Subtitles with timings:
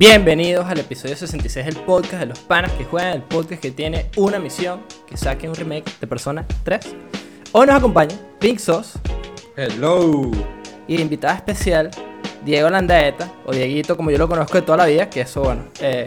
[0.00, 4.06] Bienvenidos al episodio 66 del podcast de los panas que juegan, el podcast que tiene
[4.14, 6.94] una misión, que saque un remake de Persona 3.
[7.50, 8.96] Hoy nos acompaña Pink Sauce
[9.56, 10.30] Hello.
[10.86, 11.90] y invitada especial
[12.44, 15.64] Diego Landaeta, o Dieguito como yo lo conozco de toda la vida, que eso, bueno,
[15.80, 16.06] eh,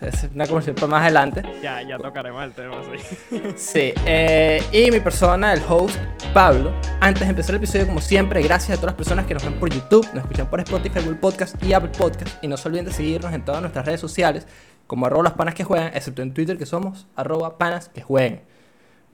[0.00, 1.42] es una conversación para más adelante.
[1.62, 3.40] Ya, ya tocaremos el tema, sí.
[3.56, 5.96] Sí, eh, y mi persona, el host,
[6.32, 6.72] Pablo.
[7.00, 9.54] Antes de empezar el episodio, como siempre, gracias a todas las personas que nos ven
[9.54, 12.42] por YouTube, nos escuchan por Spotify, Google Podcast y Apple Podcast.
[12.42, 14.46] Y no se olviden de seguirnos en todas nuestras redes sociales,
[14.86, 18.42] como arroba las panas que juegan, excepto en Twitter, que somos arroba panas que jueguen.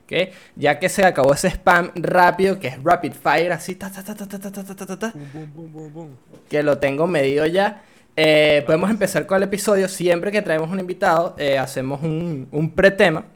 [0.04, 0.32] ¿Ok?
[0.54, 4.14] Ya que se acabó ese spam rápido, que es rapid fire, así, ta, ta, ta,
[4.14, 6.16] ta, ta, ta, ta, ta, ta, ta, Boom, boom, boom, boom, boom.
[6.48, 7.82] que lo tengo medido ya.
[8.16, 9.88] Eh, podemos empezar con el episodio.
[9.88, 13.26] Siempre que traemos un invitado, eh, hacemos un, un pretema,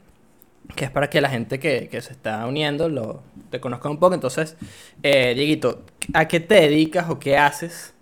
[0.75, 3.99] que es para que la gente que, que se está uniendo lo te conozca un
[3.99, 4.15] poco.
[4.15, 4.57] Entonces,
[5.03, 7.93] eh, Dieguito, ¿a qué te dedicas o qué haces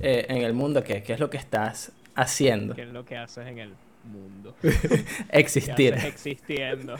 [0.00, 0.82] eh, en el mundo?
[0.82, 2.74] ¿Qué, ¿Qué es lo que estás haciendo?
[2.74, 4.54] ¿Qué es lo que haces en el mundo?
[5.28, 5.94] Existir.
[5.94, 6.94] ¿Qué haces existiendo?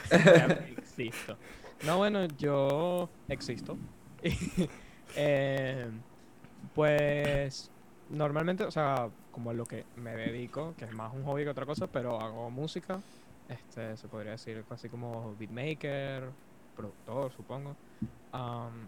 [0.77, 1.39] Existo.
[1.87, 3.79] No, bueno, yo existo.
[5.15, 5.91] Eh,
[6.75, 7.71] pues
[8.13, 11.51] normalmente, o sea, como a lo que me dedico, que es más un hobby que
[11.51, 13.01] otra cosa, pero hago música.
[13.49, 16.31] Este, se podría decir así como beatmaker,
[16.77, 17.75] productor, supongo.
[18.33, 18.87] Am,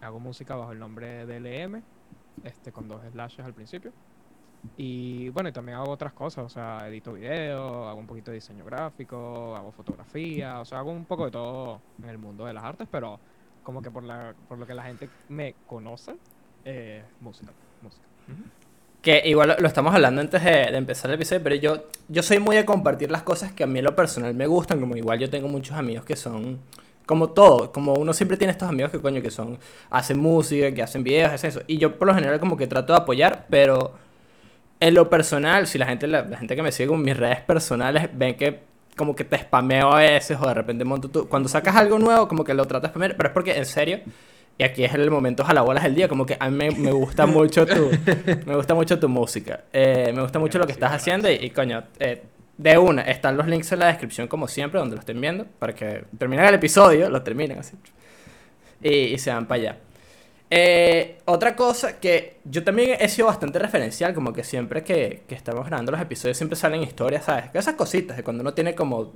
[0.00, 1.82] hago música bajo el nombre de LM,
[2.44, 3.92] este, con dos slashes al principio.
[4.76, 8.36] Y bueno, y también hago otras cosas, o sea, edito video, hago un poquito de
[8.36, 12.52] diseño gráfico, hago fotografía, o sea, hago un poco de todo en el mundo de
[12.52, 13.18] las artes, pero
[13.62, 16.14] como que por, la, por lo que la gente me conoce,
[16.64, 18.09] eh, música, música.
[19.02, 22.56] Que igual lo, estamos hablando antes de, empezar el episodio, pero yo, yo soy muy
[22.56, 25.30] de compartir las cosas que a mí en lo personal me gustan, como igual yo
[25.30, 26.58] tengo muchos amigos que son
[27.06, 29.58] como todo, como uno siempre tiene estos amigos que coño que son,
[29.90, 32.92] hacen música, que hacen videos, hacen eso, y yo por lo general como que trato
[32.92, 33.94] de apoyar, pero
[34.80, 38.08] en lo personal, si la gente, la, gente que me sigue con mis redes personales
[38.14, 38.60] ven que
[38.96, 42.28] como que te spameo a veces o de repente monto tú, cuando sacas algo nuevo
[42.28, 44.00] como que lo tratas spamear, pero es porque en serio,
[44.60, 47.24] y aquí es el momento jalabolas del día, como que a mí me, me gusta
[47.24, 47.90] mucho tu,
[48.44, 51.48] me gusta mucho tu música, eh, me gusta mucho lo que estás haciendo y, y,
[51.48, 52.22] coño, eh,
[52.58, 55.74] de una, están los links en la descripción como siempre, donde lo estén viendo, para
[55.74, 57.74] que terminen el episodio, lo terminen así,
[58.82, 59.76] y, y se van para allá.
[60.50, 65.36] Eh, otra cosa que yo también he sido bastante referencial, como que siempre que, que
[65.36, 67.46] estamos grabando los episodios siempre salen historias, ¿sabes?
[67.54, 69.10] Esas cositas de cuando uno tiene como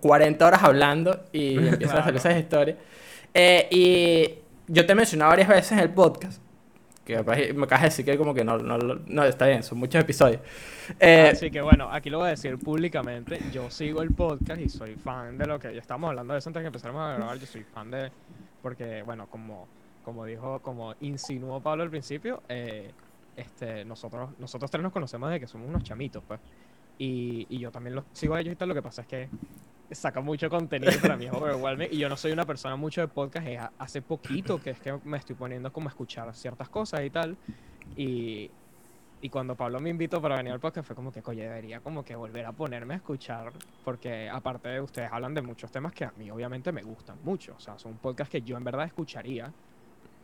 [0.00, 2.76] 40 horas hablando y empiezan a hacer esas historias.
[3.34, 4.41] Eh, y
[4.72, 6.40] yo te he mencionado varias veces en el podcast,
[7.04, 7.22] que
[7.52, 10.40] me acabas de decir que como que no, no, no, está bien, son muchos episodios.
[10.98, 13.38] Eh, Así que bueno, aquí lo voy a decir públicamente.
[13.52, 16.48] Yo sigo el podcast y soy fan de lo que ya estamos hablando de eso
[16.48, 17.38] antes de que empezáramos a grabar.
[17.38, 18.10] Yo soy fan de.
[18.62, 19.68] Porque, bueno, como,
[20.04, 22.92] como dijo, como insinuó Pablo al principio, eh,
[23.36, 26.40] este, nosotros, nosotros tres nos conocemos desde que somos unos chamitos, pues.
[26.98, 28.70] Y, y yo también los sigo a ellos y tal.
[28.70, 29.28] Lo que pasa es que
[29.94, 31.88] saca mucho contenido para mí es overwhelming.
[31.90, 33.46] Y yo no soy una persona mucho de podcast.
[33.46, 37.10] Es hace poquito que es que me estoy poniendo como a escuchar ciertas cosas y
[37.10, 37.36] tal.
[37.96, 38.50] Y,
[39.22, 42.04] y cuando Pablo me invitó para venir al podcast fue como que, coño, debería como
[42.04, 43.52] que volver a ponerme a escuchar,
[43.84, 47.54] porque aparte de ustedes hablan de muchos temas que a mí obviamente me gustan mucho,
[47.56, 49.52] o sea, son podcasts que yo en verdad escucharía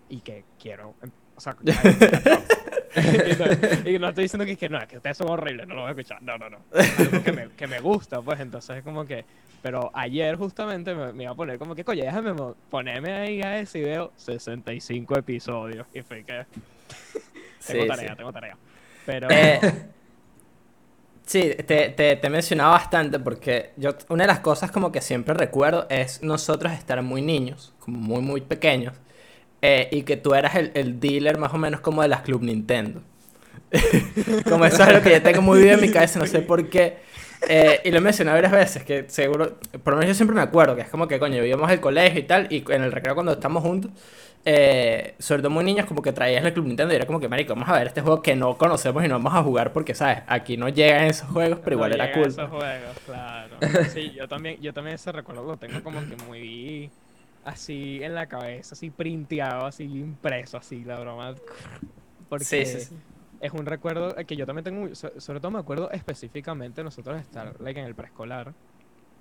[0.08, 1.56] y que quiero, em, o sea.
[3.84, 5.88] y, no, estoy diciendo que, que no, es que ustedes son horribles, no lo voy
[5.88, 6.58] a escuchar, no, no, no,
[6.98, 9.24] algo que me, que me gusta, pues entonces es como que,
[9.62, 12.34] pero ayer justamente me, me iba a poner como que, coño, déjame
[12.70, 16.46] ponerme ahí a ese y veo 65 episodios, y fue que...
[17.66, 18.16] Tengo Sí, tarea, sí.
[18.16, 18.56] tengo tarea.
[19.04, 19.60] Pero Eh,
[21.24, 25.00] sí, te, te, te he mencionado bastante porque yo, una de las cosas como que
[25.00, 28.94] siempre recuerdo es nosotros estar muy niños, como muy, muy pequeños,
[29.62, 32.42] eh, y que tú eras el, el dealer más o menos como de las Club
[32.42, 33.02] Nintendo.
[34.48, 36.68] como eso es lo que yo tengo muy bien en mi cabeza, no sé por
[36.68, 36.98] qué.
[37.48, 40.42] Eh, y lo he mencionado varias veces, que seguro, por lo menos yo siempre me
[40.42, 43.14] acuerdo, que es como que, coño, íbamos al colegio y tal, y en el recreo
[43.14, 43.92] cuando estamos juntos,
[44.44, 47.28] eh, sobre todo muy niños, como que traías el Club Nintendo y era como que,
[47.28, 49.94] marico, vamos a ver este juego que no conocemos y no vamos a jugar porque,
[49.94, 50.22] ¿sabes?
[50.26, 52.28] Aquí no llegan esos juegos, pero igual no era llegan cool.
[52.28, 53.56] esos juegos, claro.
[53.92, 56.90] Sí, yo también, yo también ese recuerdo lo tengo como que muy
[57.48, 61.34] así en la cabeza, así printeado, así impreso, así la broma.
[62.28, 62.96] Porque Sí, sí, sí.
[63.40, 67.80] es un recuerdo que yo también tengo, sobre todo me acuerdo específicamente nosotros estar like,
[67.80, 68.54] en el preescolar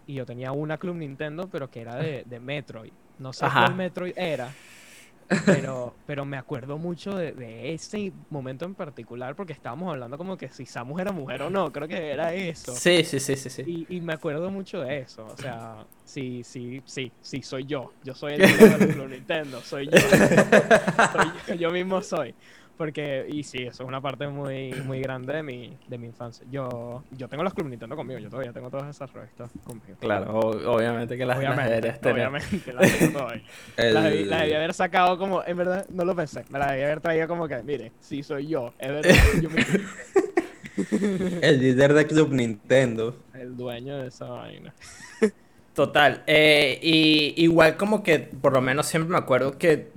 [0.05, 2.93] y yo tenía una Club Nintendo, pero que era de, de Metroid.
[3.17, 3.65] No sé Ajá.
[3.65, 4.57] cuál Metroid era,
[5.45, 10.37] pero, pero me acuerdo mucho de, de ese momento en particular porque estábamos hablando como
[10.37, 12.73] que si Samus era mujer o no, creo que era eso.
[12.75, 13.63] Sí, sí, sí, sí, sí.
[13.65, 17.91] Y, y me acuerdo mucho de eso, o sea, sí, sí, sí, sí, soy yo,
[18.03, 18.41] yo soy el
[18.93, 19.97] Club Nintendo, soy yo,
[21.11, 22.33] soy yo, yo mismo soy.
[22.77, 26.45] Porque, y sí, eso es una parte muy, muy grande de mi, de mi infancia.
[26.51, 29.97] Yo, yo tengo los Club Nintendo conmigo, yo todavía tengo todas esas revistas conmigo.
[29.99, 32.13] Claro, o- obviamente que las, Obviamente, tener.
[32.13, 33.43] obviamente, las tengo todavía.
[33.77, 36.43] El, Las debí, las debí haber sacado como, en verdad, no lo pensé.
[36.49, 38.71] Me las debí haber traído como que, mire, sí soy yo.
[38.77, 39.65] Es verdad, yo me-
[41.41, 43.15] el líder de Club Nintendo.
[43.33, 44.73] el dueño de esa vaina.
[45.73, 46.23] Total.
[46.27, 49.89] eh, y igual como que, por lo menos siempre me acuerdo que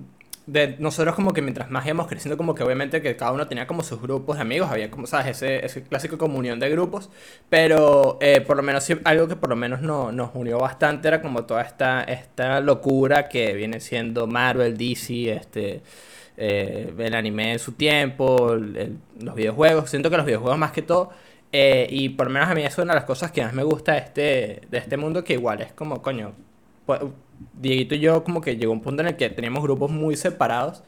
[0.78, 3.82] nosotros como que mientras más íbamos creciendo, como que obviamente que cada uno tenía como
[3.82, 5.28] sus grupos de amigos, había como, ¿sabes?
[5.28, 7.10] Ese, ese clásico comunión de grupos,
[7.48, 11.22] pero eh, por lo menos algo que por lo menos no- nos unió bastante era
[11.22, 15.82] como toda esta, esta locura que viene siendo Marvel, DC, este...
[16.36, 18.56] eh, el anime en su tiempo,
[19.20, 19.90] los videojuegos.
[19.90, 21.10] Siento que los videojuegos más que todo.
[21.52, 23.62] eh, y por lo menos a mí es una de las cosas que más me
[23.64, 26.32] gusta de este, de este mundo, que igual es como, coño,
[27.54, 30.82] Dieguito y yo como que llegó un punto en el que teníamos grupos muy separados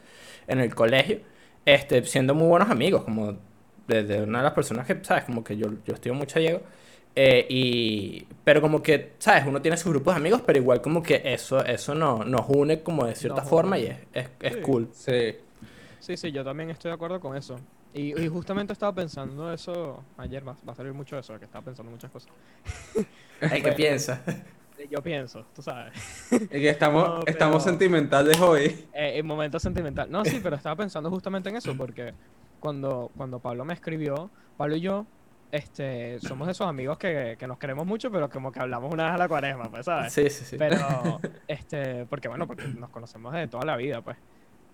[0.47, 1.19] en el colegio,
[1.65, 3.37] este, siendo muy buenos amigos, como
[3.87, 5.23] desde una de las personas que, ¿sabes?
[5.25, 6.61] Como que yo, yo estimo mucho a Diego.
[7.15, 9.45] eh, y, pero como que, ¿sabes?
[9.47, 12.81] Uno tiene sus grupos de amigos, pero igual como que eso, eso no, nos une
[12.83, 13.79] como de cierta Nos forma une.
[13.79, 14.57] y es, es, es Sí.
[14.57, 14.89] cool.
[14.91, 15.35] Sí.
[15.99, 17.65] Sí, sí, yo también estoy de acuerdo con eso.
[17.93, 21.63] Y, y justamente estaba pensando eso ayer, va, va a salir mucho eso, que estaba
[21.65, 22.31] pensando muchas cosas.
[23.49, 24.19] Ay, ¿qué piensas?
[24.89, 25.93] Yo pienso, tú sabes.
[26.31, 28.85] Es que estamos, No, estamos pero- sentimentales hoy.
[28.93, 30.09] Eh, en momento sentimental.
[30.11, 32.13] No, sí, pero estaba pensando justamente en eso, porque
[32.59, 35.05] cuando, cuando Pablo me escribió, Pablo y yo
[35.51, 39.13] este, somos esos amigos que, que nos queremos mucho, pero como que hablamos una vez
[39.13, 40.11] a la cuaresma, pues, ¿sabes?
[40.11, 40.57] Sí, sí, sí.
[40.57, 44.17] Pero, este, porque bueno, porque nos conocemos de toda la vida, pues.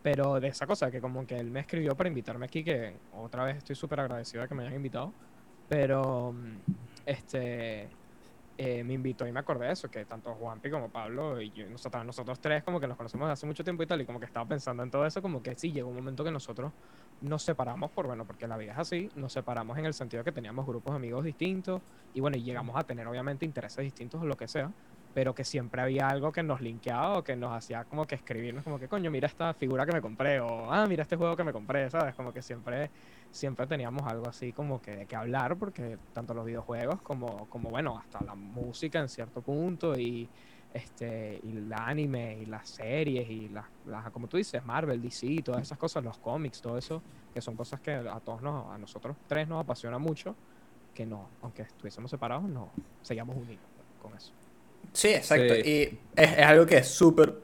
[0.02, 3.44] Pero de esa cosa, que como que él me escribió para invitarme aquí, que otra
[3.44, 5.12] vez estoy súper agradecido de que me hayan invitado.
[5.68, 6.34] Pero,
[7.06, 7.90] este,
[8.62, 11.70] eh, me invitó y me acordé de eso, que tanto Juanpi como Pablo y yo,
[11.70, 14.20] nosotros, nosotros tres como que nos conocemos desde hace mucho tiempo y tal, y como
[14.20, 16.74] que estaba pensando en todo eso, como que sí, llegó un momento que nosotros
[17.22, 20.26] nos separamos por, bueno, porque la vida es así, nos separamos en el sentido de
[20.26, 24.22] que teníamos grupos de amigos distintos, y bueno, y llegamos a tener obviamente intereses distintos
[24.22, 24.74] o lo que sea,
[25.14, 28.64] pero que siempre había algo que nos linkeaba o que nos hacía como que escribirnos
[28.64, 31.44] como que coño, mira esta figura que me compré o ah, mira este juego que
[31.44, 32.16] me compré, ¿sabes?
[32.16, 32.92] Como que siempre
[33.32, 37.70] siempre teníamos algo así como que de qué hablar porque tanto los videojuegos como como
[37.70, 40.30] bueno, hasta la música en cierto punto y
[40.74, 45.42] este y el anime y las series y las, las como tú dices, Marvel, DC,
[45.44, 47.02] todas esas cosas, los cómics, todo eso,
[47.34, 50.36] que son cosas que a todos nos a nosotros tres nos apasiona mucho,
[50.94, 52.70] que no, aunque estuviésemos separados, no
[53.02, 53.66] seguíamos unidos
[54.02, 54.34] con eso.
[54.94, 55.56] Sí, exacto.
[55.56, 55.64] Sí.
[55.64, 55.82] Y
[56.16, 57.36] es, es algo que es súper,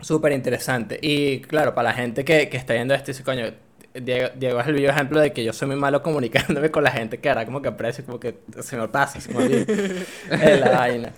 [0.00, 0.98] súper interesante.
[1.02, 3.46] Y claro, para la gente que, que está viendo esto, dice, coño,
[3.94, 6.92] Diego, Diego es el vivo ejemplo de que yo soy muy malo comunicándome con la
[6.92, 9.66] gente que ahora como que aprecio, como que se me pasa, se me olvida.
[10.38, 11.14] Es la vaina.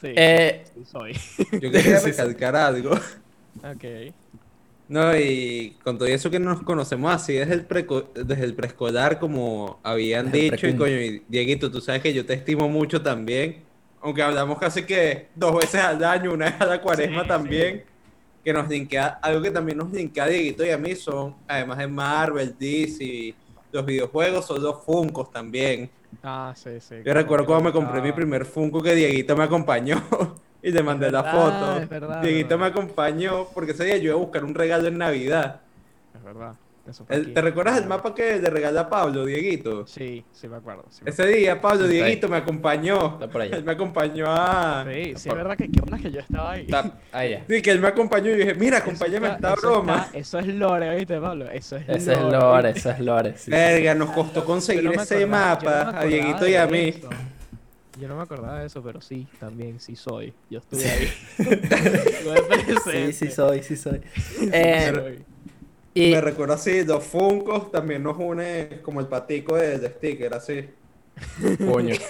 [0.00, 1.14] Sí, Eh, sí soy.
[1.60, 2.92] Yo quería recalcar algo.
[3.62, 4.14] ok.
[4.88, 9.18] No, y con todo eso que nos conocemos así desde el, preco- desde el preescolar,
[9.18, 13.02] como habían Desde dicho, y coño, y Dieguito, tú sabes que yo te estimo mucho
[13.02, 13.65] también,
[14.06, 17.84] aunque hablamos casi que dos veces al año, una vez a la cuaresma Sí, también,
[18.44, 21.78] que nos linkea, algo que también nos linkea a Dieguito y a mí son, además
[21.78, 23.34] de Marvel, DC,
[23.72, 25.90] los videojuegos, son los Funkos también.
[26.22, 26.96] Ah, sí, sí.
[27.04, 30.00] Yo recuerdo cuando me compré mi primer Funko que Dieguito me acompañó
[30.62, 31.80] y le mandé la verdad, foto.
[31.80, 32.60] es verdad, Dieguito verdad.
[32.60, 35.62] me acompañó porque ese día yo iba a buscar un regalo en Navidad.
[36.14, 36.54] Es verdad.
[36.88, 37.32] Eso fue El- aquí.
[37.32, 39.86] ¿Te recuerdas el mapa que le regalé a Pablo, Dieguito?
[39.86, 40.84] Sí, sí me acuerdo.
[40.90, 42.02] sí me Ese día Pablo Está ahí.
[42.02, 43.14] Dieguito me acompañó.
[43.14, 43.56] Está por allá.
[43.56, 44.84] Él me acompañó a...
[44.92, 46.62] Sí, sí, es verdad que qué onda que yo estaba ahí.
[46.62, 47.44] Está ahí ya.
[47.48, 50.02] Sí, que él me acompañó y dije, mira, Eso acompáñame a está- esta eso broma.
[50.06, 51.50] está- Eso es lore, ¿viste, Pablo?
[51.50, 53.34] Eso es Ese es lore, eso es lore.
[53.36, 53.50] sí.
[53.50, 56.78] Verga, nos costó conseguir no ese acordaba- no mapa a Dieguito y a mí.
[56.96, 57.10] eso.
[57.98, 60.34] Yo no me acordaba de eso, pero sí, también sí soy.
[60.50, 61.08] Yo estuve ahí.
[62.84, 64.00] Sí, sí soy, sí soy.
[64.14, 65.24] Sí Eh, soy.
[65.96, 70.34] Y Me recuerdo así, los Funkos también nos une como el patico de, de sticker,
[70.34, 70.68] así.
[71.66, 71.94] Coño.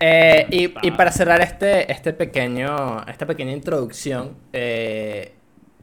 [0.00, 5.32] Eh, y, y para cerrar este, este pequeño, esta pequeña introducción, eh,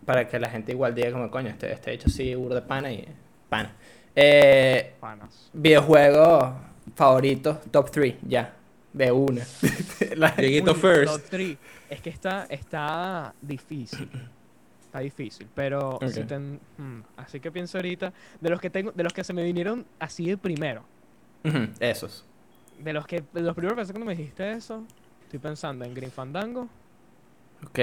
[0.06, 2.92] para que la gente igual diga como, coño, este, este hecho sí, burro de pana
[2.94, 3.06] y
[3.50, 3.76] pana.
[4.16, 5.50] Eh, Panas.
[5.52, 6.54] videojuegos
[6.96, 8.54] favoritos, top 3, ya,
[8.94, 9.46] de una.
[10.38, 11.30] Dieguito first.
[11.30, 11.42] top.
[11.90, 14.10] Es que está, está difícil.
[14.96, 15.50] Está difícil.
[15.54, 18.14] Pero si ten- hmm, así que pienso ahorita.
[18.40, 20.86] De los que tengo, de los que se me vinieron así de primero.
[21.82, 22.26] Esos.
[22.80, 24.86] De los que, de los primeros pensé cuando me dijiste eso.
[25.24, 26.70] Estoy pensando en Green Fandango.
[27.66, 27.80] Ok,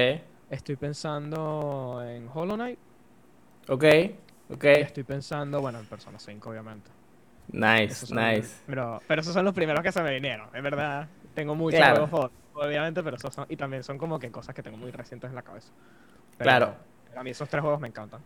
[0.51, 2.79] Estoy pensando en Hollow Knight.
[3.69, 3.85] ok,
[4.51, 4.65] ok.
[4.65, 6.91] Y estoy pensando, bueno, en Persona 5, obviamente.
[7.49, 8.63] Nice, nice.
[8.67, 10.49] Pero, pero esos son los primeros que se me vinieron.
[10.55, 11.09] Es verdad.
[11.35, 12.07] Tengo muchos Claro.
[12.07, 13.45] juegos obviamente, pero esos son.
[13.51, 15.69] Y también son como que cosas que tengo muy recientes en la cabeza.
[16.39, 16.75] Pero Claro.
[17.17, 18.21] A mí esos tres juegos me encantan.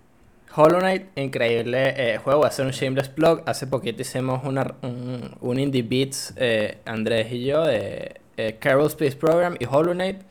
[0.54, 2.40] Hollow Knight, increíble eh, juego.
[2.40, 3.42] Voy a hacer un shameless plug.
[3.46, 8.86] Hace poquito hicimos una, un, un Indie Beats, eh, Andrés y yo, de eh, Carol
[8.86, 10.22] Space Program y Hollow Knight.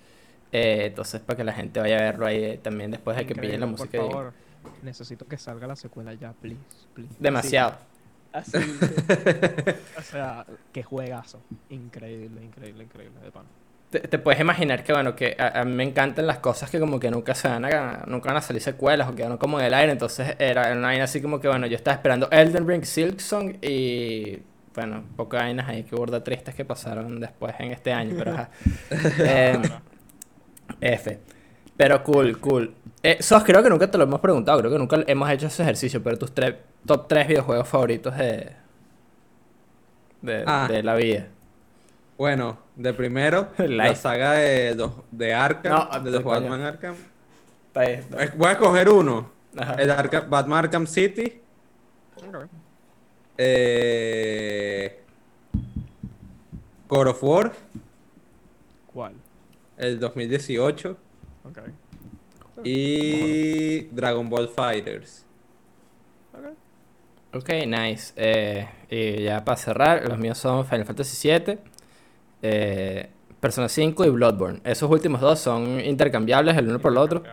[0.52, 3.36] Eh, entonces, para que la gente vaya a verlo ahí eh, también después de que
[3.36, 4.00] pillen la música.
[4.00, 4.34] Por favor,
[4.84, 6.62] necesito que salga la secuela ya, please,
[6.94, 7.14] please.
[7.20, 7.78] Demasiado.
[8.32, 8.58] Así.
[9.98, 11.42] O sea, qué juegazo.
[11.70, 13.46] Increíble, increíble, increíble, de pan.
[13.90, 16.80] Te, te puedes imaginar que, bueno, que a, a mí me encantan las cosas que
[16.80, 19.66] como que nunca se van a, nunca van a salir secuelas o quedaron como en
[19.68, 19.92] el aire.
[19.92, 24.40] Entonces era una vaina así como que, bueno, yo estaba esperando Elden Ring, Silksong y,
[24.74, 28.50] bueno, pocas vainas ahí que burda tristes que pasaron después en este año, pero ajá.
[29.20, 29.62] Eh,
[30.82, 31.20] F.
[31.78, 32.74] Pero cool, cool.
[33.04, 35.62] Eh, Sos, creo que nunca te lo hemos preguntado, creo que nunca hemos hecho ese
[35.64, 38.52] ejercicio, pero tus tres, top 3 videojuegos favoritos de,
[40.22, 40.68] de, Ah.
[40.70, 41.28] de la vida.
[42.18, 44.76] Bueno, de primero, la saga de,
[45.12, 46.42] de Arkham, No, de los coño.
[46.42, 46.96] Batman Arkham.
[48.38, 49.32] Voy a coger uno.
[49.58, 49.74] Ajá.
[49.76, 51.42] El Arkham- Batman Arkham City.
[52.18, 52.46] Ok.
[53.38, 55.02] Eh,
[56.88, 57.52] God of War,
[58.94, 59.14] ¿Cuál?
[59.78, 60.98] el 2018.
[61.46, 61.60] Ok.
[62.64, 65.26] Y Dragon Ball Fighters.
[66.34, 66.46] Ok.
[67.42, 68.14] Ok, nice.
[68.16, 71.58] Eh, y ya para cerrar, los míos son Final Fantasy VII,
[72.42, 74.62] eh, Persona 5 y Bloodborne.
[74.64, 77.24] Esos últimos dos son intercambiables el uno por el otro.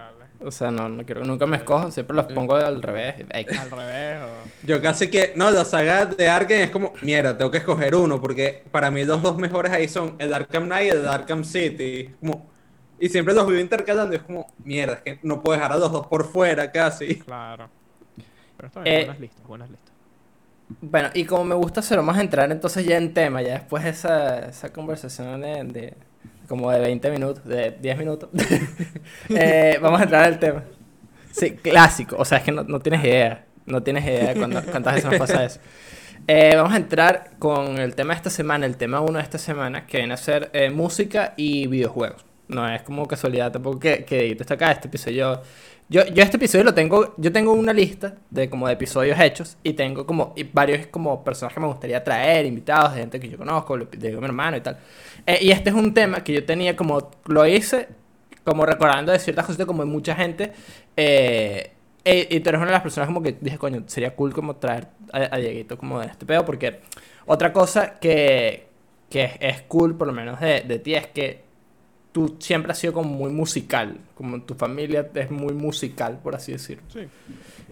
[0.44, 3.14] O sea, no, no quiero, nunca me escojo, siempre los pongo al revés.
[3.30, 4.66] Ey, Al revés, o...
[4.66, 8.20] Yo casi que, no, la saga de Arkham es como, mierda, tengo que escoger uno,
[8.20, 12.10] porque para mí los dos mejores ahí son el Arkham Knight y el Arkham City.
[12.18, 12.50] Como,
[12.98, 15.76] y siempre los vivo intercalando, y es como, mierda, es que no puedo dejar a
[15.78, 17.20] los dos por fuera casi.
[17.20, 17.70] Claro.
[18.56, 19.91] Pero está bien, Eh, buenas listas, buenas listas.
[20.80, 23.90] Bueno, y como me gusta hacerlo más entrar entonces ya en tema, ya después de
[23.90, 25.94] esa, esa conversación de, de-
[26.48, 28.28] como de 20 minutos, de 10 minutos,
[29.30, 30.62] eh, vamos a entrar al tema.
[31.32, 34.62] Sí, clásico, o sea, es que no, no tienes idea, no tienes idea de cuándo-
[34.70, 35.60] cuántas veces nos pasa eso.
[36.28, 39.38] Eh, vamos a entrar con el tema de esta semana, el tema uno de esta
[39.38, 42.24] semana, que viene a ser eh, música y videojuegos.
[42.48, 45.42] No es como casualidad tampoco que, que está acá, este episodio...
[45.92, 49.58] Yo, yo este episodio lo tengo, yo tengo una lista de como de episodios hechos
[49.62, 53.28] y tengo como y varios como personas que me gustaría traer, invitados, de gente que
[53.28, 54.78] yo conozco, de mi hermano y tal.
[55.26, 57.88] Eh, y este es un tema que yo tenía como, lo hice
[58.42, 60.52] como recordando de ciertas cosas como mucha gente.
[60.96, 61.72] eh,
[62.04, 64.56] e- y tú eres una de las personas como que dije, coño, sería cool como
[64.56, 66.80] traer a, a Dieguito como de este pedo, porque
[67.26, 68.66] otra cosa que,
[69.10, 71.42] que es, es cool, por lo menos de, de ti, es que
[72.12, 76.52] tú siempre has sido como muy musical, como tu familia es muy musical, por así
[76.52, 76.84] decirlo.
[76.92, 77.00] Sí.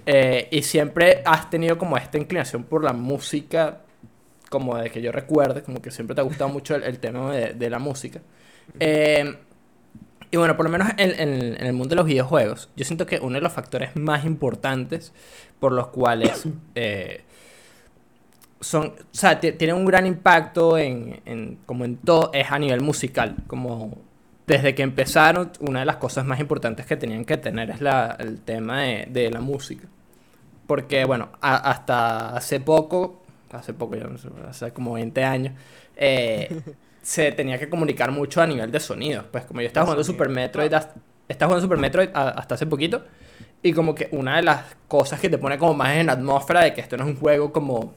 [0.07, 3.83] Eh, y siempre has tenido como esta inclinación por la música,
[4.49, 7.33] como de que yo recuerde, como que siempre te ha gustado mucho el, el tema
[7.33, 8.21] de, de la música.
[8.81, 9.37] Eh,
[10.33, 13.05] y bueno, por lo menos en, en- en el mundo de los videojuegos, yo siento
[13.05, 15.13] que uno de los factores más importantes
[15.59, 16.45] por los cuales
[16.75, 17.23] eh,
[18.61, 22.59] son, o sea, ti- tienen un gran impacto en, en- como en todo, es a
[22.59, 23.99] nivel musical, como
[24.51, 28.17] desde que empezaron, una de las cosas más importantes que tenían que tener es la,
[28.19, 29.89] el tema de, de la música.
[30.67, 35.55] Porque, bueno, a- hasta hace poco, hace poco, ya no sé, hace como 20 años,
[35.97, 36.61] eh,
[37.03, 39.25] se tenía que comunicar mucho a nivel de sonido.
[39.31, 40.95] Pues como yo estaba jugando Super Metroid, hasta,
[41.29, 43.05] estaba jugando Super Metroid a- hasta hace poquito,
[43.63, 46.75] y como que una de las cosas que te pone como más en atmósfera de
[46.75, 47.95] que esto no es un juego como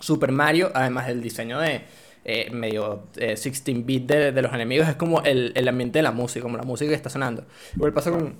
[0.00, 1.82] Super Mario, además del diseño de
[2.30, 6.42] eh, medio 16-bit de, de los enemigos, es como el, el ambiente de la música,
[6.42, 7.44] como la música que está sonando.
[7.74, 8.34] Igual pasa con,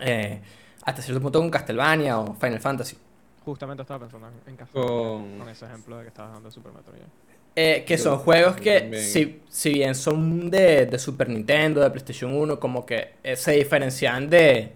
[0.00, 0.40] eh,
[0.84, 2.96] hasta cierto punto con Castlevania o Final Fantasy.
[3.44, 4.72] Justamente estaba pensando en- en casa.
[4.72, 7.02] Con- Con ese ejemplo de que estabas dando de Super Metroid.
[7.56, 11.90] Eh, que Yo- son juegos que, si, si bien son de, de Super Nintendo, de
[11.90, 14.72] PlayStation 1, como que eh, se diferencian de,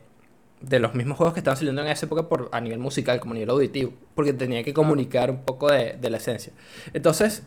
[0.60, 3.32] de los mismos juegos que estaban saliendo en esa época por, a nivel musical, como
[3.32, 6.52] a nivel auditivo, porque tenía que comunicar un poco de, de la esencia.
[6.92, 7.44] Entonces,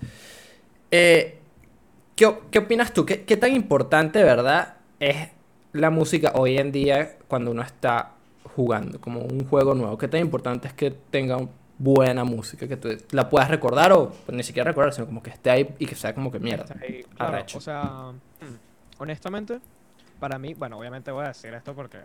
[0.92, 1.40] eh,
[2.16, 3.06] ¿qué, qué opinas tú?
[3.06, 5.30] ¿Qué, qué tan importante, verdad, es
[5.74, 8.12] la música hoy en día cuando uno está
[8.56, 9.98] jugando, como un juego nuevo?
[9.98, 11.38] ¿Qué tan importante es que tenga
[11.78, 15.30] buena música, que tú la puedas recordar o pues, ni siquiera recordar, sino como que
[15.30, 16.76] esté ahí y que sea como que mierda?
[17.16, 19.60] Claro, o sea, mm, honestamente,
[20.20, 22.00] para mí, bueno, obviamente voy a decir esto porque,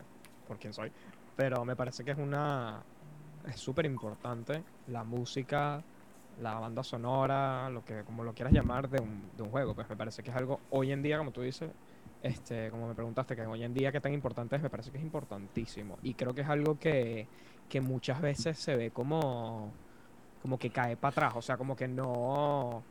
[0.47, 0.93] por quién soy,
[1.37, 2.83] pero me parece que es una,
[3.49, 5.83] es súper importante la música,
[6.43, 9.89] la banda sonora, lo que, como lo quieras llamar, de un, de un juego, pues
[9.89, 11.71] me parece que es algo, hoy en día, como tú dices,
[12.23, 14.99] este, como me preguntaste, que hoy en día qué tan importante es, me parece que
[14.99, 17.27] es importantísimo, y creo que es algo que,
[17.69, 19.73] que muchas veces se ve como,
[20.43, 22.83] como que cae para atrás, o sea, como que no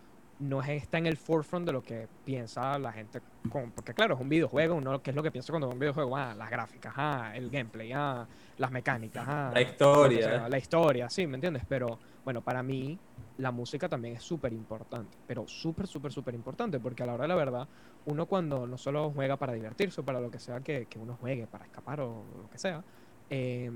[0.41, 3.22] no está en el forefront de lo que piensa la gente.
[3.50, 5.79] Con, porque claro, es un videojuego, uno qué es lo que piensa cuando ve un
[5.79, 8.27] videojuego, ah, las gráficas, ah, el gameplay, ah,
[8.58, 10.24] las mecánicas, ah, La historia.
[10.24, 11.63] sea, la historia, sí, ¿me entiendes?
[11.67, 13.00] Pero bueno, para mí
[13.38, 17.24] la música también es súper importante, pero súper, súper, súper importante, porque a la hora
[17.24, 17.68] de la verdad,
[18.06, 21.16] uno cuando no solo juega para divertirse o para lo que sea que, que uno
[21.16, 22.84] juegue, para escapar o lo que sea,
[23.30, 23.72] eh,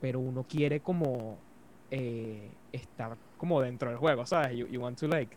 [0.00, 1.38] pero uno quiere como
[1.90, 4.56] eh, estar como dentro del juego, ¿sabes?
[4.56, 5.36] You, you want to like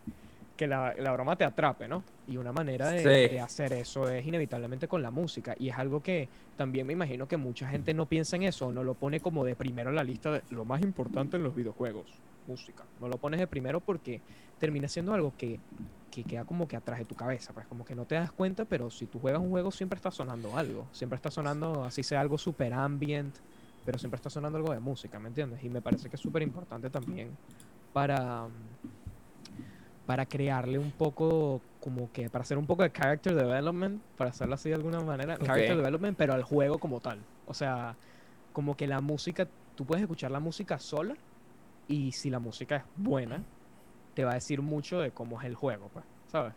[0.55, 2.03] que la, la broma te atrape, ¿no?
[2.25, 3.33] Y una manera de, Sí.
[3.35, 5.53] de hacer eso es inevitablemente con la música.
[5.59, 8.83] Y es algo que también me imagino que mucha gente no piensa en eso, no
[8.83, 12.23] lo pone como de primero en la lista de lo más importante en los videojuegos,
[12.47, 12.83] música.
[12.99, 14.21] No lo pones de primero porque
[14.59, 15.59] termina siendo algo que,
[16.11, 18.65] que queda como que atrás de tu cabeza, pues como que no te das cuenta,
[18.65, 22.21] pero si tú juegas un juego siempre está sonando algo, siempre está sonando, así sea
[22.21, 23.35] algo super ambient,
[23.85, 25.63] pero siempre está sonando algo de música, ¿me entiendes?
[25.63, 27.29] Y me parece que es súper importante también
[27.93, 28.47] para,
[30.05, 34.55] para crearle un poco, como que, para hacer un poco de character development, para hacerlo
[34.55, 37.19] así de alguna manera, character development, pero al juego como tal.
[37.45, 37.95] O sea,
[38.53, 41.15] como que la música, tú puedes escuchar la música sola
[41.87, 43.43] y si la música es buena,
[44.13, 46.53] te va a decir mucho de cómo es el juego, pues, ¿sabes?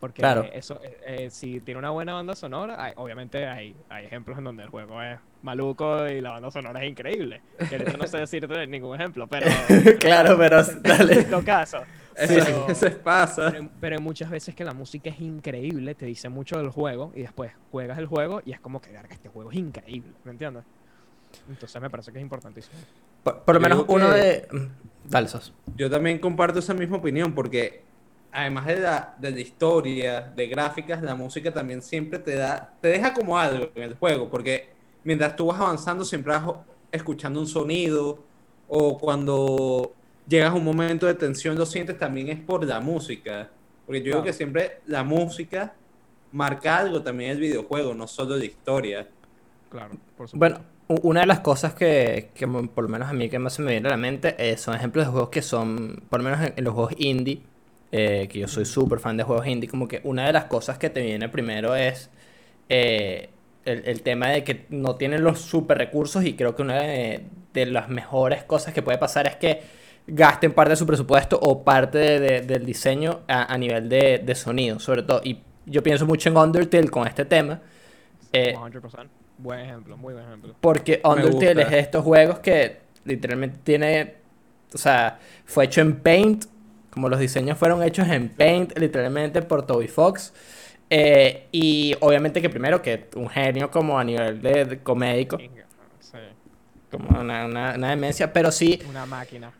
[0.00, 0.42] Porque Claro.
[0.54, 4.44] eso, eh, eh, si tiene una buena banda sonora, hay- obviamente hay, hay ejemplos en
[4.44, 7.42] donde el juego es maluco y la banda sonora es increíble.
[7.68, 9.46] Que no sé decirte ningún ejemplo, pero...
[10.00, 11.20] claro, pero dale.
[11.20, 11.80] En todo caso.
[12.14, 13.52] Pero- eso pasa.
[13.78, 17.52] pero, muchas veces que la música es increíble, te dice mucho del juego y después
[17.70, 20.64] juegas el juego y es como que, verga, este juego es increíble, ¿me entiendes?
[21.50, 22.78] Entonces me parece que es importantísimo.
[23.26, 24.48] Por, por lo Yo menos digo uno que- de...
[24.52, 24.68] mm,
[25.10, 25.52] Dale, Sos.
[25.76, 27.82] Yo también comparto esa misma opinión porque
[28.30, 32.88] además de la, de la historia, de gráficas, la música también siempre te da, te
[32.88, 34.68] deja como algo en el juego porque
[35.02, 36.44] mientras tú vas avanzando siempre vas
[36.92, 38.18] escuchando un sonido
[38.68, 39.92] o cuando
[40.28, 43.50] llegas a un momento de tensión lo sientes también es por la música.
[43.86, 44.24] Porque yo digo Claro.
[44.26, 45.74] que siempre la música
[46.32, 49.08] marca algo también el videojuego, no solo la historia.
[49.70, 50.38] Claro, por supuesto.
[50.38, 53.62] Bueno, una de las cosas que, que por lo menos a mí que más se
[53.62, 56.46] me viene a la mente eh, son ejemplos de juegos que son, por lo menos
[56.46, 57.42] en, en los juegos indie,
[57.92, 60.78] eh, que yo soy súper fan de juegos indie, como que una de las cosas
[60.78, 62.10] que te viene primero es
[62.68, 63.30] eh,
[63.64, 67.24] el, el tema de que no tienen los super recursos y creo que una de,
[67.52, 69.62] de las mejores cosas que puede pasar es que
[70.06, 74.18] gasten parte de su presupuesto o parte de- de- del diseño a, a nivel de,
[74.18, 75.20] de sonido, sobre todo.
[75.24, 77.60] Y yo pienso mucho en Undertale con este tema.
[78.32, 79.10] eh, 100%.
[79.38, 80.54] Buen ejemplo, muy buen ejemplo.
[80.60, 84.14] porque Undertale es de estos juegos que literalmente tiene.
[84.74, 86.46] O sea, fue hecho en Paint.
[86.90, 90.32] Como los diseños fueron hechos en Paint, literalmente por Toby Fox.
[90.88, 95.36] Eh, y obviamente que primero que un genio como a nivel de, de comédico,
[96.00, 96.18] Sí,
[96.90, 99.52] como una, una, una demencia, pero sí, una máquina.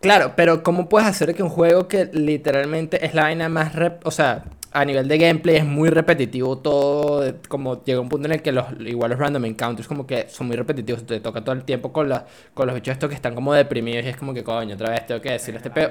[0.00, 4.00] claro, pero ¿cómo puedes hacer que un juego que literalmente es la vaina más, rep-
[4.04, 8.34] o sea, a nivel de gameplay es muy repetitivo todo, como llega un punto en
[8.34, 11.54] el que los, igual los random encounters como que son muy repetitivos, te toca todo
[11.54, 14.32] el tiempo con, la, con los bichos estos que están como deprimidos y es como
[14.32, 15.90] que coño, otra vez tengo que decirle este peo.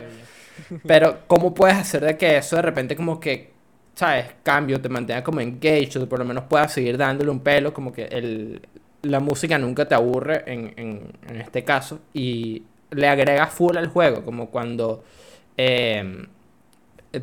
[0.85, 3.51] Pero, ¿cómo puedes hacer de que eso de repente como que,
[3.95, 4.25] ¿sabes?
[4.43, 7.91] Cambio, te mantenga como engaged, o por lo menos puedas seguir dándole un pelo, como
[7.93, 8.61] que el,
[9.01, 13.87] la música nunca te aburre en, en, en este caso, y le agregas full al
[13.87, 15.03] juego, como cuando,
[15.57, 16.25] eh,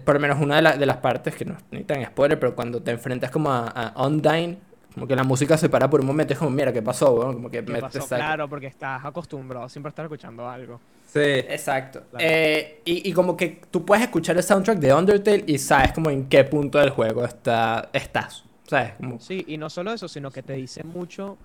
[0.05, 2.55] por lo menos una de, la- de las partes, que no ni tan spoiler, pero
[2.55, 4.59] cuando te enfrentas como a, a Undyne,
[4.95, 7.13] como que la música se para por un momento, es como, mira, ¿qué pasó?
[7.15, 7.35] weón?
[7.35, 8.07] Como que ¿Qué me- pasó?
[8.07, 10.81] Claro, porque estás acostumbrado siempre a estar escuchando algo.
[11.07, 11.21] Sí.
[11.21, 12.03] Exacto.
[12.11, 12.25] Claro.
[12.29, 16.11] Eh, y, y como que tú puedes escuchar el soundtrack de Undertale y sabes como
[16.11, 18.45] en qué punto del juego está, estás.
[18.67, 18.95] ¿Sabes?
[18.97, 21.37] Como, Sí, y no solo eso, sino que te dice mucho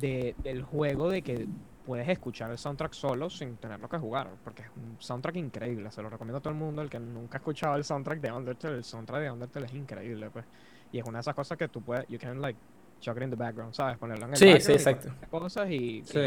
[0.00, 1.46] de, del juego de que
[1.86, 6.02] puedes escuchar el soundtrack solo sin tenerlo que jugar, porque es un soundtrack increíble, se
[6.02, 8.76] lo recomiendo a todo el mundo, el que nunca ha escuchado el soundtrack de Undertale,
[8.76, 10.44] el soundtrack de Undertale es increíble, pues.
[10.92, 12.58] Y es una de esas cosas que tú puedes, you can like
[13.00, 13.98] chuck it in the background, ¿sabes?
[13.98, 15.10] Ponerlo en el Sí, sí, background y exacto.
[15.30, 16.18] cosas y, Sí.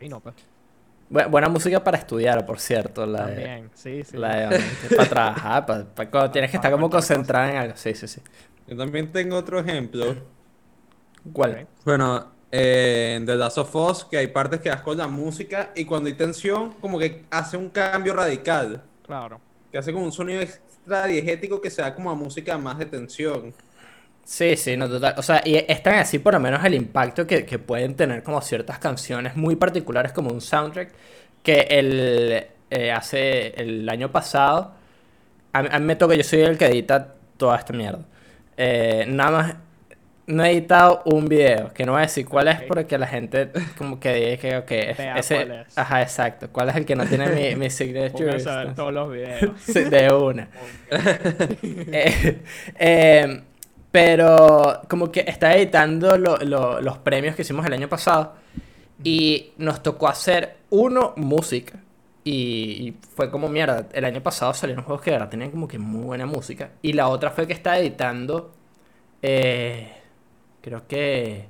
[0.00, 0.36] y, y no, pues.
[1.10, 3.06] bu- buena música para estudiar, por cierto.
[3.06, 4.16] La de, También, sí, sí.
[4.16, 4.60] la de
[4.96, 7.76] para trabajar, para, para cuando tienes que estar como concentrado en algo.
[7.76, 8.22] Sí, sí, sí.
[8.66, 10.14] Yo también tengo otro ejemplo.
[11.32, 11.66] ¿Cuál?
[11.84, 15.70] Bueno, eh, en The Last of Us, que hay partes que das con la música
[15.74, 18.82] y cuando hay tensión, como que hace un cambio radical.
[19.06, 19.40] Claro.
[19.70, 22.86] Que hace como un sonido extra diegético que se da como a música más de
[22.86, 23.54] tensión.
[24.24, 25.14] Sí, sí, no, total.
[25.16, 28.22] O sea, y es tan así por lo menos el impacto que, que pueden tener
[28.22, 30.92] como ciertas canciones muy particulares como un soundtrack
[31.42, 34.74] que el, eh, hace el año pasado,
[35.52, 38.04] a, a mí me toca, yo soy el que edita toda esta mierda.
[38.56, 39.54] Eh, nada más,
[40.28, 43.50] no he editado un video, que no voy a decir cuál es porque la gente
[43.76, 44.70] como que diga que, ok,
[45.18, 45.78] ese, cuál es.
[45.78, 48.12] ajá, exacto, cuál es el que no tiene mi, mi signature.
[48.12, 49.60] Pónganse a ver todos los videos.
[49.60, 50.48] Sí, de una.
[51.90, 52.42] Eh,
[52.78, 53.42] eh,
[53.90, 58.34] pero como que estaba editando lo- lo- los premios que hicimos el año pasado
[59.04, 61.80] y nos tocó hacer uno música
[62.24, 62.32] y,
[62.88, 63.86] y fue como mierda.
[63.92, 66.92] El año pasado salieron juegos que de verdad tenían como que muy buena música y
[66.92, 68.52] la otra fue que estaba editando
[69.22, 69.92] eh,
[70.60, 71.46] creo que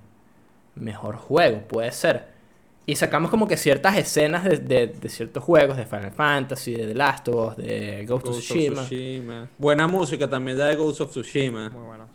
[0.75, 2.37] mejor juego puede ser.
[2.87, 6.87] Y sacamos como que ciertas escenas de, de- de ciertos juegos, de Final Fantasy, de
[6.87, 8.83] The Last of Us, de Ghost of Ghost of Tsushima.
[8.83, 9.49] Tsushima.
[9.59, 11.69] Buena música también de Ghost of Tsushima.
[11.69, 12.07] Muy bueno.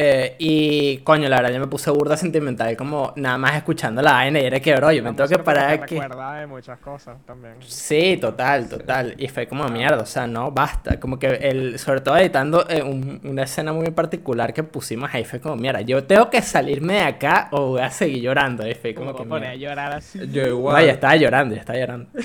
[0.00, 4.12] Eh, y coño, la verdad, yo me puse burda sentimental, como nada más escuchando la
[4.12, 7.18] vaina y era que, bro, yo me La tengo que parar recuerda de muchas cosas
[7.26, 7.54] también.
[7.66, 9.14] Sí, total, total.
[9.18, 11.00] Y fue como mierda, o sea, no, basta.
[11.00, 15.24] Como que el, sobre todo editando eh, un- una escena muy particular que pusimos ahí,
[15.24, 18.68] fue como mierda, yo tengo que salirme de acá o voy a seguir llorando.
[18.68, 20.20] Y fue como Como que poner a llorar así.
[20.30, 20.74] Yo igual.
[20.74, 22.08] Vaya, estaba llorando, ya estaba llorando.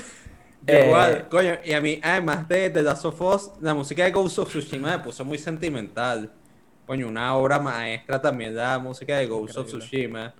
[0.66, 4.04] Yo Eh, igual, coño, y a mí, además de The Last of Us, la música
[4.04, 6.30] de Ghost of Tsushima me puso muy sentimental.
[6.86, 9.66] Coño, una obra maestra también la música de Ghost of.
[9.66, 10.34] Tsushima.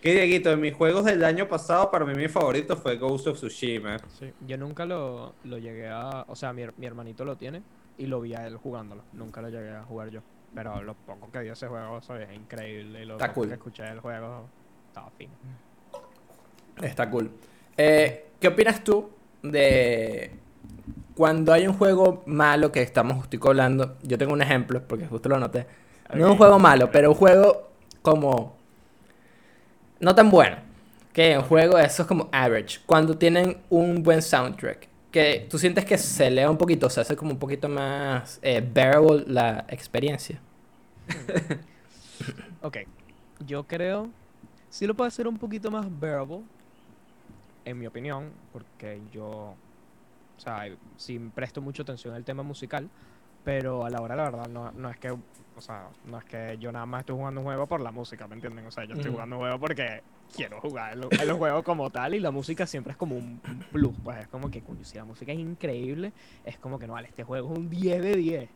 [0.00, 3.36] Que Dieguito, de mis juegos del año pasado, para mí mi favorito fue Ghost of
[3.36, 3.98] Tsushima.
[4.18, 6.24] Sí, yo nunca lo, lo llegué a...
[6.28, 7.62] O sea, mi, mi hermanito lo tiene
[7.98, 9.02] y lo vi a él jugándolo.
[9.12, 10.20] Nunca lo llegué a jugar yo.
[10.54, 13.02] Pero lo poco que dio ese juego, es increíble.
[13.02, 13.48] Y lo Está cool.
[13.48, 14.48] que escuché del juego,
[14.88, 15.32] estaba fino.
[16.82, 17.30] Está cool.
[17.76, 19.10] Eh, ¿Qué opinas tú
[19.42, 20.32] de
[21.14, 23.98] cuando hay un juego malo que estamos justico hablando?
[24.02, 25.66] Yo tengo un ejemplo, porque justo lo noté.
[26.14, 27.70] No es un juego malo, pero un juego
[28.02, 28.56] como...
[29.98, 30.56] No tan bueno.
[31.12, 32.80] Que un juego de esos como average.
[32.86, 34.88] Cuando tienen un buen soundtrack.
[35.10, 38.64] Que tú sientes que se eleva un poquito, se hace como un poquito más eh,
[38.66, 40.40] bearable la experiencia.
[42.62, 42.76] Ok,
[43.46, 44.10] yo creo...
[44.68, 46.42] Sí lo puede hacer un poquito más bearable,
[47.64, 49.54] en mi opinión, porque yo...
[50.36, 50.64] O sea,
[50.96, 52.88] sí presto mucha atención al tema musical,
[53.44, 55.10] pero a la hora la verdad no, no es que...
[55.56, 58.26] O sea, no es que yo nada más estoy jugando un juego por la música,
[58.26, 58.66] ¿me entienden?
[58.66, 60.02] O sea, yo estoy jugando un juego porque
[60.34, 63.94] quiero jugar el, el juego como tal y la música siempre es como un plus,
[64.02, 66.12] pues es como que coño, si la música es increíble,
[66.44, 68.50] es como que no, vale, este juego es un 10 de 10.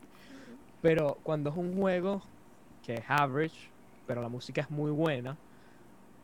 [0.80, 2.22] Pero cuando es un juego
[2.82, 3.70] que es average,
[4.06, 5.36] pero la música es muy buena,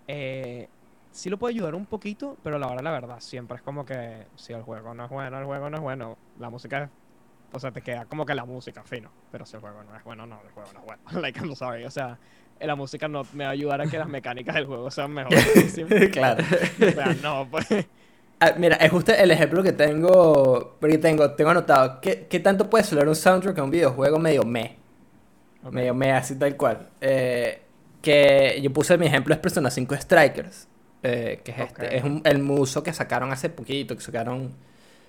[0.06, 0.68] eh,
[1.10, 3.84] sí lo puede ayudar un poquito, pero a la hora la verdad siempre es como
[3.84, 6.90] que si el juego no es bueno, el juego no es bueno, la música es...
[7.52, 10.04] O sea, te queda como que la música fino, pero si el juego no es
[10.04, 11.02] bueno, no, el juego no es bueno.
[11.20, 12.18] like, I'm sorry, o sea,
[12.60, 15.44] la música no me va a ayudar a que las mecánicas del juego sean mejores.
[16.12, 16.44] claro.
[16.44, 17.66] O sea, no, pues...
[18.42, 22.00] Ah, mira, es justo el ejemplo que tengo, porque tengo, tengo anotado.
[22.00, 24.76] ¿Qué, qué tanto puede sonar un soundtrack a un videojuego medio me?
[25.62, 25.72] Ok.
[25.72, 26.88] Medio me, así tal cual.
[27.02, 27.60] Eh,
[28.00, 30.68] que yo puse mi ejemplo es Persona 5 Strikers.
[31.02, 34.54] eh, que es este, es un- el muso que sacaron hace poquito, que sacaron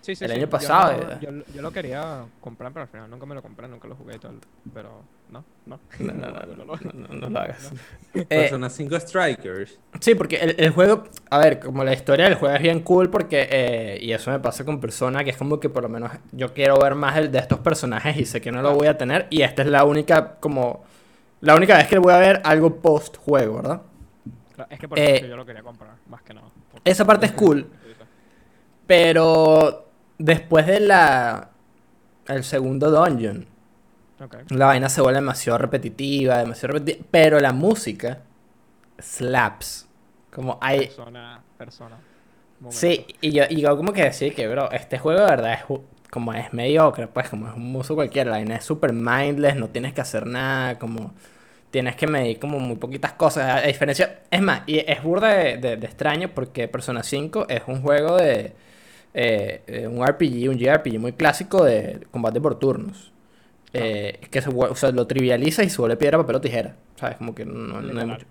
[0.07, 1.19] el año pasado.
[1.21, 4.19] Yo, lo quería comprar, pero al final nunca me lo compré, nunca lo jugué y
[4.19, 4.33] todo.
[4.73, 5.79] Pero no, no.
[5.99, 7.71] No, no, no, no, no lo hagas.
[8.13, 9.79] Eh, 5 Strikers.
[9.99, 13.09] Sí, porque el, el, juego, a ver, como la historia del juego es bien cool
[13.09, 16.11] porque, eh, y eso me pasa con Persona, que es como que por lo menos
[16.31, 18.97] yo quiero ver más el, de estos personajes y sé que no lo voy a
[18.97, 19.27] tener.
[19.29, 20.83] Y esta es la única, como,
[21.39, 23.81] la única vez que voy a ver algo post juego, ¿verdad?
[24.69, 26.47] Es que por eso eh, yo lo quería comprar, más que nada.
[26.83, 27.67] Esa parte es cool.
[28.87, 29.90] Pero
[30.25, 31.51] después de la,
[32.27, 33.47] el segundo dungeon,
[34.19, 34.35] Ok.
[34.49, 38.21] la vaina se vuelve demasiado repetitiva, demasiado repetitiva, pero la música
[38.99, 39.87] slaps.
[40.31, 41.97] Como hay, Persona, persona.
[42.59, 42.79] momento.
[42.79, 45.63] Sí, y yo, y yo como que decir que, bro, este juego de verdad es
[46.09, 49.69] como es mediocre, pues como es un muso cualquiera, la vaina es super mindless, no
[49.69, 51.13] tienes que hacer nada, como
[51.71, 55.29] tienes que medir como muy poquitas cosas, a, a diferencia, es más, y es burda
[55.35, 58.53] de, de- de extraño porque Persona 5 es un juego de,
[59.13, 63.11] eh, eh, un RPG, un JRPG muy clásico de combate por turnos.
[63.73, 67.17] Eh, que se, o sea, lo trivializa y se vuelve piedra, papel o tijera, ¿sabes?
[67.17, 68.27] Como que no, no hay mucho.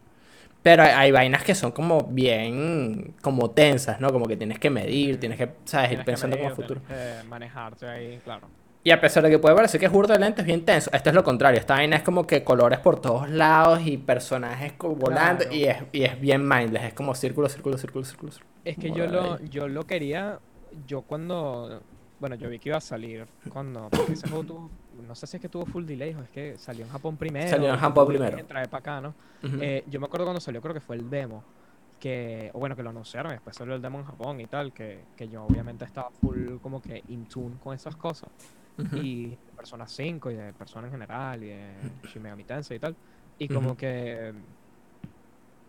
[0.62, 4.12] Pero hay, hay vainas que son como bien, como tensas, ¿no?
[4.12, 5.92] Como que tienes que medir, tienes que, ¿sabes?
[5.92, 6.82] Ir Tienes que pensando como futuro.
[6.86, 8.48] que manejarte ahí, claro.
[8.82, 10.90] Y a pesar de que puede parecer que es burda de lento, es bien tenso.
[10.92, 11.60] Esto es lo contrario.
[11.60, 15.54] Esta vaina es como que colores por todos lados y personajes volando Claro.
[15.54, 16.84] y, es, y es bien mindless.
[16.84, 18.32] Es como círculo, círculo, círculo, círculo.
[18.64, 20.40] Es que yo lo, yo lo quería,
[20.86, 21.82] yo cuando,
[22.18, 24.70] bueno, yo vi que iba a salir cuando, porque ese juego tuvo,
[25.06, 27.48] no sé si es que tuvo full delay o es que salió en Japón primero.
[27.48, 28.38] Salió en Japón primero.
[28.38, 29.14] en traer para acá, ¿no?
[29.60, 31.42] Eh, yo me acuerdo cuando salió, creo que fue el demo,
[31.98, 35.04] que, o bueno, que lo anunciaron después salió el demo en Japón y tal, que,
[35.16, 38.30] que yo obviamente estaba full como que in tune con esas cosas.
[38.94, 42.80] Y de Persona 5 y de Persona en general y de Shin Megami Tensei y
[42.80, 42.96] tal.
[43.38, 44.32] Y como que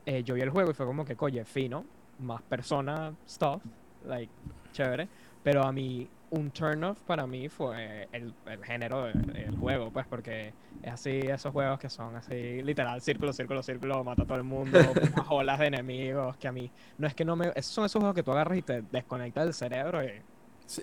[0.05, 1.83] eh, yo vi el juego y fue como que, coye, fino,
[2.19, 3.61] más persona, stuff,
[4.05, 4.31] like,
[4.71, 5.07] chévere.
[5.43, 9.91] Pero a mí, un turn off para mí fue el, el género del del juego,
[9.91, 14.25] pues, porque es así, esos juegos que son así, literal, círculo, círculo, círculo, mata a
[14.25, 14.79] todo el mundo,
[15.15, 17.99] unas olas de enemigos, que a mí, no es que no me, esos son esos
[17.99, 20.11] juegos que tú agarras y te desconectas del cerebro y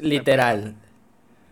[0.02, 0.74] Literal.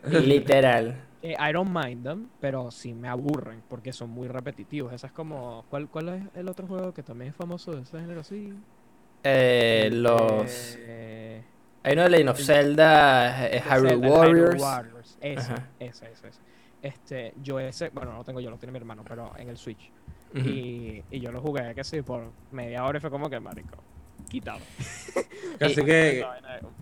[0.05, 0.95] Literal.
[1.23, 4.93] Eh, I don't mind them, pero sí me aburren porque son muy repetitivos.
[4.93, 5.65] Esa es como.
[5.71, 8.23] ¿Cuál, cuál es el otro juego que también es famoso de ese género?
[8.23, 8.53] Sí.
[9.25, 10.77] Eh, los.
[10.79, 11.26] Eh,
[11.87, 14.63] Hay uno de Legend of el- Zelda, eh, de Hyrule Zelda, Warriors.
[14.63, 15.19] Warriors.
[15.21, 16.41] Ese, ese, ese, ese.
[16.83, 19.57] Este, yo ese, bueno, no lo tengo yo, lo tiene mi hermano, pero en el
[19.57, 19.91] Switch.
[20.35, 23.77] Y, y yo lo jugué, que sí, por media hora y fue como que, marico,
[24.29, 24.59] quitado.
[25.59, 26.27] Casi que,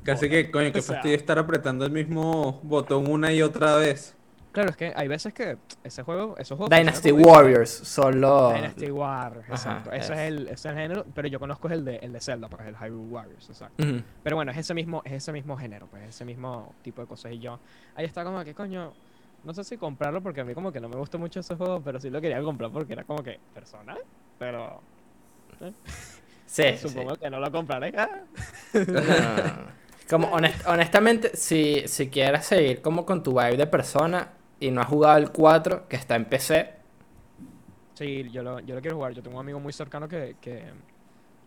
[0.02, 4.16] casi que, coño, que fastidio estar apretando el mismo botón una y otra vez.
[4.54, 6.70] Claro, es que hay veces que ese juego, esos juegos.
[6.78, 8.54] Dynasty Warriors son los.
[8.54, 9.92] Dynasty Warriors, Ajá, exacto.
[9.92, 10.10] Ese es.
[10.10, 12.62] es el, ese es el género, pero yo conozco el de, el de Zelda, pues
[12.66, 13.84] el Hyrule Warriors, exacto.
[14.22, 17.32] Pero bueno, es ese mismo, es ese mismo género, pues ese mismo tipo de cosas.
[17.32, 17.58] Y yo,
[17.96, 18.92] ahí está como que, coño,
[19.42, 21.82] no sé si comprarlo porque a mí como que no me gusta mucho ese juego,
[21.84, 23.96] pero sí lo quería comprar porque era como que persona,
[24.38, 24.80] pero
[25.58, 25.74] Sí,
[26.46, 26.88] sí.
[26.88, 27.90] supongo que no lo compraré.
[27.92, 28.06] No.
[30.08, 34.28] Como honest- honestamente, si, si quieres seguir como con tu vibe de persona
[34.60, 36.74] y no has jugado el 4, que está en PC,
[37.94, 39.12] Sí, yo lo, yo lo quiero jugar.
[39.14, 40.72] Yo tengo un amigo muy cercano que, que,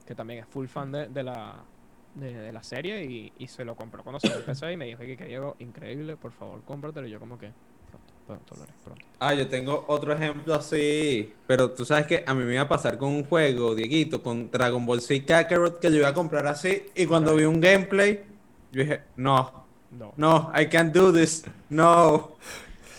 [0.05, 1.65] que también es full fan de, de la,
[2.13, 4.85] de, de la serie y, y se lo compró cuando salió el PC y me
[4.85, 7.07] dijo que quería algo increíble, por favor, cómpratelo.
[7.07, 7.53] Y yo como que,
[7.89, 9.07] pronto, pronto, lo haré, pronto.
[9.19, 11.33] Ah, yo tengo otro ejemplo así.
[11.47, 14.51] Pero tú sabes que a mí me iba a pasar con un juego, Dieguito, con
[14.51, 16.83] Dragon Ball Z Kakarot, que yo iba a comprar así.
[16.95, 18.23] Y cuando vi un gameplay,
[18.71, 20.13] yo dije, no, No.
[20.17, 21.45] no, I can't do this.
[21.69, 22.37] No.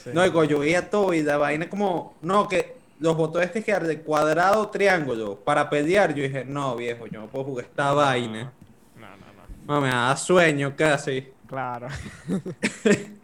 [0.08, 0.14] Sí.
[0.14, 3.62] No, y cuando yo veía todo y la vaina como, no, que los botones que
[3.62, 7.64] quedar de cuadrado o triángulo para pelear, yo dije, no, viejo, yo no puedo jugar
[7.66, 8.52] esta vaina.
[8.96, 9.74] No, no, no.
[9.74, 11.28] No, me da sueño casi.
[11.46, 11.88] Claro.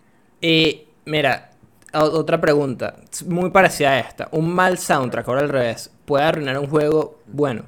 [0.46, 1.52] Y mira,
[1.94, 4.28] otra pregunta, muy parecida a esta.
[4.32, 7.64] Un mal soundtrack, ahora al revés, puede arruinar un juego bueno,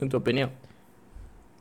[0.00, 0.50] en tu opinión.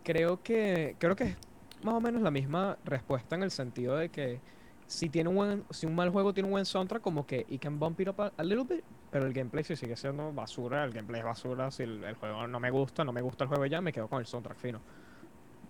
[0.04, 1.38] Creo que, creo que es
[1.84, 4.40] más o menos la misma respuesta en el sentido de que
[4.88, 7.62] si tiene un buen, si un mal juego tiene un buen soundtrack, como que it
[7.62, 10.84] can bump it up a, a little bit, pero el gameplay si sigue siendo basura,
[10.86, 13.50] el gameplay es basura, si el, el juego no me gusta, no me gusta el
[13.50, 14.82] juego ya, me quedo con el soundtrack fino.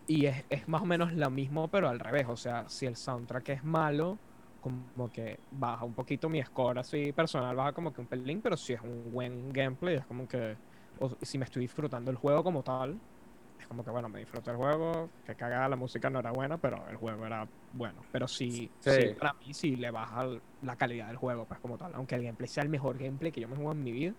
[0.07, 2.95] Y es, es más o menos lo mismo, pero al revés, o sea, si el
[2.95, 4.19] soundtrack es malo,
[4.61, 8.55] como que baja un poquito mi score así personal, baja como que un pelín, pero
[8.57, 10.57] si es un buen gameplay, es como que,
[10.99, 12.99] o si me estoy disfrutando el juego como tal,
[13.59, 16.57] es como que bueno, me disfruto el juego, que cagada la música no era buena,
[16.57, 18.01] pero el juego era bueno.
[18.11, 18.91] Pero sí, Sí.
[18.91, 20.25] sí, para mí sí le baja
[20.61, 21.93] la calidad del juego, pues como tal.
[21.95, 24.13] Aunque el gameplay sea el mejor gameplay que yo me juego en mi vida,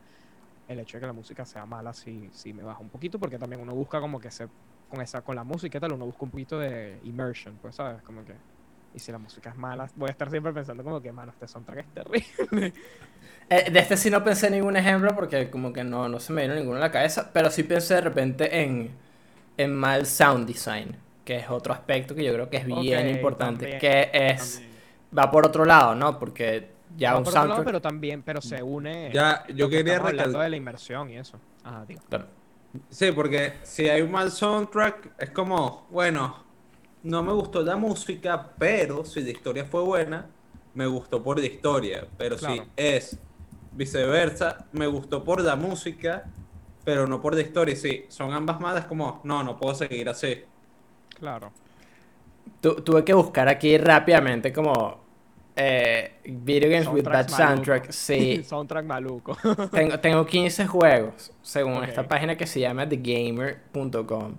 [0.66, 3.38] el hecho de que la música sea mala sí, sí me baja un poquito, porque
[3.38, 4.48] también uno busca como que se,
[4.88, 8.03] con esa, con la música y tal, uno busca un poquito de immersion, pues sabes,
[8.03, 8.35] como que.
[8.94, 11.46] Y si la música es mala, voy a estar siempre pensando como que, mano, este
[11.46, 12.72] soundtrack es terrible.
[13.51, 16.35] Eh, de este sí no pensé en ningún ejemplo porque como que no, no se
[16.35, 18.90] me vino ninguno en la cabeza, pero sí pensé de repente en,
[19.59, 23.79] en mal sound design, que es otro aspecto que yo creo que es bien importante,
[23.79, 24.73] también, que es, También.
[25.18, 26.18] va por otro lado, ¿no?
[26.18, 27.66] Porque ya Va un por otro lado, soundtrack...
[27.66, 29.11] pero también, pero se une.
[29.12, 31.38] Ya, yo que quería estamos hablando recal- de la inmersión y eso.
[31.62, 32.01] Ajá, digo.
[32.09, 32.27] Claro.
[32.88, 36.44] Sí, porque si hay un mal soundtrack, es como, bueno,
[37.03, 40.27] no me gustó la música, pero si la historia fue buena,
[40.75, 42.07] me gustó por la historia.
[42.16, 43.18] Pero si es
[43.73, 46.25] viceversa, me gustó por la música,
[46.88, 47.74] pero no por la historia.
[47.74, 50.42] Y si son ambas malas, como, no, no puedo seguir así.
[51.18, 51.53] Claro.
[52.62, 54.98] Tu- tuve que buscar aquí rápidamente como
[55.55, 57.90] eh, Video Games with Bad Soundtrack.
[57.90, 59.37] Sí, Soundtrack maluco.
[59.70, 64.37] tengo, tengo 15 juegos, según esta página que se llama TheGamer.com.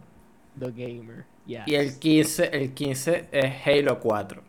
[0.59, 1.25] The Gamer.
[1.45, 1.61] Yes.
[1.67, 4.41] Y el 15, el 15 es Halo 4.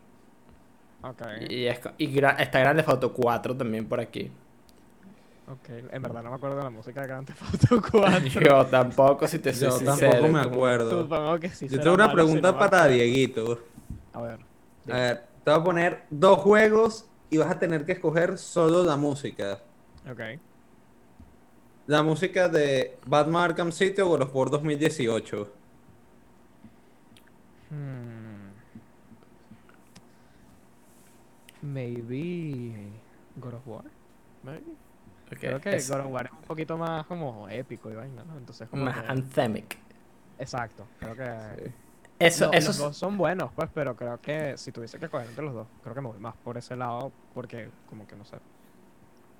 [1.03, 1.21] Ok.
[1.51, 4.31] Y, es y gra- está Grande Foto 4 también por aquí.
[5.47, 5.69] Ok.
[5.91, 8.19] En verdad no me acuerdo de la música de Grand Theft Auto 4.
[8.39, 10.11] Yo tampoco, si te soy Yo sincero.
[10.11, 11.01] tampoco me acuerdo.
[11.03, 11.67] Supongo que sí.
[11.67, 12.87] Yo tengo una malo, pregunta si no para.
[12.87, 13.59] Dieguito.
[14.13, 14.39] A ver.
[14.89, 18.83] A ver, te voy a poner dos juegos y vas a tener que escoger solo
[18.83, 19.59] la música.
[20.09, 20.19] Ok.
[21.87, 25.49] La música de Batman Arkham City o God of War 2018.
[27.69, 28.51] Hmm.
[31.61, 32.91] Maybe.
[33.39, 33.83] God of War.
[34.43, 34.75] Maybe.
[35.39, 38.37] Creo que es God of War es un poquito más como épico y vaina, ¿no?
[38.37, 39.77] Entonces como más que- anthemic.
[40.37, 40.85] Exacto.
[40.99, 41.71] Creo que.
[42.19, 45.27] Eso, No, eso los dos son buenos, pues, pero creo que si tuviese que coger
[45.27, 48.25] entre los dos, creo que me voy más por ese lado, porque como que no
[48.25, 48.37] sé.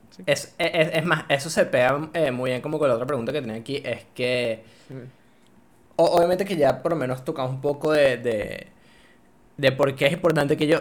[0.10, 0.24] sí.
[0.26, 3.32] Es, es, es más, eso se pega eh, muy bien como con la otra pregunta
[3.32, 4.64] que tenía aquí, es que
[5.96, 8.68] o- obviamente que ya por lo menos tocamos un poco de, de,
[9.58, 10.80] de por qué es importante que yo...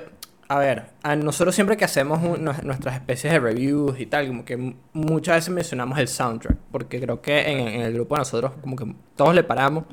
[0.53, 4.45] A ver, a nosotros siempre que hacemos un- nuestras especies de reviews y tal, como
[4.45, 8.53] que muchas veces mencionamos el soundtrack, porque creo que en, en el grupo de nosotros
[8.61, 9.85] como que todos le paramos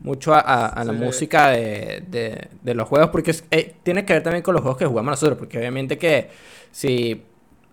[0.00, 0.98] mucho a, a- a la Sí.
[0.98, 4.60] música de, de- de los juegos, porque es- eh, tiene que ver también con los
[4.60, 6.28] juegos que jugamos nosotros, porque obviamente que
[6.70, 7.22] si...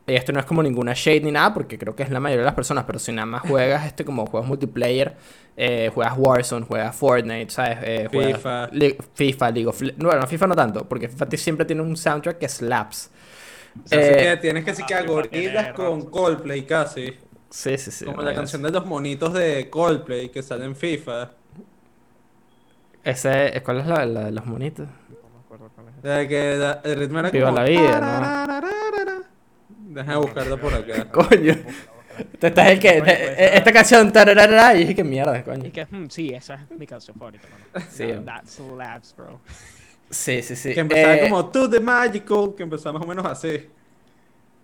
[0.09, 2.41] y Esto no es como ninguna shade ni nada, porque creo que es la mayoría
[2.41, 5.15] de las personas, pero si nada más juegas este como juegos multiplayer,
[5.57, 7.77] eh, juegas Warzone, juegas Fortnite, ¿sabes?
[7.83, 8.69] Eh, juegas FIFA.
[8.71, 13.11] Li- FIFA, no, Bueno, FIFA no tanto, porque FIFA siempre tiene un soundtrack que slaps.
[13.85, 16.01] O sea, Eh, así que tienes que sí que Ah, a gorilas tiene con.
[16.09, 17.13] Coldplay casi.
[17.49, 18.05] Sí, sí, sí.
[18.05, 21.31] Como la canción de los monitos de Coldplay que sale en FIFA.
[23.03, 24.87] Ese, ¿Cuál es la, la de los monitos?
[24.87, 26.03] No me acuerdo cuál es.
[26.03, 27.57] La que da- el ritmo era Viva como...
[27.57, 28.78] la vida, tararararara.
[29.89, 31.05] Deja de buscarlo por acá.
[31.11, 31.55] Coño.
[32.37, 32.89] Te estás el que.
[32.99, 34.11] Coño, pues, esta canción.
[34.11, 35.65] tararara, y dije que mierda, coño.
[35.65, 37.85] Y que, mm, sí, esa es mi canción favorita, mano.
[37.89, 38.05] Sí.
[38.25, 39.39] That slaps, bro.
[40.09, 40.73] Sí, sí, sí.
[40.73, 43.69] Que empezaba Eh, como To The Magical, que empezaba más o menos así.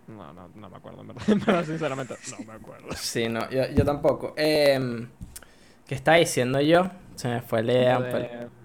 [0.08, 1.24] No, no, no me acuerdo, en verdad.
[1.28, 2.88] En verdad, sinceramente, no me acuerdo.
[2.96, 4.34] Sí, no, yo, yo tampoco.
[4.38, 5.08] Eh,
[5.88, 6.90] ¿Qué estaba diciendo yo?
[7.16, 8.00] Se me fue la idea.
[8.00, 8.64] Lo de, pero-.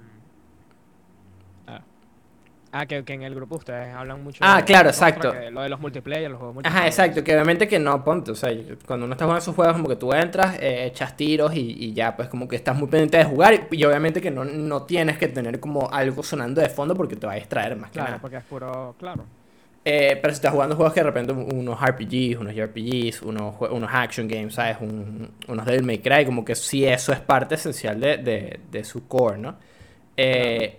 [2.73, 5.29] Ah, que, que en el grupo ustedes hablan mucho Ah, de- claro, exacto.
[5.29, 6.87] que Lo de los multiplayer, los juegos Ajá, multiplayer.
[6.87, 8.51] exacto, que obviamente que no, ponte, o sea,
[8.87, 11.95] cuando uno está jugando esos juegos como que tú entras, eh, echas tiros y, y
[11.95, 14.83] ya, pues como que estás muy pendiente de jugar y, y obviamente que no, no
[14.83, 17.99] tienes que tener como algo sonando de fondo porque te va a distraer más que
[17.99, 18.21] Claro, nada.
[18.21, 19.31] porque es puro, claro.
[19.83, 23.91] Eh, pero si estás jugando juegos que de repente unos RPGs, unos JRPGs, unos, unos
[23.93, 24.77] action games, ¿sabes?
[24.81, 28.85] Un- unos Devil May Cry, como que sí eso es parte esencial de, de, de
[28.85, 29.57] su core, ¿no?
[30.17, 30.79] Eh,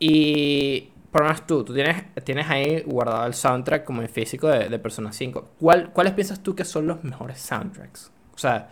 [0.00, 4.48] Y por lo menos tú, tú tienes, tienes ahí guardado el soundtrack como en físico
[4.48, 5.50] de, de Persona 5.
[5.58, 8.12] ¿Cuál, ¿Cuáles piensas tú que son los mejores soundtracks?
[8.34, 8.70] O sea,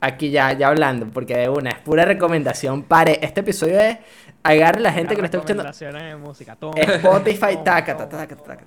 [0.00, 2.82] aquí ya, ya hablando, porque de una es pura recomendación.
[2.82, 3.98] Pare, este episodio es
[4.42, 5.62] agarre la gente que lo está escuchando.
[5.62, 6.56] Recomendaciones de música.
[6.56, 8.64] Toma, Spotify, toma, taca, toma, taca, taca, taca.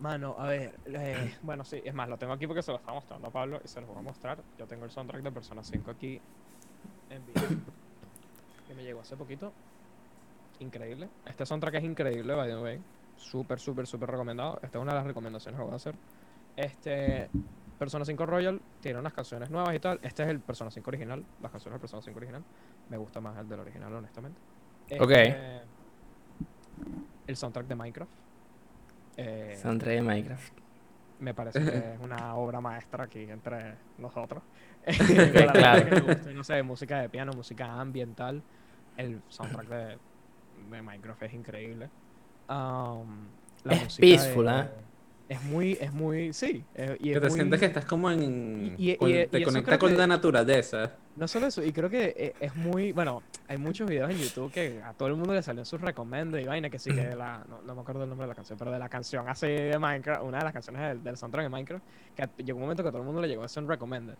[0.00, 2.94] Mano, a ver, eh, bueno, sí, es más, lo tengo aquí porque se lo estaba
[2.94, 4.38] mostrando a Pablo y se lo voy a mostrar.
[4.58, 6.20] Yo tengo el soundtrack de Persona 5 aquí
[7.10, 7.48] en video,
[8.66, 9.52] que me llegó hace poquito.
[10.60, 11.08] Increíble.
[11.26, 12.80] Este soundtrack es increíble, by the way.
[13.16, 14.58] Súper, súper, súper recomendado.
[14.62, 15.94] Esta es una de las recomendaciones que voy a hacer.
[16.56, 17.28] Este,
[17.78, 20.00] Persona 5 Royal tiene unas canciones nuevas y tal.
[20.02, 22.44] Este es el Persona 5 original, las canciones del Persona 5 original.
[22.88, 24.40] Me gusta más el del original, honestamente.
[24.98, 25.10] Ok.
[25.10, 25.60] Este,
[27.26, 28.12] El soundtrack de Minecraft.
[29.16, 30.58] Eh, Soundtrack de Minecraft.
[31.20, 34.42] me parece que es una obra maestra aquí entre nosotros.
[35.52, 36.06] Claro.
[36.24, 38.42] Que no sé, música de piano, música ambiental.
[38.96, 39.98] El soundtrack de,
[40.76, 41.88] de Minecraft es increíble.
[42.48, 43.26] Um,
[43.64, 44.64] la Es música peaceful, de- ¿eh?
[45.28, 46.64] Es muy, es muy, sí.
[46.74, 48.74] eh, y Que te muy- sientes que estás como en...
[48.78, 50.92] Y- y- con- y- y te eso conecta con que- la naturaleza.
[51.16, 54.50] No solo eso, y creo que eh, es muy, bueno, hay muchos videos en YouTube
[54.52, 57.16] que a todo el mundo le salió sus recomendos y vaina, que sí que de
[57.16, 59.48] la, no, no me acuerdo el nombre de la canción, pero de la canción así
[59.48, 61.84] de Minecraft, una de las canciones del, del soundtrack de Minecraft,
[62.16, 64.14] que llegó un momento que a todo el mundo le llegó a ser un recommended.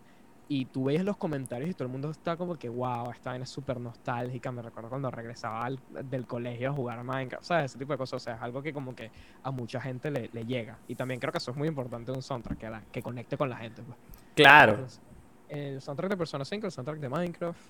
[0.50, 3.44] Y tú veías los comentarios y todo el mundo está como que, wow, esta vaina
[3.44, 7.66] es súper nostálgica, me recuerdo cuando regresaba al- del colegio a jugar Minecraft, ¿sabes?
[7.66, 10.28] Ese tipo de cosas, o sea, es algo que como que a mucha gente le,
[10.32, 10.82] le llega.
[10.86, 13.50] Y también creo que eso es muy importante un soundtrack, que, la- que conecte con
[13.50, 13.98] la gente, pues.
[14.34, 14.72] Claro.
[14.72, 15.02] Entonces,
[15.48, 17.60] El soundtrack de Persona 5, el soundtrack de Minecraft.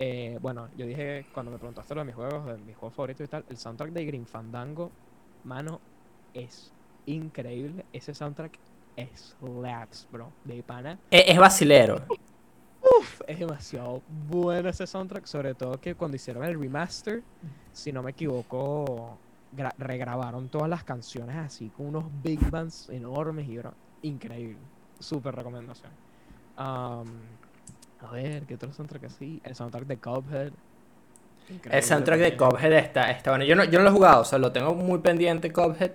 [0.00, 3.24] eh, bueno, yo dije cuando me preguntaste lo de mis juegos, de mis juegos favoritos
[3.26, 4.92] y tal, el soundtrack de Green Fandango,
[5.42, 5.82] mano,
[6.32, 6.74] es
[7.06, 7.86] increíble.
[7.92, 8.60] Ese soundtrack
[9.14, 10.32] slaps, bro.
[10.44, 10.98] De pana.
[11.10, 12.02] Es, es basilero.
[12.80, 17.22] Uf, es demasiado bueno ese soundtrack, sobre todo que cuando hicieron el remaster,
[17.72, 19.18] si no me equivoco,
[19.56, 24.58] gra- regrabaron todas las canciones así con unos big bands enormes y bro, increíble.
[25.00, 25.90] Súper recomendación.
[26.56, 27.06] Am,
[28.00, 29.40] a ver, ¿qué otro soundtrack así?
[29.44, 30.52] El soundtrack de Cuphead.
[31.70, 32.36] El soundtrack de.
[32.36, 33.44] Cuphead está, está bueno.
[33.44, 35.92] Yo no, yo no lo he jugado, o sea, lo tengo muy pendiente Cuphead.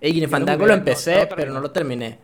[0.00, 2.18] Y Fandango lo empecé, no pero no lo terminé.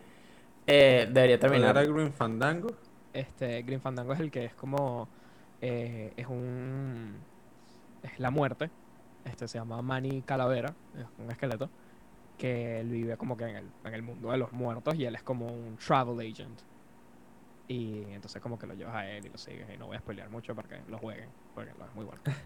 [0.67, 1.77] Eh, debería ¿Cuál terminar.
[1.77, 2.69] era Green Fandango?
[3.13, 5.11] Este, Green Fandango es el que es como.
[5.61, 7.27] eh, es un.
[8.01, 8.71] Es la muerte.
[9.23, 10.77] Este se llama Manny Calavera.
[10.93, 11.71] Es un esqueleto.
[12.37, 15.15] Que él vive como que en el, en el mundo de los muertos y él
[15.15, 16.61] es como un travel agent.
[17.67, 19.69] Y entonces como que lo llevas a él y lo sigues.
[19.73, 21.33] Y no voy a spoilear mucho para que lo jueguen.
[21.53, 22.21] Porque lo es muy bueno.
[22.25, 22.33] Eh,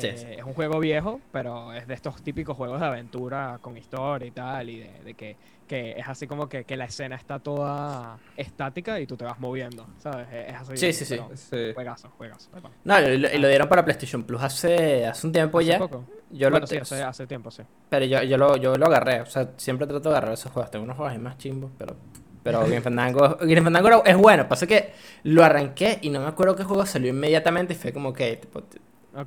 [0.00, 0.26] Sí, sí.
[0.30, 4.30] Es un juego viejo, pero es de estos típicos juegos de aventura con historia y
[4.30, 4.70] tal.
[4.70, 5.36] Y de, de que,
[5.66, 9.40] que es así como que, que la escena está toda estática y tú te vas
[9.40, 9.86] moviendo.
[9.98, 10.28] ¿Sabes?
[10.32, 10.76] Es así.
[10.76, 11.18] Sí, sí, sí.
[11.34, 11.72] Sí.
[11.74, 12.48] Juegazo, juegazo.
[12.84, 15.78] No, y lo, lo dieron para PlayStation Plus hace, hace un tiempo Hace ya.
[15.78, 16.04] poco.
[16.30, 17.62] Yo bueno, lo sí, hace, hace tiempo, sí.
[17.88, 19.20] Pero yo, yo, lo, yo lo agarré.
[19.20, 20.70] O sea, siempre trato de agarrar esos juegos.
[20.70, 21.96] Tengo unos juegos más chimbos, pero
[22.42, 24.48] Pero Grim Fandango, Grim Fandango era- es bueno.
[24.48, 24.92] Pasa que
[25.24, 28.62] lo arranqué y no me acuerdo qué juego salió inmediatamente y fue como que tipo,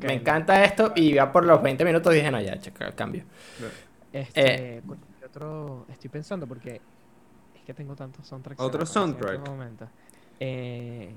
[0.01, 3.23] me encanta esto y ya por los 20 minutos dije, no, ya, checa el cambio.
[4.11, 4.81] Este,
[5.19, 6.81] ¿qué otro estoy pensando porque
[7.55, 8.61] es que tengo tantos soundtracks.
[8.61, 9.35] ¿Otro en soundtrack?
[9.37, 9.87] este momento.
[10.39, 11.13] Eh,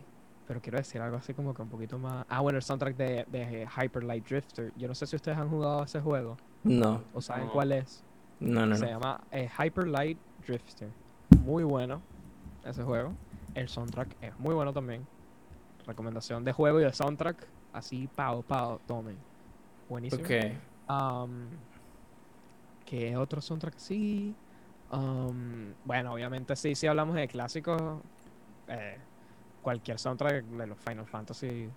[0.47, 2.25] pero quiero decir algo así como que un poquito más.
[2.29, 4.73] Ah, bueno, el soundtrack de, de Hyper Light Drifter.
[4.77, 7.53] Yo no sé si ustedes han jugado ese juego No, o saben No.
[7.53, 8.03] cuál es.
[8.41, 8.77] no, no.
[8.77, 8.91] Se no.
[8.93, 10.89] llama eh, Hyper Light Drifter.
[11.45, 12.01] Muy bueno
[12.65, 13.13] ese juego.
[13.55, 15.07] El soundtrack es muy bueno también.
[15.87, 17.47] Recomendación de juego y de soundtrack.
[17.73, 19.17] Así, pao, pao, tomen.
[19.89, 20.23] Buenísimo.
[20.23, 20.31] Ok.
[20.91, 21.31] Um,
[22.85, 24.35] ¿Qué otro soundtrack sí?
[24.91, 27.81] Um, bueno, obviamente sí, si hablamos de clásicos,
[28.69, 28.97] eh,
[29.63, 31.69] cualquier soundtrack de los Final Fantasy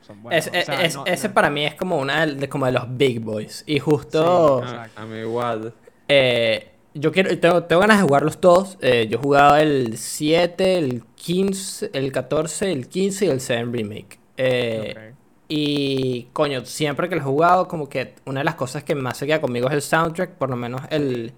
[0.00, 0.46] son buenos.
[0.46, 2.72] Es- o sea, es- no- ese no- para mí es como una de, como de
[2.72, 3.64] los big boys.
[3.66, 5.74] Y justo Sí, a mí igual.
[6.08, 8.78] eh, yo quiero, tengo, tengo ganas de jugarlos todos.
[8.80, 13.64] Eh, yo he jugado el 7, el 15, el 14, el 15 y el 7
[13.64, 14.18] Remake.
[14.36, 15.12] Eh.
[15.48, 19.18] Y coño, siempre que lo he jugado, como que una de las cosas que más
[19.18, 21.32] se queda conmigo es el soundtrack, por lo menos el...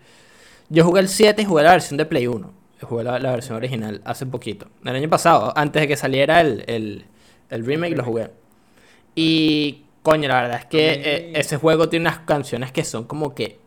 [0.68, 2.52] Yo jugué el 7 y jugué la versión de Play 1.
[2.82, 4.66] Jugué la, la versión original hace poquito.
[4.84, 7.06] El año pasado, antes de que saliera el, el,
[7.50, 8.30] el remake, lo jugué.
[9.14, 13.34] Y coño, la verdad es que eh, ese juego tiene unas canciones que son como
[13.34, 13.58] que...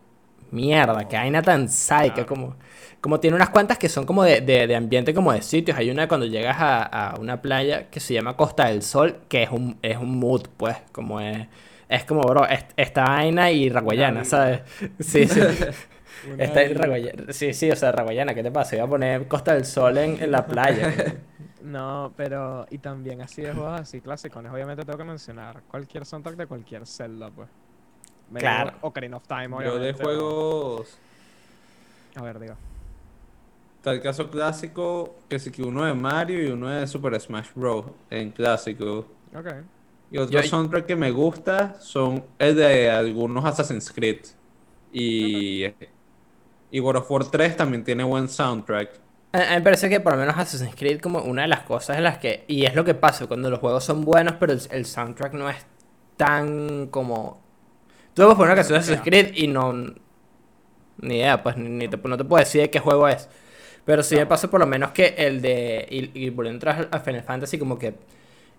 [0.50, 2.56] Mierda, que vaina tan sádica, como...
[3.00, 5.78] Como tiene unas cuantas que son como de, de, de ambiente, como de sitios.
[5.78, 9.42] Hay una cuando llegas a, a una playa que se llama Costa del Sol, que
[9.42, 11.46] es un, es un mood, pues, como es...
[11.88, 14.60] Es como, bro, es- esta vaina y Raguayana, ¿sabes?
[15.00, 15.48] Sí, sí.
[16.38, 16.80] Esta isla.
[16.84, 17.32] Raguayana.
[17.32, 18.76] Sí, sí, o sea, Raguayana, ¿qué te pasa?
[18.76, 20.92] Iba a poner Costa del Sol en, en la playa.
[21.60, 22.66] No, pero.
[22.70, 24.44] Y también así de juegos así clásicos.
[24.46, 27.50] Obviamente tengo que mencionar cualquier soundtrack de cualquier Zelda, pues.
[28.38, 28.72] Claro.
[28.82, 29.80] Ocarina of Time, Yo obviamente.
[29.86, 30.98] de o- juegos,
[32.14, 32.54] A ver, digo.
[33.82, 37.86] tal caso clásico, que sí que uno de Mario y uno de Super Smash Bros.
[38.10, 39.06] en clásico.
[39.34, 39.46] Ok.
[40.12, 44.20] Y otro Yo- soundtrack que me gusta son el de algunos Assassin's Creed.
[44.92, 45.64] Y,
[46.72, 48.90] y World of War 3 también tiene buen soundtrack.
[49.32, 51.60] A a mí me parece que por lo menos Assassin's Creed como una de las
[51.60, 52.44] cosas en las que...
[52.48, 55.48] Y es lo que pasa cuando los juegos son buenos, pero el, el soundtrack no
[55.48, 55.64] es
[56.16, 57.39] tan como...
[58.24, 59.72] Puedes poner una canción de Assassin's Creed y no...
[61.02, 63.28] Ni idea, pues ni, te- no te puedo decir de qué juego es.
[63.84, 65.86] Pero sí me pasa por lo menos que el de...
[65.90, 67.94] Y, y volviendo atrás a Final Fantasy como que...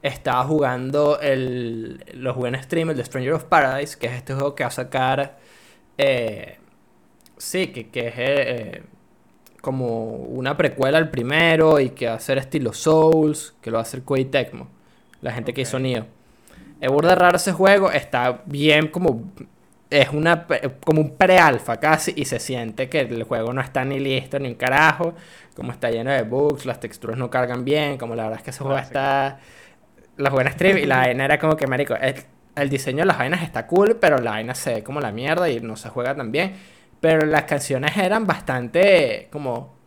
[0.02, 2.04] Estaba jugando el...
[2.14, 4.70] Lo jugué en stream, el de Stranger of Paradise, que es este juego que va
[4.70, 5.38] a sacar...
[5.98, 6.58] eh,
[7.38, 8.14] sí, que, que es...
[8.18, 8.84] eh,
[9.62, 13.82] como una precuela al primero y que va a ser estilo Souls, que lo va
[13.82, 14.70] a hacer Koei Tecmo,
[15.22, 15.78] la gente que hizo.
[15.78, 16.06] Nioh.
[16.82, 19.32] Es burda raro ese juego, está bien como
[19.90, 20.48] es una
[20.84, 24.48] como un pre-alfa casi y se siente que el juego no está ni listo ni
[24.50, 25.14] un carajo,
[25.56, 28.50] como está lleno de bugs, las texturas no cargan bien, como la verdad es que
[28.50, 29.40] ese juego está
[30.18, 32.16] la jugué en stream y la vaina era como que marico, el,
[32.56, 35.50] el diseño de las vainas está cool, pero la vaina se ve como la mierda
[35.50, 36.54] y no se juega tan bien.
[37.00, 39.81] Pero las canciones eran bastante como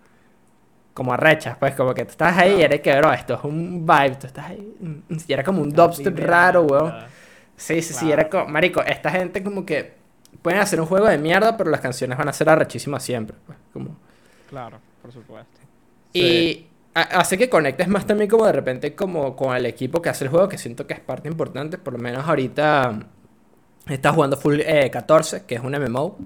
[0.95, 3.87] como arrechas, pues como que tú estás ahí y eres que, bro, esto es un
[3.87, 6.97] vibe, tú estás ahí mm, y era como un dubstep raro, weón.
[7.57, 9.95] Sí, sí, sí, era como, marico, esta gente como que
[10.43, 13.59] pueden hacer un juego de mierda, pero las canciones van a ser arrechísimas siempre, pues,
[13.73, 13.97] como
[14.47, 15.61] Claro, por supuesto.
[16.13, 20.09] y ha- hace que conectes más también como de repente como con el equipo que
[20.11, 24.13] hace el juego, que siento que es parte importante, por lo menos ahorita mm, está
[24.13, 26.19] jugando Full eh, 14, que es un MMO.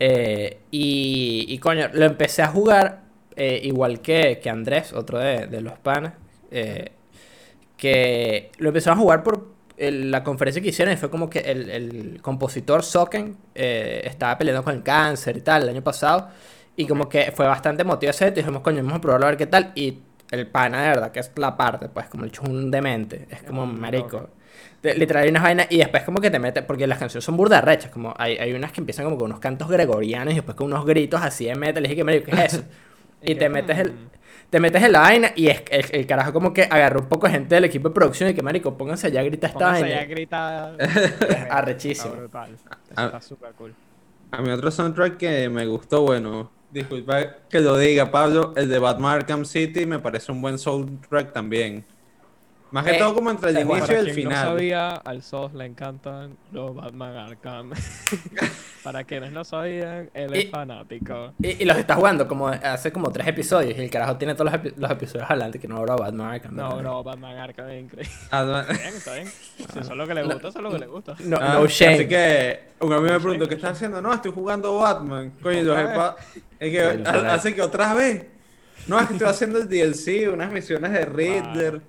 [0.00, 3.01] eh, y, y coño, lo empecé a jugar
[3.36, 6.14] eh, igual que, que Andrés, otro de, de los panas,
[6.50, 6.92] eh,
[7.76, 11.40] que lo empezó a jugar por el- la conferencia que hicieron y fue como que
[11.40, 16.28] el, el compositor Soken eh, estaba peleando con el cáncer y tal el año pasado.
[16.76, 19.46] Y como que fue bastante motivo ese dijimos, coño, vamos a probarlo a ver qué
[19.46, 19.72] tal.
[19.74, 19.98] Y
[20.30, 23.26] el pana de verdad, que es la parte, pues como el hecho es un demente.
[23.30, 24.30] Es como marico.
[24.82, 27.60] Literal hay unas vainas y después como que te mete, porque las canciones son burda
[27.60, 30.66] rechas, como hay, hay unas que empiezan como con unos cantos gregorianos y después con
[30.66, 32.64] unos gritos así de metal, y dije que marico, ¿qué es eso?
[33.22, 33.94] y te metes el,
[34.50, 37.26] te metes en la vaina y es, el, el carajo como que agarró un poco
[37.26, 39.82] de gente del equipo de producción y que marico, pónganse allá a gritar esta pónganse
[39.82, 39.96] vaina.
[39.96, 40.76] allá a gritar.
[41.50, 42.14] Arrechísimo.
[42.24, 42.48] Está.
[42.94, 43.06] Ah.
[43.06, 43.74] Está súper cool.
[44.30, 48.78] A mi otro soundtrack que me gustó, bueno, disculpa que lo diga Pablo, el de
[48.78, 51.84] Batman Arkham City me parece un buen soundtrack también.
[52.72, 54.46] Más que Eh, todo como entre el inicio y Para el quien no final.
[54.48, 57.70] sabía, al SOS le encantan los Batman Arkham.
[58.82, 61.34] Para quienes no sabían, él es Y- fanático.
[61.40, 64.50] Y, y los está jugando como hace como tres episodios y el carajo tiene todos
[64.50, 66.56] los, epi- los episodios adelante que no habrá Batman Arkham.
[66.56, 68.12] No, bro, Batman Arkham es increíble.
[68.30, 69.26] Ah, Está bien, está bien.
[69.28, 71.14] Si eso es lo que le gusta, eso es lo que le gusta.
[71.20, 71.94] No, ah, no shame.
[71.94, 74.00] Así que un amigo me preguntó, ¿qué estás haciendo?
[74.02, 75.32] No, estoy jugando Batman.
[75.42, 78.26] Coño, yo, es que hace que otra vez.
[78.88, 81.80] No, es que estoy haciendo el DLC, unas misiones de Riddler.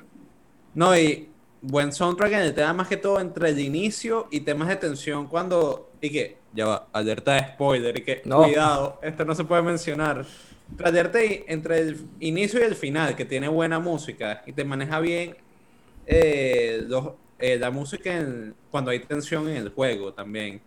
[0.76, 1.30] No, y
[1.62, 5.28] buen soundtrack en el tema más que todo entre el inicio y temas de tensión
[5.28, 5.92] cuando...
[6.02, 8.44] Y que, ya va, alerta de spoiler, y que, No.
[8.44, 10.26] cuidado, esto no se puede mencionar.
[10.78, 15.36] Y- entre el inicio y el final, que tiene buena música y te maneja bien
[16.06, 20.60] eh, los- eh, la música en- cuando hay tensión en el juego también.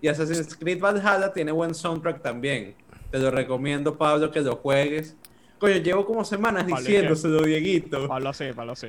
[0.00, 2.74] Y Assassin's Creed Valhalla tiene buen soundtrack también.
[3.10, 5.14] Te lo recomiendo, Pablo, que lo juegues.
[5.58, 8.08] Coño, llevo como semanas diciéndoselo, Dieguito.
[8.08, 8.88] Pablo sí, Pablo sí.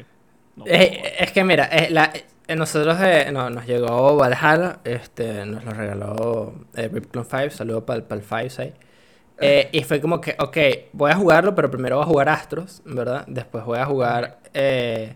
[0.57, 2.11] No, Eh, es que mira, eh, la-
[2.47, 7.49] eh, nosotros eh, no, nos llegó Valhalla, este, nos lo regaló eh, Rip Clone 5,
[7.51, 8.73] saludo para el 5 ahí.
[9.39, 10.57] Eh, y fue como que, ok,
[10.93, 13.23] voy a jugarlo, pero primero voy a jugar Astros, ¿verdad?
[13.27, 15.15] Después voy a jugar, eh,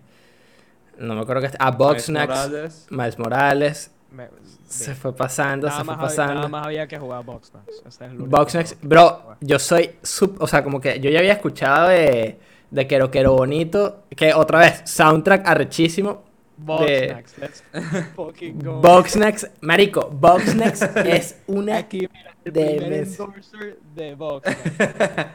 [0.99, 2.87] no me acuerdo que a Miles Boxnax, Morales.
[2.91, 4.27] Miles Morales, me-
[4.67, 6.49] se fue pasando, Nada se fue más, había, nada pasando.
[6.49, 7.67] más había que jugar Boxnax.
[8.01, 8.45] El juego.
[8.83, 12.39] bro, yo soy sub, o sea, como que yo ya había escuchado de,
[12.71, 16.23] de Quero Quero Bonito, que otra vez, soundtrack arrechísimo.
[16.57, 17.63] Boxnax, let's
[18.15, 18.81] fucking go.
[18.81, 21.77] Boxnex, marico, Boxnex es una...
[21.77, 23.19] Aquí, mira, el de primer mes.
[23.19, 24.59] endorser de Boxnax.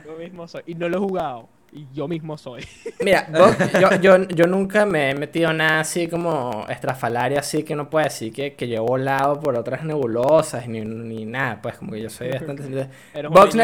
[0.06, 0.62] yo mismo soy.
[0.66, 1.48] Y no lo he jugado.
[1.72, 2.64] Y yo mismo soy.
[3.04, 7.74] Mira, Box- yo, yo, yo nunca me he metido nada así como estrafalario, así que
[7.74, 11.76] no puedo decir que, que yo he volado por otras nebulosas ni, ni nada, pues
[11.76, 12.88] como que yo soy bastante...
[13.14, 13.58] Un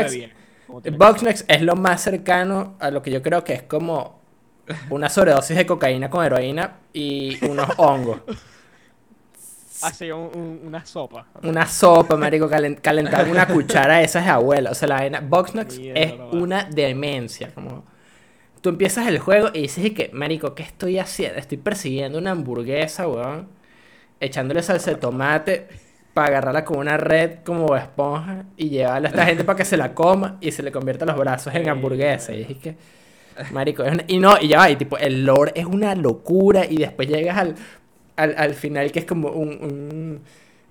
[0.68, 4.20] Boxnex- que Boxnex es lo más cercano a lo que yo creo que es como
[4.90, 8.20] una sobredosis de cocaína con heroína y unos hongos.
[9.82, 11.26] Así, un- un- una sopa.
[11.42, 14.70] Una sopa, marico, calen- calentar una cuchara esas de abuela.
[14.70, 15.20] O sea, la vaina.
[15.20, 17.52] Boxnox es una demencia.
[17.52, 17.84] Como
[18.60, 20.10] tú empiezas el juego y dices, ¿y qué?
[20.12, 21.38] Marico, ¿qué estoy haciendo?
[21.38, 23.48] Estoy persiguiendo una hamburguesa, weón.
[24.20, 25.66] Echándole salsa de tomate
[26.14, 29.76] para agarrarla con una red como esponja y llevarla a esta gente para que se
[29.76, 32.32] la coma y se le convierta los brazos en hamburguesa.
[32.32, 32.76] Y dije que.
[33.50, 36.66] Marico, es una- y no, y ya va, y tipo, el lore es una locura
[36.68, 37.54] y después llegas al,
[38.16, 40.20] al, al final que es como un, un,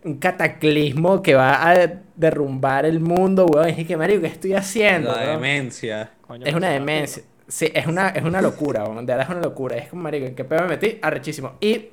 [0.03, 3.69] un cataclismo que va a derrumbar el mundo, weón.
[3.69, 5.11] Y dije que, marico, ¿qué estoy haciendo?
[5.11, 6.11] La demencia.
[6.27, 7.23] Coño, Es una demencia.
[7.47, 9.07] Sí, es una, es una locura, weón.
[9.07, 9.75] De verdad es una locura.
[9.77, 10.99] Es como, marico, ¿en qué pedo me metí?
[11.01, 11.53] Arrechísimo.
[11.59, 11.87] Y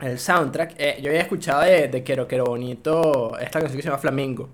[0.00, 3.88] el soundtrack, eh, yo había escuchado de, de Quiero Quiero Bonito esta canción que se
[3.88, 4.48] llama Flamingo.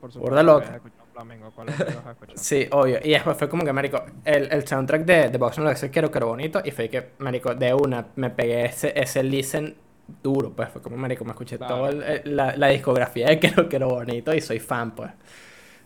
[0.00, 0.80] Por supuesto, loca.
[1.12, 2.38] Flamengo, ¿cuál es el que has escuchado?
[2.38, 2.98] Sí, obvio.
[3.04, 6.10] Y después fue como que, marico, el, el soundtrack de, de Box no lo Quiero
[6.10, 6.60] Quiero Bonito.
[6.64, 9.76] Y fue que, marico, de una me pegué ese, ese listen
[10.22, 10.70] duro, pues.
[10.70, 11.90] Fue como, marico, me escuché Claro.
[11.90, 11.92] toda
[12.24, 15.10] la, la discografía de Quiero Quiero Bonito y soy fan, pues.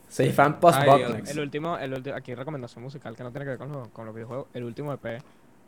[0.08, 1.22] Soy fan post Ay.
[1.28, 4.06] El último, el ulti- aquí recomendación musical que no tiene que ver con, lo- con
[4.06, 4.46] los videojuegos.
[4.54, 5.20] El último EP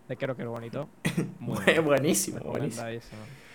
[0.09, 0.89] de Quiero Quiero Bonito.
[1.39, 1.83] Muy bueno.
[1.83, 2.41] Buenísimo.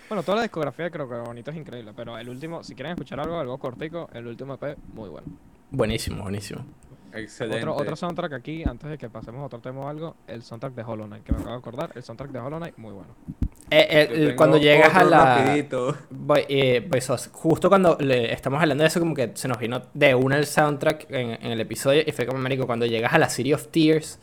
[0.08, 2.92] Bueno, toda la discografía de Creo que Bonito es increíble, pero el último, si quieren
[2.92, 5.26] escuchar algo, algo cortico, el último EP, muy bueno.
[5.70, 6.64] Buenísimo, buenísimo.
[7.12, 7.58] Excelente.
[7.58, 10.74] Otro, otro soundtrack aquí, antes de que pasemos a otro tema o algo, el soundtrack
[10.74, 13.14] de Hollow Knight, que me acabo de acordar, el soundtrack de Hollow Knight, muy bueno.
[13.70, 15.56] Eh, eh, cuando llegas a la...
[16.10, 16.88] Voy, eh,
[17.32, 20.46] justo cuando le estamos hablando de eso, como que se nos vino de una el
[20.46, 23.68] soundtrack en, en el episodio y fue como, marico, cuando llegas a la City of
[23.68, 24.18] Tears,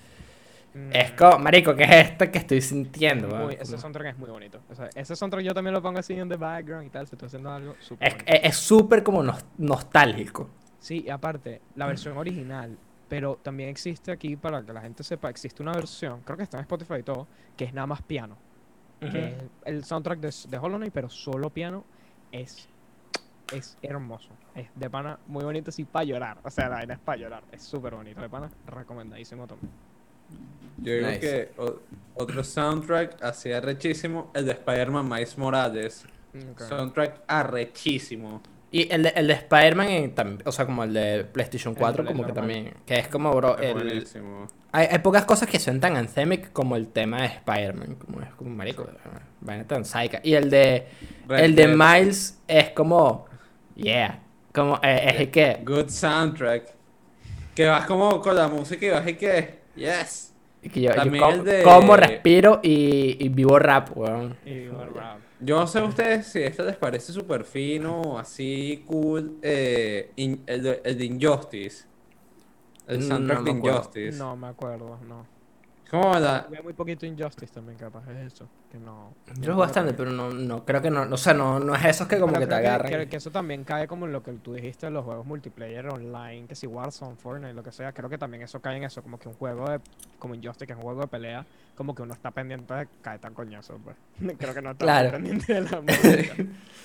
[0.91, 3.27] es Mm, como, marico, ¿qué es esto que estoy sintiendo?
[3.35, 4.59] muy- ese soundtrack es muy bonito.
[4.69, 7.15] O sea, ese soundtrack yo también lo pongo así en the background y tal, si
[7.15, 10.49] estoy haciendo algo súper Es es- es súper como nos- nostálgico.
[10.79, 15.29] Sí, y aparte, la versión original, pero también existe aquí, para que la gente sepa,
[15.29, 18.37] existe una versión, creo que está en Spotify y todo, que es nada más piano.
[18.99, 19.33] Que es
[19.65, 21.83] el soundtrack de, de Hollow Knight, pero solo piano,
[22.31, 22.69] es,
[23.51, 24.29] es hermoso.
[24.53, 26.37] Es de pana muy bonito, así para llorar.
[26.43, 27.43] O sea, la vaina es para llorar.
[27.51, 29.71] Es súper bonito, de pana, recomendadísimo también.
[30.77, 31.19] Yo digo Nice.
[31.19, 31.79] que o-
[32.15, 36.05] otro soundtrack así arrechísimo, el de Spider-Man Miles Morales.
[36.57, 38.41] Soundtrack arrechísimo.
[38.73, 42.07] Y el de, el de Spider-Man, tam- o sea, como el de PlayStation 4, el
[42.07, 44.47] como que también, que es como, bro, Es el- buenísimo.
[44.71, 48.33] hay, hay pocas cosas que son tan anthemic como el tema de Spider-Man, como es
[48.35, 48.87] como marico,
[49.41, 50.21] vaina tan psycha.
[50.23, 50.87] Y el de,
[51.27, 51.67] Red el de.
[51.67, 53.25] Miles es como,
[53.75, 54.21] yeah,
[54.53, 56.73] como, eh, es el que, Good soundtrack.
[57.53, 60.33] Que vas como con la música y vas y que, yes.
[60.61, 64.37] que yo, yo También como, el de- como respiro y, y vivo rap, weón.
[64.45, 65.19] Y bueno, rap.
[65.39, 70.43] Yo no sé a ustedes si esto les parece súper fino, así cool, eh, in-
[70.45, 71.85] el, de, el de Injustice.
[72.87, 73.77] El Mm, soundtrack no de acuerdo.
[73.77, 74.17] Injustice.
[74.19, 75.25] No me acuerdo, no.
[75.91, 76.45] ¿Cómo la...?
[76.47, 78.47] Jugué muy poquito Injustice también, capaz, es eso.
[78.71, 79.13] Que no.
[79.41, 82.17] Yo bastante, pero no, no, creo que no, no sé, no, no es esos que
[82.17, 82.89] como que te creo agarran.
[82.89, 85.87] Que, que eso también cae como en lo que tú dijiste de los juegos multiplayer
[85.89, 87.91] online, que si Warzone, Fortnite, lo que sea.
[87.91, 89.81] Creo que también eso cae en eso, como que un juego de.
[90.17, 93.19] Como Injustice, que es un juego de pelea, como que uno está pendiente de caer
[93.19, 93.97] tan coñazo, pues.
[94.37, 95.11] Creo que no está Claro.
[95.11, 96.35] pendiente de la música.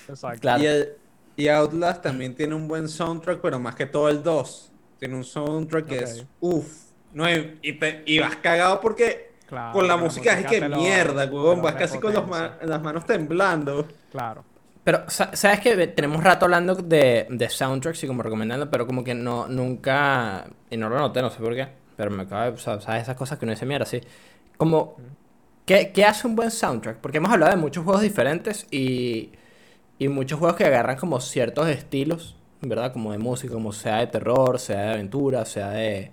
[0.09, 0.41] Exacto.
[0.41, 0.63] Claro.
[0.63, 0.89] Y, el,
[1.37, 4.71] y Outlast también tiene un buen soundtrack, pero más que todo el 2.
[4.99, 9.73] Tiene un soundtrack que es uff, No, y, y te- y vas cagado porque Claro,
[9.73, 11.61] con la música es que lo- mierda, huevón.
[11.61, 12.67] Vas casi con los ma- repotencia.
[12.67, 13.87] las manos temblando.
[14.11, 14.43] Claro.
[14.83, 19.03] Pero, sa- ¿sabes que Tenemos rato hablando de, de soundtracks y como recomendando, pero como
[19.03, 22.51] que no, nunca, y no lo noté, no sé por qué, pero me acaba de,
[22.51, 23.03] o sea, ¿sabes?
[23.03, 24.01] Esas cosas que uno dice, mira, sí.
[24.57, 24.95] Como,
[25.65, 26.97] ¿qué, qué hace un buen soundtrack?
[26.97, 29.31] Porque hemos hablado de muchos juegos diferentes y,
[29.99, 32.93] y muchos juegos que agarran como ciertos estilos, ¿verdad?
[32.93, 36.11] Como de música, como sea de terror, sea de aventura, sea de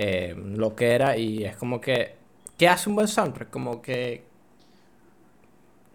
[0.00, 2.14] eh, lo que era, y es como que,
[2.56, 3.50] ¿qué hace un buen soundtrack?
[3.50, 4.24] Como que,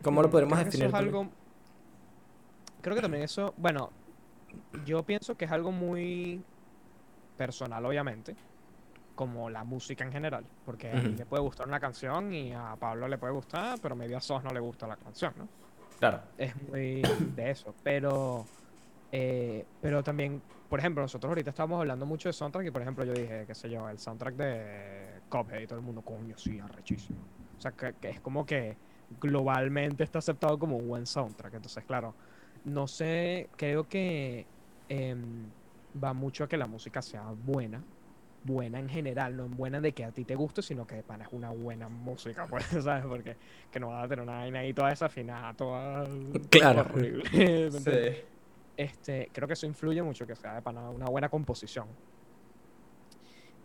[0.01, 0.87] ¿cómo lo podríamos Creo que eso definir?
[0.89, 1.29] es algo...
[2.81, 3.91] Creo que también eso, bueno,
[4.85, 6.43] yo pienso que es algo muy
[7.37, 8.35] personal, obviamente,
[9.15, 12.75] como la música en general, porque a mí le puede gustar una canción y a
[12.77, 15.47] Pablo le puede gustar, pero maybe a Sos no le gusta la canción, ¿no?
[15.97, 16.23] Claro.
[16.37, 17.01] Es muy
[17.37, 18.45] de eso, pero,
[19.13, 20.41] eh, pero también,
[20.73, 23.53] por ejemplo, nosotros ahorita estábamos hablando mucho de soundtrack y, por ejemplo, yo dije, qué
[23.53, 27.19] sé yo, el soundtrack de Cuphead y todo el mundo, coño, sí, arrechísimo.
[27.55, 28.75] O sea, que, que es como que
[29.21, 31.53] globalmente está aceptado como un buen soundtrack.
[31.53, 32.15] Entonces, claro,
[32.65, 34.47] no sé, creo que
[34.89, 35.45] em,
[36.03, 37.83] va mucho a que la música sea buena.
[38.43, 41.03] Buena en general, no en buena de que a ti te guste, sino que de
[41.03, 43.05] pana es una buena música, pues, ¿sabes?
[43.05, 43.37] Porque
[43.69, 46.03] que no vas a tener una vaina ahí toda desafinada, toda
[46.49, 46.87] Claro.
[47.69, 48.32] Sí.
[48.75, 51.87] Este, creo que eso influye mucho, que sea de pana una buena composición.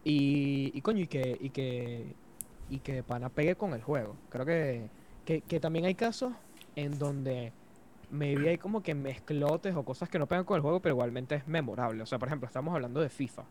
[0.04, 2.14] Y, y coño, y que, y que,
[2.70, 4.16] y que de pana pegue con el juego.
[4.30, 4.88] Creo que,
[5.24, 6.32] que, que también hay casos
[6.76, 7.52] en donde
[8.10, 11.34] maybe hay como que mezclotes o cosas que no pegan con el juego, pero igualmente
[11.34, 12.02] es memorable.
[12.02, 13.44] O sea, por ejemplo, estamos hablando de FIFA.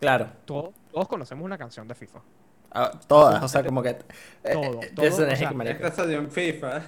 [0.00, 0.30] Claro.
[0.44, 2.20] Todos, todos conocemos una canción de FIFA.
[2.70, 3.90] Ah, todas, o sea, como que.
[3.90, 5.40] eh, Todo, eh, todo, o sea.
[5.72, 6.82] Esta salió en FIFA.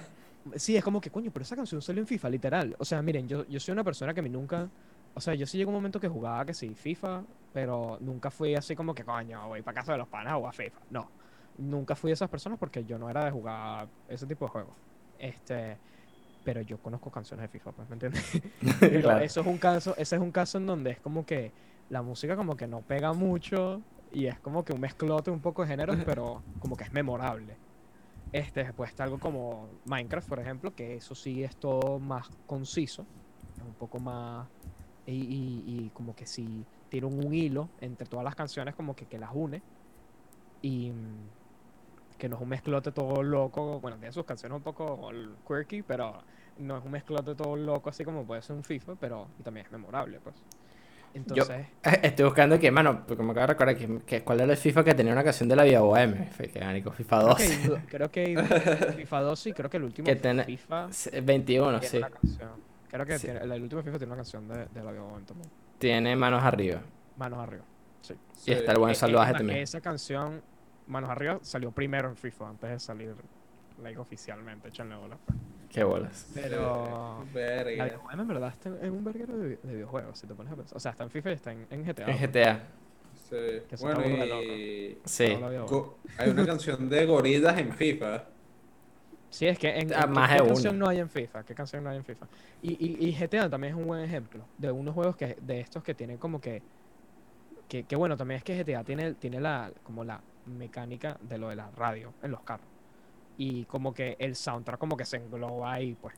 [0.55, 2.75] Sí, es como que, coño, pero esa canción salió en FIFA, literal.
[2.79, 4.69] O sea, miren, yo, yo soy una persona que a mí nunca.
[5.15, 7.23] O sea, yo sí llegó un momento que jugaba que sí, FIFA,
[7.53, 10.53] pero nunca fui así como que, coño, voy para casa de los panas a jugar
[10.53, 10.79] FIFA.
[10.91, 11.09] No.
[11.57, 14.73] Nunca fui de esas personas porque yo no era de jugar ese tipo de juegos.
[15.17, 15.77] Este.
[16.45, 18.41] Pero yo conozco canciones de FIFA, pues, ¿me entiendes?
[18.79, 19.19] Pero Claro.
[19.25, 21.51] eso es un caso, ese es un caso en donde es como que
[21.89, 23.81] la música como que no pega mucho
[24.13, 27.55] y es como que un mezclote un poco de géneros, pero como que es memorable.
[28.31, 33.09] Este, después está algo como Minecraft, por ejemplo, que eso sí es todo más conciso,
[33.57, 34.49] es un poco más...
[35.05, 39.17] Y, y- como que si tiene un hilo entre todas las canciones, como que, que
[39.19, 39.65] las une.
[40.61, 41.35] Y mm,
[42.17, 45.11] que no es un mezclote todo loco, bueno, tiene sus canciones un poco
[45.47, 46.23] quirky, pero
[46.57, 49.71] no es un mezclote todo loco así como puede ser un FIFA, pero también es
[49.71, 50.45] memorable, pues.
[51.13, 51.67] Entonces,
[52.03, 54.83] Estoy buscando que, mano, porque me acabo de recordar que, que cuál era el FIFA
[54.83, 56.29] que tenía una canción de la vida bohemia.
[56.29, 56.33] Que,
[56.91, 57.37] FIFA creo 2.
[57.37, 60.89] que, hay du- creo que FIFA 2 y creo que el último Que FIFA
[61.23, 62.01] 21, tiene sí.
[62.89, 63.27] Creo que Sí.
[63.27, 65.49] tiene- el, el último FIFA tiene una canción de, de la Bohemia también.
[65.77, 66.81] Tiene manos arriba.
[67.17, 67.63] Manos arriba.
[68.01, 68.15] Sí.
[68.47, 69.59] Y está el buen Eh, salvaje eh, también.
[69.59, 70.41] Esa canción,
[70.87, 73.13] Manos arriba, salió primero en FIFA antes de salir
[73.81, 74.67] like, oficialmente.
[74.69, 75.17] Échenle bola.
[75.25, 75.37] pues.
[75.69, 76.27] Qué bolas.
[76.33, 77.23] Pero.
[77.25, 77.83] La Verga.
[77.85, 80.55] vida Bohemia en verdad está en un verguero de, de videojuegos, si te pones a
[80.55, 80.75] pensar.
[80.77, 82.05] O sea, está en FIFA y está en, en GTA.
[82.11, 82.63] En GTA.
[83.29, 83.35] Sí.
[83.69, 84.01] Que Bueno,
[84.43, 84.97] y...
[85.05, 85.27] Sí.
[85.39, 88.23] La go- Hay una canción de gorilas en FIFA.
[89.29, 90.85] Sí, es que en, Ah, en- más ¿qué de canción una.
[90.85, 91.43] no hay en FIFA?
[91.43, 92.27] ¿Qué canción no hay en FIFA?
[92.63, 95.83] Y, y, y GTA también es un buen ejemplo de unos juegos que de estos
[95.83, 96.63] que tienen como que
[97.67, 101.49] que, que bueno, también es que GTA tiene tiene la como la mecánica de lo
[101.49, 102.65] de la radio en los carros.
[103.41, 106.13] Y como que el soundtrack como que se engloba ahí, pues.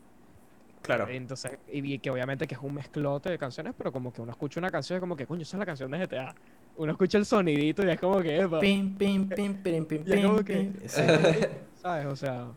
[0.82, 1.08] Claro.
[1.08, 4.32] Entonces, y, y que obviamente que es un mezclote de canciones, pero como que uno
[4.32, 6.34] escucha una canción y es como que, coño, esa es la canción de GTA.
[6.78, 10.14] Uno escucha el sonidito y es como que, epa, Pim, pim, pim, pim, pim, Y
[10.14, 10.90] es como pim, que- pim.
[10.90, 11.02] Sí.
[11.80, 12.08] ¿Sabes?
[12.08, 12.48] O sea,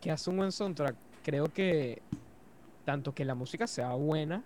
[0.00, 0.96] que hace un buen soundtrack.
[1.22, 2.00] Creo que
[2.86, 4.42] tanto que la música sea buena,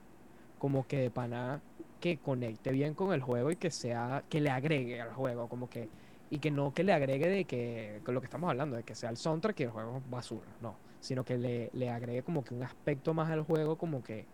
[0.59, 1.61] como que de pana
[2.00, 5.70] que conecte bien con el juego y que sea, que le agregue al juego, como
[5.70, 5.88] que,
[6.35, 8.97] y que no que le agregue de que, con lo que estamos hablando, de que
[8.97, 12.45] sea el soundtrack y el juego es basura, no, sino que le, le agregue como
[12.45, 14.24] que un aspecto más al juego, como que,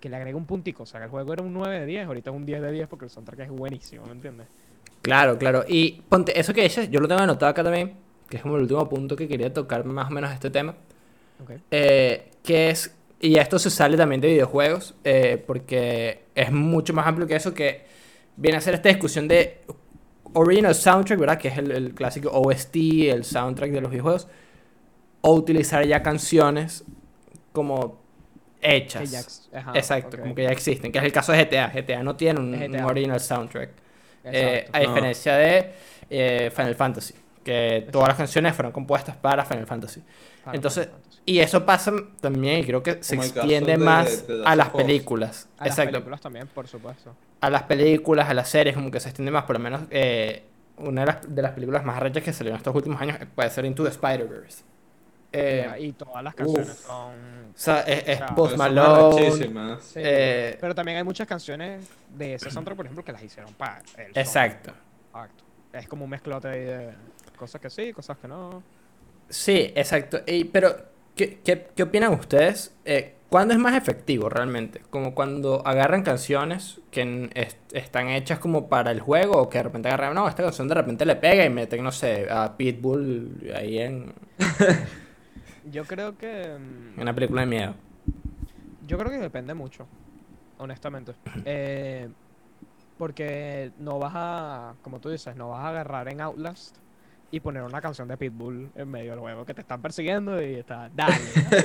[0.00, 2.06] que le agregue un puntico, o sea, que el juego era un 9 de 10,
[2.08, 4.48] ahorita es un 10 de 10 porque el soundtrack es buenísimo, ¿me entiendes?
[5.00, 5.64] Claro, claro.
[5.66, 7.94] Y ponte, eso que dices, yo lo tengo anotado acá también,
[8.28, 10.74] que es como el último punto que quería tocar más o menos este tema.
[11.42, 11.52] Ok.
[11.70, 17.06] Eh, que es, y esto se sale también de videojuegos, eh, porque es mucho más
[17.06, 17.86] amplio que eso, que
[18.36, 19.62] viene a ser esta discusión de
[20.34, 21.38] original soundtrack, ¿verdad?
[21.38, 22.76] Que es el, el clásico OST,
[23.10, 24.28] el soundtrack de los videojuegos,
[25.22, 26.84] o utilizar ya canciones
[27.52, 28.00] como
[28.62, 29.48] hechas.
[29.50, 31.68] ya ajá, Exacto, como que ya existen, que es el caso de GTA.
[31.68, 32.78] GTA no tiene un, GTA.
[32.84, 33.70] un original soundtrack.
[34.24, 34.76] Eh, Exacto.
[34.76, 34.88] a No.
[34.88, 35.72] diferencia de
[36.10, 40.00] eh, Final Fantasy, que todas las canciones fueron compuestas para Final Fantasy.
[40.42, 41.20] Final entonces, Fantasy.
[41.26, 44.70] Y eso pasa también, y creo que se Como extiende de- más de a las
[44.70, 45.48] películas.
[45.58, 45.92] A las Exacto.
[45.92, 47.14] películas también, por supuesto.
[47.40, 49.82] A las películas, a las series, como que se extiende más, por lo menos.
[49.90, 50.44] eh,
[50.76, 53.66] una de las, de las películas más rechas que salieron estos últimos años puede ser
[53.66, 54.64] Into the Spider-Verse.
[55.32, 56.86] Eh, y todas las canciones uf.
[56.86, 57.14] son.
[57.14, 59.76] o sea, es, es O sea, Post Malone.
[59.80, 61.86] Sí, eh, pero también hay muchas canciones
[62.16, 64.10] de ese soundtrack, por ejemplo, que las hicieron para el.
[64.14, 64.72] Exacto.
[65.12, 65.44] Exacto.
[65.72, 66.90] Es como un mezclote ahí de
[67.36, 68.62] cosas que sí, cosas que no.
[69.28, 70.20] Sí, exacto.
[70.26, 70.74] Y- pero,
[71.26, 72.74] ¿qué, qué, qué opinan ustedes?
[72.84, 74.82] Eh, ¿Cuándo es más efectivo realmente?
[74.90, 79.64] Como cuando agarran canciones que est- están hechas como para el juego o que de
[79.64, 83.52] repente agarran, no, esta canción de repente le pega y meten, no sé, a Pitbull
[83.54, 84.12] ahí en,
[85.72, 86.56] Yo creo que.
[86.58, 87.74] mm, en una película de miedo.
[88.86, 89.86] Yo creo que depende mucho,
[90.58, 91.14] honestamente.
[91.44, 92.08] Eh,
[92.98, 96.78] porque no vas a, como tú dices, no vas a agarrar en Outlast
[97.30, 100.54] y poner una canción de Pitbull en medio del juego que te están persiguiendo y
[100.56, 101.14] está, dale.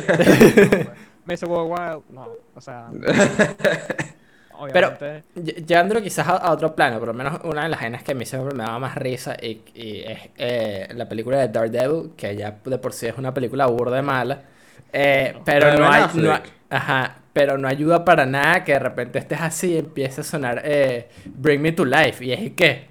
[0.08, 0.90] dale".
[1.26, 2.90] Mesa World Wild, no, o sea.
[4.58, 5.24] Obviamente.
[5.36, 8.14] Ll- Llevándolo quizás a, a otro plano, por lo menos una de las escenas que
[8.14, 12.12] a mí siempre me daba más risa y, y es eh, la película de Daredevil,
[12.16, 14.42] que ya de por sí es una película burda de mala,
[14.94, 16.24] eh, pero no hay, Affleck.
[16.26, 20.22] no hay- ajá, pero no ayuda para nada que de repente estés así y empiece
[20.22, 22.88] a sonar eh, Bring Me to Life y es que,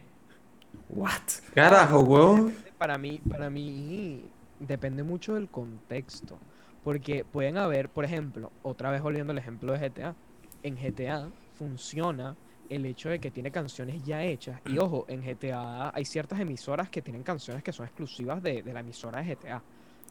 [0.91, 1.13] what?
[1.55, 2.55] Carajo, huevón.
[2.85, 6.39] Para mí, para mí depende mucho del contexto.
[6.83, 10.15] Porque pueden haber, por ejemplo, otra vez volviendo al ejemplo de GTA.
[10.63, 12.37] En GTA funciona
[12.69, 14.61] el hecho de que tiene canciones ya hechas.
[14.67, 18.73] Y ojo, en GTA hay ciertas emisoras que tienen canciones que son exclusivas de, de
[18.75, 19.63] la emisora de GTA.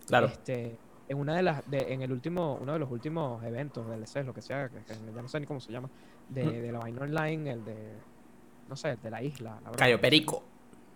[0.07, 3.87] Claro, Este, en una de las, de- en el último, uno de los últimos eventos
[3.87, 5.91] del DLCs, lo que sea, que, que ya no sé ni cómo se llama,
[6.27, 8.01] de, de la vaina online, el de,
[8.67, 9.59] no sé, el de la isla.
[9.63, 9.71] la.
[9.73, 10.41] Cayo Perico.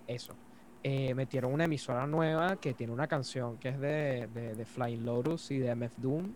[0.07, 0.35] Eso.
[0.83, 5.03] Eh, metieron una emisora nueva que tiene una canción que es de, de, de Flying
[5.03, 6.33] Lotus y de MF Doom,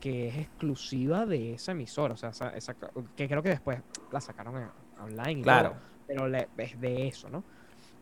[0.00, 2.14] que es exclusiva de esa emisora.
[2.14, 2.76] O sea, esa,
[3.14, 3.80] que creo que después
[4.10, 5.40] la sacaron en- online.
[5.40, 5.70] y Claro.
[5.70, 7.44] todo, pero le- es de eso, ¿no?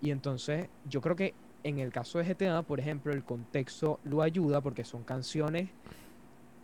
[0.00, 4.22] Y entonces, yo creo que en el caso de GTA, por ejemplo, el contexto lo
[4.22, 5.70] ayuda porque son canciones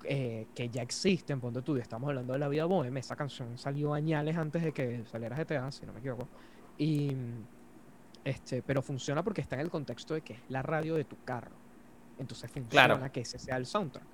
[0.04, 1.40] eh, que ya existen.
[1.40, 3.00] Ponte tú, estamos hablando de la vida bohemia.
[3.00, 6.28] Esa canción salió añales antes de que saliera GTA, si no me equivoco.
[6.76, 7.14] Y
[8.24, 11.16] este, pero funciona porque está en el contexto de que es la radio de tu
[11.24, 11.52] carro.
[12.18, 13.12] Entonces funciona Claro.
[13.12, 14.04] que ese sea el soundtrack.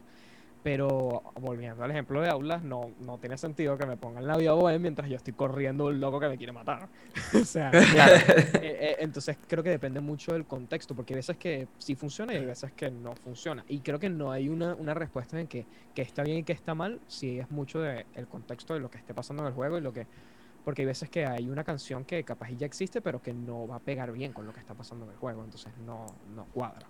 [0.63, 4.53] Pero volviendo al ejemplo de aulas, no, no tiene sentido que me pongan la vida
[4.53, 6.89] bohemia mientras yo estoy corriendo un loco que me quiere matar.
[7.41, 11.69] o sea, eh, eh, entonces creo que depende mucho del contexto, porque hay veces que
[11.79, 13.65] sí funciona y hay veces que no funciona.
[13.69, 16.53] Y creo que no hay una, una respuesta en que, que está bien y que
[16.53, 19.79] está mal, si es mucho del contexto de lo que esté pasando en el juego
[19.79, 20.07] y lo que...
[20.67, 23.69] Porque hay veces que hay una canción que capaz y ya existe, pero que no
[23.69, 26.45] va a pegar bien con lo que está pasando en el juego, entonces no, no
[26.47, 26.85] cuadra.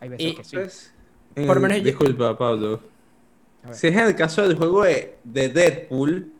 [0.00, 0.56] Hay veces Y- que sí.
[0.56, 0.92] Pues,
[1.36, 2.80] Por eh, lo menos yo- disculpa, Pablo.
[3.70, 6.32] Si es en el caso del juego de, de Deadpool,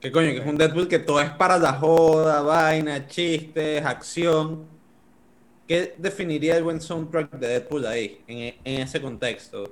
[0.00, 4.64] que coño, que es un Deadpool que todo es para la joda, vaina, chistes, acción.
[5.68, 9.70] ¿Qué definiría el buen soundtrack de Deadpool ahí, en, e- en ese contexto,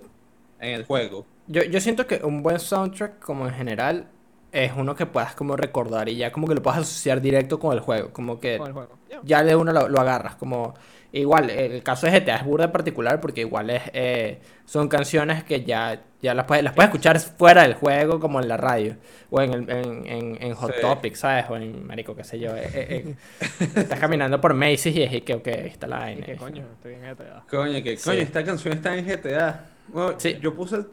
[0.61, 1.25] en el juego?
[1.47, 4.09] Yo, yo siento que un buen soundtrack, como en general,
[4.55, 7.73] es uno que puedas como recordar y ya como que lo puedas asociar directo con
[7.75, 8.11] el juego.
[8.13, 8.99] Como que Con el juego.
[9.11, 9.21] Ya.
[9.25, 10.37] ya de uno lo, lo agarras.
[10.37, 10.75] Como
[11.13, 15.63] igual, el caso de GTA es burda particular porque igual es eh, son canciones que
[15.65, 18.97] ya, ya las puedes, las puedes escuchar fuera del juego, como en la radio.
[19.31, 20.81] O en, el, en, en, en Hot Sí.
[20.81, 21.45] Topic, ¿sabes?
[21.51, 22.57] O en Marico, qué sé yo.
[22.57, 26.27] eh, eh, eh, estás caminando por Macy's y es que, ok, está la ¿Y vaina.
[26.27, 26.65] qué coño?
[26.77, 27.45] Estoy en GTA.
[27.51, 28.05] Coño, que Sí.
[28.11, 29.65] coño, esta canción está en GTA.
[29.89, 30.39] Bueno, Sí.
[30.41, 30.87] Yo puse el,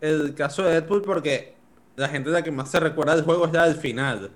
[0.00, 1.53] el caso de Deadpool porque
[1.96, 4.30] la gente la que más se recuerda del juego es la del final.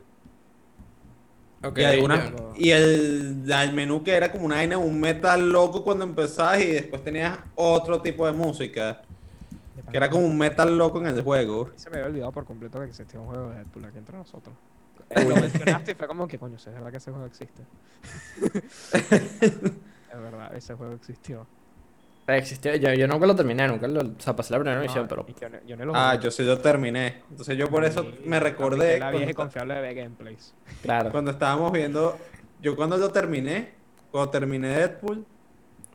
[1.64, 1.78] Ok,
[2.56, 6.60] y, el, la- el menú que era como una vaina, un metal loco cuando empezabas
[6.60, 9.02] y después tenías otro tipo de música.
[9.90, 11.70] Que era como un metal loco en el juego.
[11.74, 14.54] Se me había olvidado por completo que existía un juego de Deadpool aquí entre nosotros.
[15.16, 17.62] Lo mencionaste y fue como que, coño, sí, es verdad que ese juego existe.
[20.12, 21.46] es verdad, ese juego existió.
[22.36, 25.08] Existió, yo, yo nunca lo terminé, nunca lo, o sea, pasé la primera No, misión,
[25.08, 27.22] pero y yo, no- yo no lo Ah, yo sí lo terminé.
[27.30, 30.54] Entonces yo por eso me recordé La cuando, vieja y confiable de Gameplays.
[30.82, 31.10] claro.
[31.10, 32.18] cuando estábamos viendo,
[32.60, 33.72] yo cuando lo terminé,
[34.10, 35.24] cuando terminé Deadpool,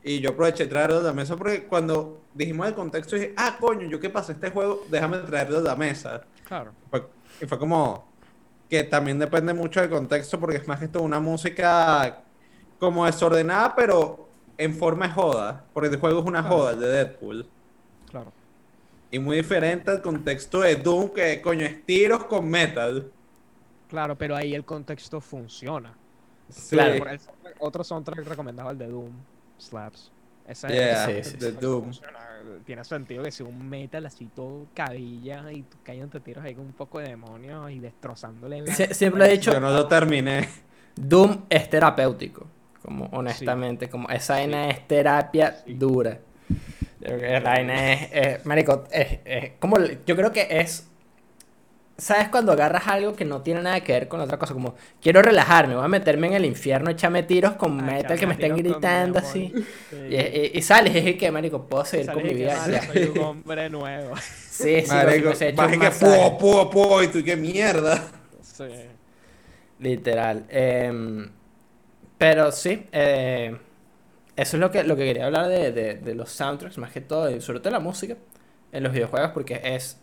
[0.03, 3.87] y yo aproveché traerlo a la mesa porque cuando dijimos el contexto dije, ah, coño,
[3.87, 6.23] yo qué pasa este juego, déjame traerlo a la mesa.
[6.45, 6.71] Claro.
[6.89, 7.07] Fue-
[7.41, 8.11] y fue como
[8.69, 12.21] que también depende mucho del contexto porque es más que todo una música
[12.79, 14.27] como desordenada, pero
[14.57, 16.55] en forma de joda, porque el juego es una Claro.
[16.57, 17.45] joda, el de Deadpool.
[18.09, 18.31] Claro.
[19.11, 23.11] Y muy diferente al contexto de Doom, que coño es tiros con metal.
[23.89, 25.93] Claro, pero ahí el contexto funciona.
[26.49, 26.75] Sí.
[26.75, 26.97] Claro.
[26.99, 29.11] Por el soundtrack- otro soundtrack recomendado, el de Doom,
[29.57, 30.11] Slaps.
[30.47, 31.83] Ese, Yeah, Sí, sí, de Doom.
[31.85, 32.19] funciona.
[32.65, 36.65] Tiene sentido que sea un metal así todo cabilla y tú cayendo tiros ahí con
[36.65, 38.63] un poco de demonios y destrozándole.
[38.65, 40.49] Sie- siempre he dicho, Yo no lo terminé.
[40.95, 42.45] Doom es terapéutico.
[42.83, 45.73] Como honestamente, como esa vaina es terapia Sí.
[45.73, 46.19] dura.
[46.99, 50.87] Yo creo que La vaina es, es- marico, es, es como, yo creo que es,
[51.97, 54.53] ¿sabes cuando agarras algo que no tiene nada que ver con otra cosa?
[54.53, 58.27] Como, quiero relajarme, voy a meterme en el infierno, echarme tiros con Ah, metal que
[58.27, 59.53] me estén gritando así.
[59.89, 59.95] Sí.
[60.09, 62.57] Y, y- y sales es que, marico, puedo seguir Sales con mi vida.
[62.57, 62.81] "Mano, ya".
[62.83, 64.15] soy un hombre nuevo.
[64.17, 68.01] Sí, sí, Marico, que puo, puo, puo, y tú qué mierda.
[68.41, 68.65] Sí.
[69.79, 70.45] Literal.
[70.49, 71.29] Em,
[72.17, 73.57] pero sí, eh,
[74.35, 77.01] eso es lo que, lo que quería hablar de, de- de los soundtracks, más que
[77.01, 78.17] todo, y sobre todo la música
[78.71, 79.99] en los videojuegos, porque es.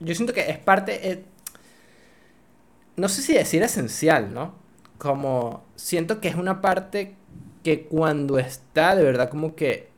[0.00, 1.10] Yo siento que es parte.
[1.12, 1.24] eh,
[2.96, 4.54] no sé si decir esencial, ¿no?
[4.98, 5.64] Como.
[5.76, 7.14] Siento que es una parte
[7.62, 9.88] que cuando está, de verdad, como que.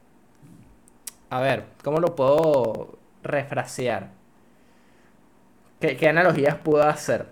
[1.30, 4.10] A ver, ¿cómo lo puedo refrasear?
[5.80, 7.26] ¿Qué, qué analogías puedo hacer?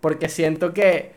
[0.00, 1.12] Porque siento que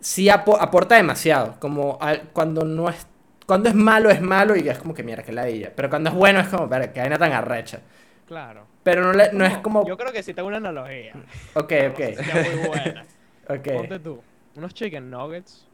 [0.00, 1.56] sí apo- aporta demasiado.
[1.60, 3.06] Como al- cuando no es.
[3.46, 5.72] Cuando es malo, es malo y es como que mira, que ladilla.
[5.74, 7.80] Pero cuando es bueno, es como, ver, que vaina tan arrecha.
[8.26, 8.66] Claro.
[8.82, 9.86] Pero no, le- no es como.
[9.86, 11.12] Yo creo que sí tengo una analogía.
[11.54, 12.00] Ok, ok.
[12.00, 13.04] Muy buena.
[13.46, 14.02] Ponte Ok.
[14.02, 14.22] tú.
[14.56, 15.66] Unos chicken nuggets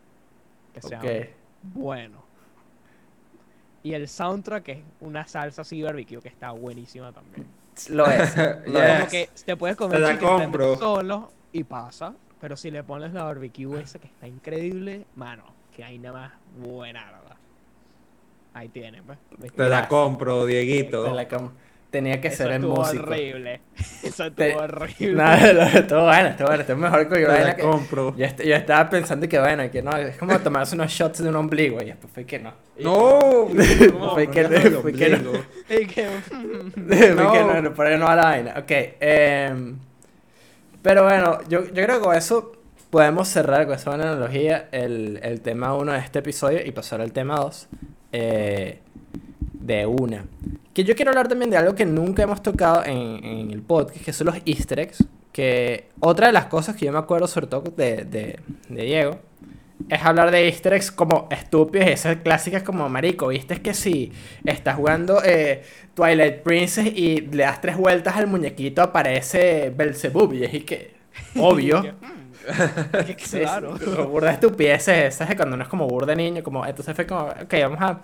[0.75, 1.11] que sean Ok.
[1.63, 2.21] buenos.
[3.83, 7.47] Y el soundtrack es una salsa así barbecue que está buenísima también.
[7.91, 8.37] Lo es.
[8.37, 8.65] Lo Yes.
[8.67, 9.09] Como es.
[9.09, 10.77] que te puedes comer Te la compro.
[10.77, 12.15] solo y pasa.
[12.43, 16.33] Pero si le pones la barbecue esa que está increíble, mano, que hay nada más
[16.69, 17.37] buena, ¿verdad?
[18.53, 19.17] Ahí tienen, pues.
[19.57, 21.15] Te la compro, Te Dieguito.
[21.15, 21.53] la com-
[21.91, 23.03] Tenía que Eso ser el estuvo músico.
[23.05, 23.61] horrible.
[24.03, 25.13] Eso estuvo Te- horrible.
[25.15, 26.61] Nada, no, estuvo bueno, estuvo bueno.
[26.63, 27.29] Estuvo mejor que yo.
[27.29, 28.17] Te la que- compro.
[28.17, 31.29] Yo, est- yo estaba pensando que bueno, que no, es como tomarse unos shots de
[31.29, 32.53] un ombligo y después fue que no.
[32.81, 33.47] No,
[34.15, 35.33] Fue que- no, fue que no.
[35.67, 37.33] Fue No.
[37.33, 38.55] que no, no, por ahí no va la vaina.
[38.59, 39.79] Ok, em,
[40.83, 42.53] pero bueno, yo, yo creo que con eso
[42.91, 47.01] podemos cerrar con esa buena analogía el, el tema 1 de este episodio y pasar
[47.01, 47.69] al tema 2
[48.13, 50.27] de una.
[50.75, 54.05] Que yo quiero hablar también de algo que nunca hemos tocado en, en el podcast,
[54.05, 55.05] que son los easter eggs.
[55.33, 59.19] Que otra de las cosas que yo me acuerdo sobre todo de, de Diego
[59.89, 64.13] es hablar de easter eggs como estúpidos, esas clásicas como marico, viste es que si
[64.45, 65.63] estás jugando eh,
[65.95, 70.95] Twilight Princess y le das tres vueltas al muñequito aparece Belzebub y es que
[71.37, 71.83] obvio.
[71.83, 73.79] Mm, que Sí, claro.
[73.79, 76.95] sí, burda de estupideces esas de cuando uno es como burda de niño, como entonces
[76.95, 78.01] fue como, ok, vamos a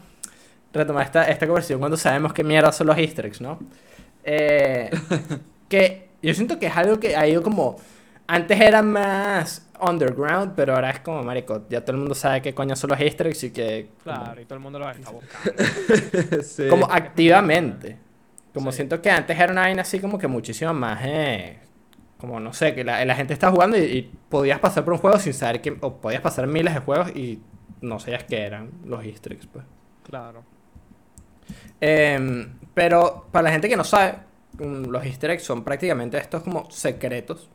[0.73, 3.59] retomar esta, esta conversación cuando sabemos qué mierda son los easter eggs, ¿no?
[4.25, 4.91] Eh,
[5.69, 7.77] que yo siento que es algo que ha ido como,
[8.27, 12.55] antes era más underground, pero ahora es como, marico, ya todo el mundo sabe qué
[12.55, 13.91] coño son los easter eggs y que...
[14.05, 16.43] como- Claro, y todo el mundo lo está buscando.
[16.43, 16.69] Sí.
[16.69, 17.99] como activamente.
[18.55, 18.77] Como Sí.
[18.77, 21.59] siento que antes era una vaina así como que muchísimo más, eh,
[22.19, 24.99] como no sé, que la, la gente está jugando y, y podías pasar por un
[24.99, 27.41] juego sin saber que, o podías pasar miles de juegos y
[27.81, 29.65] no sabías qué eran los easter eggs, pues.
[30.03, 30.43] Claro.
[31.81, 34.15] Em, pero para la gente que no sabe,
[34.59, 37.49] mm, los easter eggs son prácticamente estos como secretos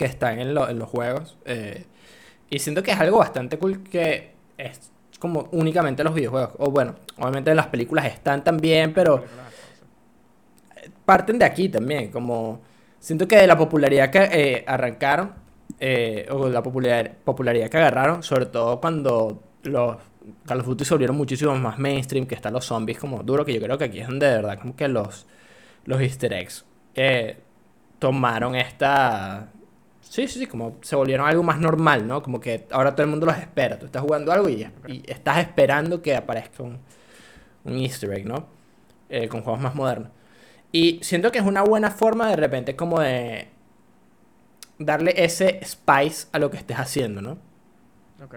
[0.00, 1.36] que están en, lo- en los juegos.
[1.44, 1.84] eh,
[2.48, 6.54] y siento que es algo bastante cool que es como únicamente los videojuegos.
[6.58, 9.22] O bueno, obviamente las películas están también, pero
[11.04, 12.60] parten de aquí también, como
[12.98, 15.32] siento que de la popularidad que eh, arrancaron,
[15.78, 19.96] eh, o la popularidad, popularidad que agarraron, sobre todo cuando los
[20.46, 23.52] Call of Duty se volvieron muchísimo más mainstream, que están los zombies como duro, que
[23.54, 25.26] yo creo que aquí es donde de verdad como que los,
[25.84, 27.36] los easter eggs eh,
[27.98, 29.48] tomaron esta...
[30.10, 32.20] Sí, sí, sí, como se volvieron algo más normal, ¿no?
[32.20, 33.78] Como que ahora todo el mundo los espera.
[33.78, 36.80] Tú estás jugando algo y, y estás esperando que aparezca un,
[37.64, 38.48] un easter egg, ¿no?
[39.10, 40.10] Eh, con juegos más modernos.
[40.72, 43.48] Y siento que es una buena forma de repente como de
[44.78, 47.38] darle ese spice a lo que estés haciendo, ¿no?
[48.22, 48.34] Ok.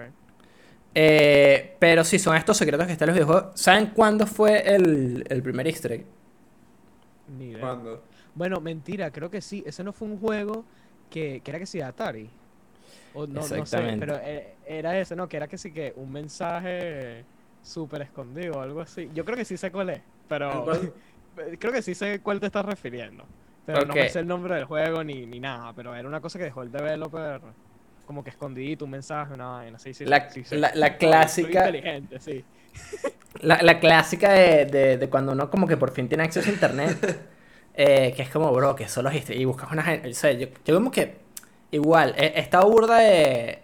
[0.94, 3.60] Eh, pero sí, son estos secretos que están en los videojuegos.
[3.60, 6.06] ¿Saben cuándo fue el, el primer easter egg?
[7.26, 7.60] Ni idea.
[7.60, 8.04] ¿Cuándo?
[8.34, 9.62] Bueno, mentira, creo que sí.
[9.66, 10.66] Ese no fue un juego
[11.14, 12.36] que, que era que sí Atari.
[13.12, 13.98] O no, no sé, Exactamente.
[13.98, 15.28] pero eh, era ese, ¿no?
[15.28, 17.28] Que era que sí que un mensaje
[17.60, 19.10] súper escondido o algo así.
[19.12, 20.66] Yo creo que sí sé cuál es, pero
[21.60, 23.30] creo que sí sé cuál te estás refiriendo.
[23.64, 24.10] Pero no me Ok.
[24.10, 26.72] sé el nombre del juego ni, ni nada, pero era una cosa que dejó el
[26.72, 27.40] developer
[28.04, 29.78] como que escondidito, un mensaje, una vaina.
[29.78, 32.46] Sí, sí, La- sí, sí, la- la clásica- inteligente, sí.
[33.40, 36.52] La, la clásica de, de, de cuando uno como que por fin tiene acceso a
[36.52, 37.30] internet.
[37.74, 40.08] eh, que es como, bro, que son los easter Y buscas una gente.
[40.10, 41.16] O sea, yo, yo como que
[41.70, 43.60] igual, eh, estaba burda de...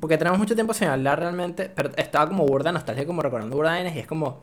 [0.00, 3.56] Porque tenemos mucho tiempo sin hablar realmente, pero estaba como burda de nostalgia, como recordando
[3.56, 4.42] burda de y es como...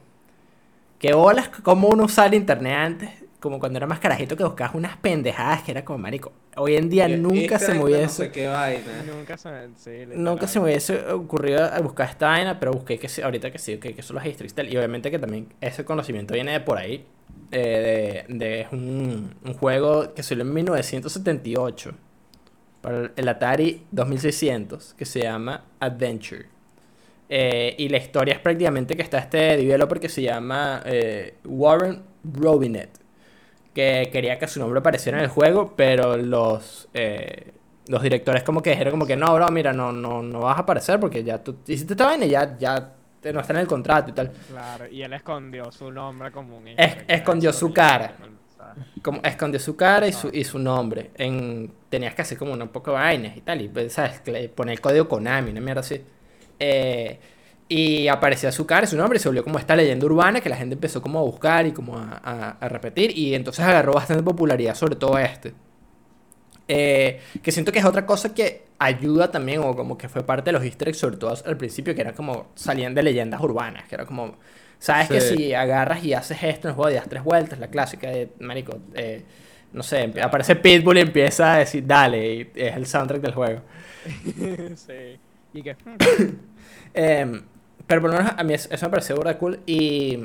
[0.98, 4.76] Que bolas como uno usaba el internet antes, como cuando era más carajito que buscabas
[4.76, 6.34] unas pendejadas que era como marico.
[6.58, 9.04] Hoy en día Y- nunca easter se me de No hubiese sé qué vaina.
[9.08, 9.70] Nunca se me...
[9.78, 13.50] Sí, Nunca se me hubiese ocurrido a buscar esta vaina, pero busqué que sí, ahorita
[13.50, 14.26] que sí, que, que son los.
[14.26, 17.06] Y obviamente que también ese conocimiento viene de por ahí.
[17.52, 21.92] Eh, de, de un, un juego que salió en 1978
[22.82, 26.46] para el Atari 2600 que se llama Adventure.
[27.32, 32.02] Eh, y la historia es prácticamente que está este developer que se llama eh, Warren
[32.24, 32.90] Robinet,
[33.74, 37.52] que quería que su nombre apareciera en el juego, pero los, eh,
[37.88, 40.62] los directores como que dijeron como que no, bro, mira, no, no, no vas a
[40.62, 42.94] aparecer porque ya tú hiciste esta vaina y ya, ya
[43.34, 44.32] no está en el contrato y tal.
[44.50, 46.68] Claro, y él escondió su nombre como un...
[46.70, 48.14] Es- escondió su cara.
[49.02, 51.12] Como escondió su cara y su, y su nombre.
[51.16, 53.62] En, tenías que hacer como un poco de vainas y tal.
[53.62, 54.22] Y pues, ¿sabes?
[54.56, 56.02] Poner el código Konami, una mierda así.
[56.60, 57.20] Eh,
[57.68, 60.50] y aparecía su cara y su nombre y se volvió como esta leyenda urbana que
[60.50, 63.18] la gente empezó como a buscar y como a, a- a repetir.
[63.18, 65.54] Y entonces agarró bastante popularidad, sobre todo este.
[66.68, 70.46] Eh, que siento que es otra cosa que ayuda también, o como que fue parte
[70.50, 73.88] de los easter eggs, sobre todo al principio, que era como salían de leyendas urbanas,
[73.88, 74.38] que era como,
[74.80, 75.36] sabes que Sí.
[75.38, 78.80] si agarras y haces esto en el juego das tres vueltas, la clásica de, marico,
[78.96, 79.26] eh,
[79.74, 83.62] no sé, aparece Pitbull y empieza a decir, dale, y es el soundtrack del juego.
[84.76, 85.20] sí.
[85.54, 85.74] Y que...
[85.76, 85.98] hmm,
[86.94, 87.44] Em,
[87.88, 89.60] pero por lo menos a mí eso eso me pareció burda cool.
[89.66, 90.20] Y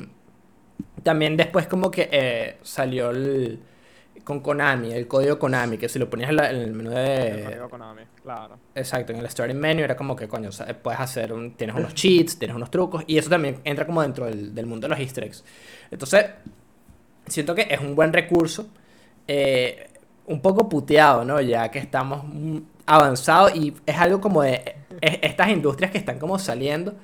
[1.02, 3.60] también después como que eh, salió el,
[4.22, 6.96] con Konami, el código Konami, que si lo ponías en, la- en el menú el
[6.96, 7.42] de...
[7.44, 8.58] código Konami, claro.
[8.74, 10.50] Exacto, en el starting menu era como que, coño,
[10.82, 14.26] puedes hacer, un- tienes unos cheats, tienes unos trucos, y eso también entra como dentro
[14.26, 15.44] del, del mundo de los easter eggs.
[15.90, 16.26] Entonces,
[17.26, 18.68] siento que es un buen recurso,
[19.26, 19.88] eh,
[20.26, 21.40] un poco puteado, ¿no?
[21.40, 22.24] Ya que estamos
[22.86, 26.94] avanzados y es algo como de es- estas industrias que están como saliendo,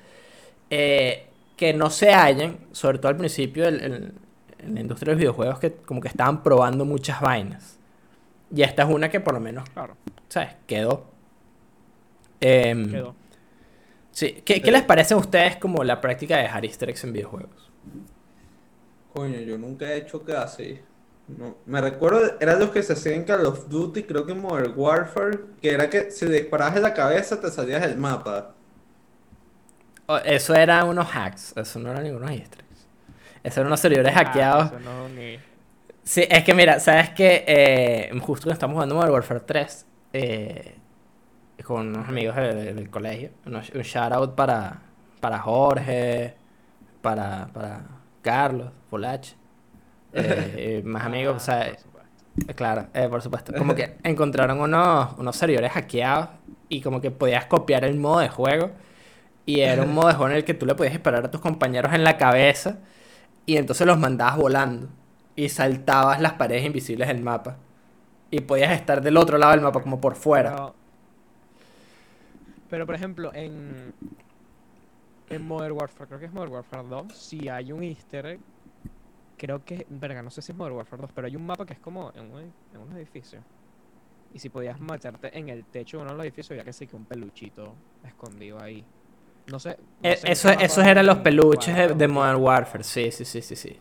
[0.69, 4.13] eh, que no se hallan, sobre todo al principio el- el-
[4.63, 7.77] en la industria de los videojuegos, que como que estaban probando muchas vainas.
[8.53, 9.95] Y esta es una que por lo menos, Claro,
[10.29, 10.55] ¿sabes?
[10.67, 11.05] Quedó.
[12.39, 13.15] Em, quedó.
[14.11, 14.41] Sí.
[14.45, 17.71] ¿Qué, qué les parece a ustedes como la práctica de dejar easter eggs en videojuegos?
[19.13, 20.79] Coño, yo nunca he hecho casi.
[21.27, 21.55] No.
[21.65, 24.73] Me recuerdo, eran los que se hacían en Call of Duty, creo que en Modern
[24.75, 28.55] Warfare, que era que si disparabas en la cabeza te salías del mapa.
[30.07, 32.60] O- eso eran unos hacks, eso no eran ningunos easter
[33.43, 33.51] eggs.
[33.53, 34.71] Eso eran unos servidores Ah, hackeados.
[34.81, 35.01] no
[36.03, 40.75] Sí, es que mira, sabes que eh, justo cuando estamos jugando Modern Warfare 3 eh,
[41.63, 44.81] con unos amigos de- de- del colegio, unos- un shout out para,
[45.19, 46.33] para Jorge,
[47.01, 47.81] para, para
[48.23, 49.35] Carlos, Polache,
[50.13, 51.71] eh, más amigos, o sea,
[52.47, 52.53] Ah.
[52.55, 53.51] Claro, eh, por supuesto.
[53.53, 56.29] Como que encontraron unos, unos servidores hackeados
[56.69, 58.71] y como que podías copiar el modo de juego.
[59.45, 61.41] Y era un modo de juego en el que tú le podías disparar a tus
[61.41, 62.77] compañeros en la cabeza
[63.45, 64.89] y entonces los mandabas volando.
[65.35, 67.57] Y saltabas las paredes invisibles del mapa.
[68.29, 70.73] Y podías estar del otro lado del mapa, como por fuera.
[72.69, 73.93] Pero, por ejemplo, en,
[75.29, 78.39] en Modern Warfare, creo que es Modern Warfare 2, si hay un easter egg,
[79.37, 81.73] creo que, verga, no sé si es Modern Warfare 2, pero hay un mapa que
[81.73, 83.41] es como en un, en un edificio.
[84.33, 86.87] Y si podías matarte en el techo de uno de los edificios, ya que sí
[86.87, 87.73] que un peluchito
[88.05, 88.85] escondido ahí.
[89.45, 89.77] No sé.
[89.99, 92.83] no Eh, sé eso, esos eran los peluches de, Warfare, de Modern Warfare.
[92.83, 93.77] Sí, sí, sí, sí, sí.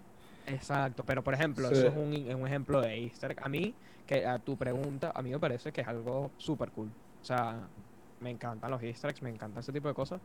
[0.46, 1.74] Exacto, pero por ejemplo, Sí.
[1.74, 3.38] eso es un, un ejemplo de easter egg.
[3.44, 6.88] A mí, que a tu pregunta, a mí me parece que es algo súper cool.
[6.90, 7.70] O sea,
[8.18, 10.20] me encantan los easter eggs, me encanta ese tipo de cosas.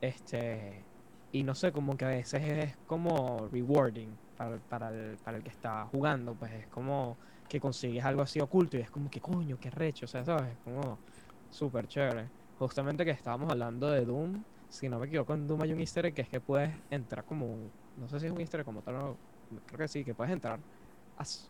[0.00, 0.88] Este,
[1.32, 5.38] y no sé, como que a veces es como rewarding para, el- para, el, para
[5.38, 7.18] el que está jugando, pues es como
[7.48, 10.54] que consigues algo así oculto y es como que coño, qué recho, o sea, ¿sabes?
[10.54, 11.02] Es como
[11.48, 12.32] súper chévere.
[12.54, 16.06] Justamente que estábamos hablando de Doom, si no me equivoco, en Doom hay un easter
[16.06, 18.82] egg que es que puedes entrar como, no sé si es un easter egg como
[18.82, 19.18] tal, o-
[19.66, 20.60] creo que sí, que puedes entrar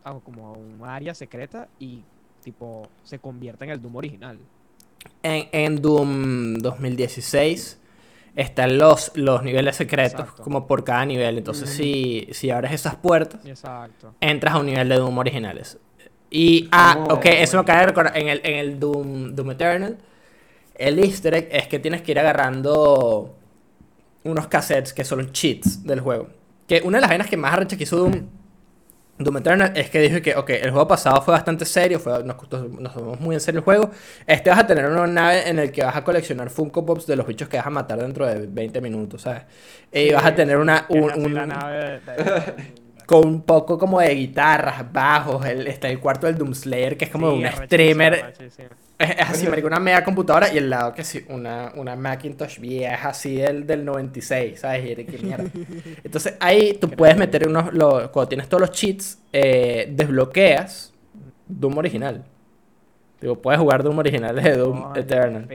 [0.03, 2.03] a, como a un área secreta y
[2.41, 4.39] tipo se convierte en el Doom original.
[5.23, 7.79] En, en Doom 2016
[8.35, 10.43] están los, los niveles secretos, Exacto.
[10.43, 11.37] como por cada nivel.
[11.37, 14.13] Entonces, si, si abres esas puertas, Exacto.
[14.21, 15.77] entras a un nivel de Doom originales.
[16.29, 18.17] Y, ah, Oh, ok, eso me acaba de recordar.
[18.17, 19.97] En el, en el Doom, Doom Eternal,
[20.77, 23.35] el easter egg es que tienes que ir agarrando
[24.23, 26.27] unos cassettes que son cheats del juego.
[26.67, 28.27] Que una de las vainas que más arrecha que hizo Doom,
[29.19, 32.37] Doom Eternal es que dijo que, ok, el juego pasado fue bastante serio, fue, nos,
[32.49, 33.89] tomamos muy en serio el juego.
[34.27, 37.15] Este vas a tener una nave en el que vas a coleccionar Funko Pops de
[37.15, 39.43] los bichos que vas a matar dentro de 20 minutos, ¿sabes?
[39.91, 42.77] Y vas a tener una, Es un, así la un- nave de- de-
[43.07, 47.11] con un poco como de guitarras, bajos, el, está el cuarto del Doomslayer, que es
[47.11, 48.35] como Sí, un streamer,
[48.99, 52.59] es, es así, marico, una mega computadora y al lado que sí, una, una Macintosh
[52.59, 54.85] vieja así del, del 96, ¿sabes?
[54.91, 55.51] Y de qué mierda.
[56.03, 60.93] Entonces ahí tú puedes meter unos, lo- cuando tienes todos los cheats, eh, desbloqueas
[61.47, 62.25] Doom original.
[63.21, 65.47] Digo, puedes jugar Doom original de Doom qué Eternal.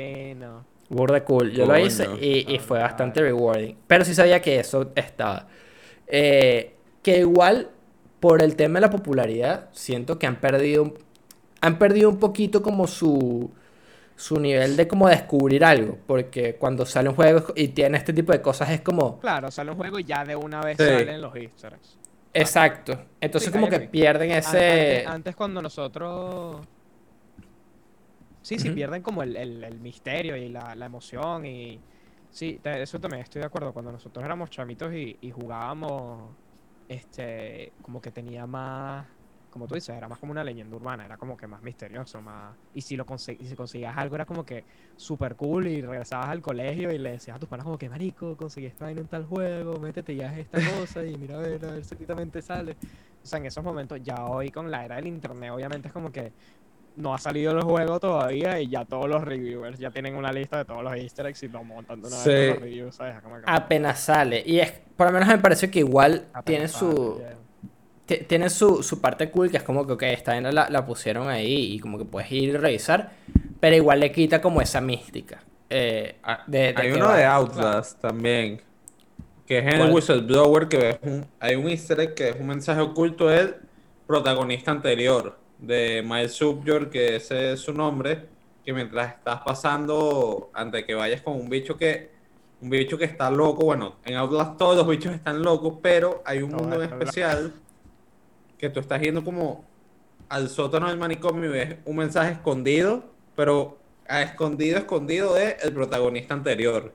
[0.88, 1.52] Burda cool.
[1.52, 3.76] Yo lo hice y, y Ah, fue bastante rewarding.
[3.86, 5.48] Pero sí sabía que eso estaba.
[6.06, 7.70] Eh, que igual,
[8.20, 10.94] por el tema de la popularidad, siento que han perdido, un-
[11.60, 13.50] han perdido un poquito como su,
[14.16, 15.98] su nivel de como descubrir algo.
[16.06, 19.18] Porque cuando sale un juego y tiene este tipo de cosas es como...
[19.20, 20.84] Claro, sale un juego y ya de una vez Sí.
[20.84, 21.98] salen los easter eggs.
[22.34, 22.98] Exacto.
[23.20, 24.58] Entonces Sí, como que pierden ese...
[24.58, 26.66] Antes, antes cuando nosotros...
[28.42, 31.80] Sí, sí, pierden como el, el- el misterio y la, la emoción y...
[32.30, 33.72] Sí, eso también estoy de acuerdo.
[33.72, 36.34] Cuando nosotros éramos chamitos y, y jugábamos,
[36.94, 39.08] este, como que tenía más,
[39.48, 42.58] como tú dices, era más como una leyenda urbana, era como que más misterioso, más...
[42.72, 44.66] Y si lo conse- y si conseguías algo era como que
[44.96, 48.36] súper cool y regresabas al colegio y le decías a tus panas como que, marico,
[48.36, 51.72] conseguí esta vaina en tal juego, métete ya esta cosa y mira a ver, a
[51.72, 51.96] ver si
[52.30, 52.78] te sale.
[53.22, 56.10] O sea, en esos momentos, ya hoy con la era del internet, obviamente es como
[56.10, 56.34] que
[56.96, 60.58] no ha salido el juego todavía y ya todos los reviewers ya tienen una lista
[60.58, 62.30] de todos los easter eggs y lo montan de una vez Sí.
[62.30, 63.14] con los reviews, ¿sabes?
[63.46, 64.42] Apenas sale.
[64.44, 67.22] Y es, por lo menos me parece que igual apenas tiene sale, su...
[68.28, 71.28] Tiene su, su parte cool, que es como que, ok, esta vaina la, la pusieron
[71.30, 73.12] ahí y como que puedes ir y revisar,
[73.58, 75.42] pero igual le quita como esa mística.
[75.70, 78.60] eh, Ah, de, de Hay uno va- de Outlast también.
[79.46, 79.88] Que es en ¿Cuál?
[79.88, 83.54] el Whistleblower, que es un, hay un easter egg que es un mensaje oculto del
[84.06, 88.26] protagonista anterior, de Miles Subjord, que ese es su nombre,
[88.64, 92.10] que mientras estás pasando, antes que vayas con un bicho que
[92.60, 96.42] un bicho que está loco, bueno, en Outlast todos los bichos están locos, pero hay
[96.42, 97.52] un mundo en especial
[98.56, 99.64] que tú estás yendo como
[100.28, 103.02] al sótano del manicomio y ves un mensaje escondido,
[103.34, 106.94] pero a escondido, escondido de el protagonista anterior.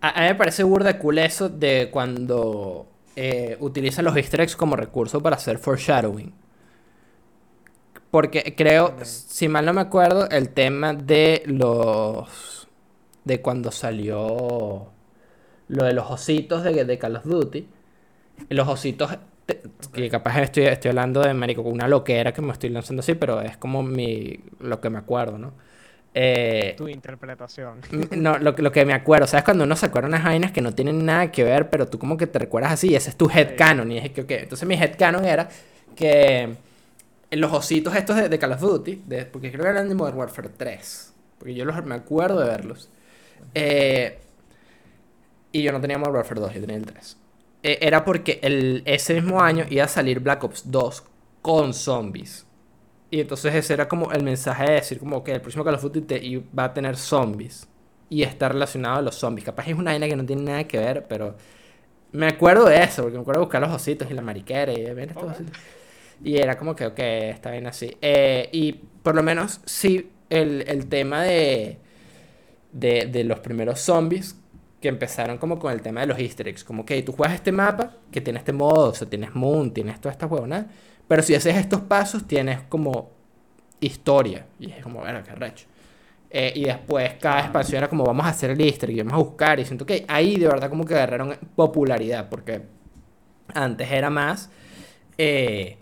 [0.00, 4.56] A, a mí me parece burda cool eso de cuando eh, utilizan los easter eggs
[4.56, 6.32] como recurso para hacer foreshadowing.
[8.10, 12.68] Porque creo, si mal no me acuerdo, el tema de los...
[13.24, 14.88] de cuando salió
[15.68, 17.68] lo de los ositos de, de Call of Duty.
[18.50, 22.52] Los ositos, te- que capaz estoy, estoy hablando de marico con una loquera que me
[22.52, 25.52] estoy lanzando así, pero es como mi, lo que me acuerdo, ¿no?
[26.14, 27.80] Eh, Tu interpretación.
[28.12, 29.44] No, lo, que- lo que me acuerdo, ¿sabes?
[29.44, 32.16] Cuando uno se acuerda unas vainas que no tienen nada que ver, pero tú como
[32.16, 33.90] que te recuerdas así, y ese es tu headcanon.
[33.92, 35.48] Y es que, ok, Entonces mi headcanon era
[35.94, 36.56] que
[37.30, 40.18] los ositos estos de, de Call of Duty, de- porque creo que eran de Modern
[40.18, 42.90] Warfare 3, porque yo los, me acuerdo de verlos.
[43.54, 44.18] eh,
[45.52, 47.16] y yo no tenía Modern Warfare 2, yo tenía el 3.
[47.62, 51.04] Eh, era porque el, ese mismo año iba a salir Black Ops 2
[51.42, 52.46] con zombies.
[53.10, 55.82] Y entonces ese era como el mensaje de decir como que el próximo Call of
[55.82, 57.68] Duty te- va a tener zombies.
[58.10, 59.46] Y está relacionado a los zombies.
[59.46, 61.36] Capaz es una vaina que no tiene nada que ver, pero
[62.12, 64.84] me acuerdo de eso, porque me acuerdo de buscar los ositos y la mariquera y
[64.94, 65.54] ver estos ositos.
[66.24, 67.96] Y era como que, ok, está bien así.
[68.00, 71.78] Eh, y por lo menos sí, el, el tema de,
[72.72, 74.36] de, de los primeros zombies
[74.80, 76.64] que empezaron como con el tema de los easter eggs.
[76.64, 80.00] Como que tú juegas este mapa que tiene este modo, o sea, tienes Moon, tienes
[80.00, 80.66] toda esta huevonada.
[81.08, 83.10] Pero si haces estos pasos, tienes como
[83.80, 84.46] historia.
[84.58, 85.66] Y es como, bueno, qué recho.
[86.30, 89.16] Eh, y después cada expansión era como, vamos a hacer el easter y vamos a
[89.18, 89.60] buscar.
[89.60, 92.28] Y siento que ahí de verdad como que agarraron popularidad.
[92.28, 92.62] Porque
[93.54, 94.50] antes era más,
[95.16, 95.78] eh,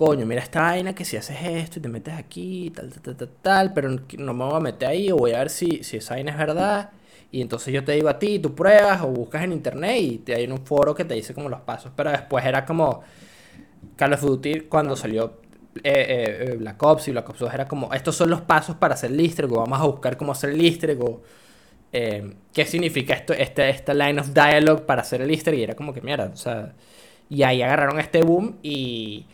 [0.00, 3.16] coño, mira esta vaina que si haces esto y te metes aquí, tal, tal, tal,
[3.16, 5.98] tal, tal, pero no me voy a meter ahí o voy a ver si, si
[5.98, 6.90] esa vaina es verdad.
[7.30, 10.34] Y entonces yo te digo a ti, tú pruebas o buscas en internet y te
[10.34, 11.92] hay un foro que te dice como los pasos.
[11.94, 13.02] Pero después era como
[13.96, 15.38] Call of Duty cuando salió
[15.76, 18.76] eh, eh, eh, Black Ops y Black Ops 2 era como, estos son los pasos
[18.76, 21.20] para hacer el easter egg, o vamos a buscar cómo hacer el easter egg, o
[21.92, 25.74] eh, qué significa esto, este, esta line of dialogue para hacer el easter y era
[25.74, 26.72] como que mierda, o sea,
[27.28, 29.26] y ahí agarraron este boom y,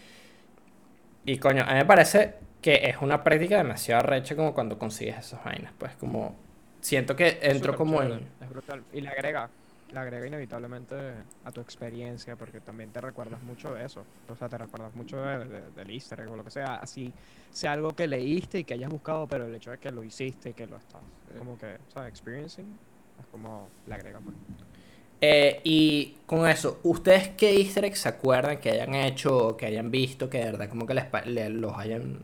[1.27, 5.19] y coño, a mí me parece que es una práctica demasiado recha como cuando consigues
[5.19, 6.37] esas vainas, pues como,
[6.81, 8.29] siento que entro Súper como chévere, en...
[8.41, 8.87] Es brutal.
[8.93, 9.51] Y le agrega,
[9.89, 10.95] le agrega inevitablemente
[11.45, 14.09] a tu experiencia, porque también te recuerdas mucho de eso.
[14.29, 16.77] O sea, te recuerdas mucho de, de- del easter egg o lo que sea.
[16.77, 17.15] Así
[17.51, 20.51] sea algo que leíste y que hayas buscado, pero el hecho de que lo hiciste
[20.51, 21.03] y que lo estás
[21.39, 22.11] como que, ¿sabes?
[22.11, 22.81] Experiencing,
[23.19, 24.21] es como le agrega.
[24.21, 24.37] pues.
[25.21, 29.91] Eh, y con eso, ¿ustedes qué easter eggs se acuerdan que hayan hecho que hayan
[29.91, 32.23] visto que de verdad como que les, los hayan,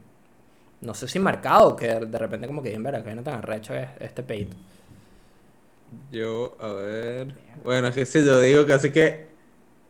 [0.83, 3.75] no sé si marcado, que de, repente como que bien verá que no tan arrecho
[3.75, 4.57] es este peito?
[6.11, 7.35] Yo, a ver.
[7.65, 9.27] Bueno, es que si yo digo casi que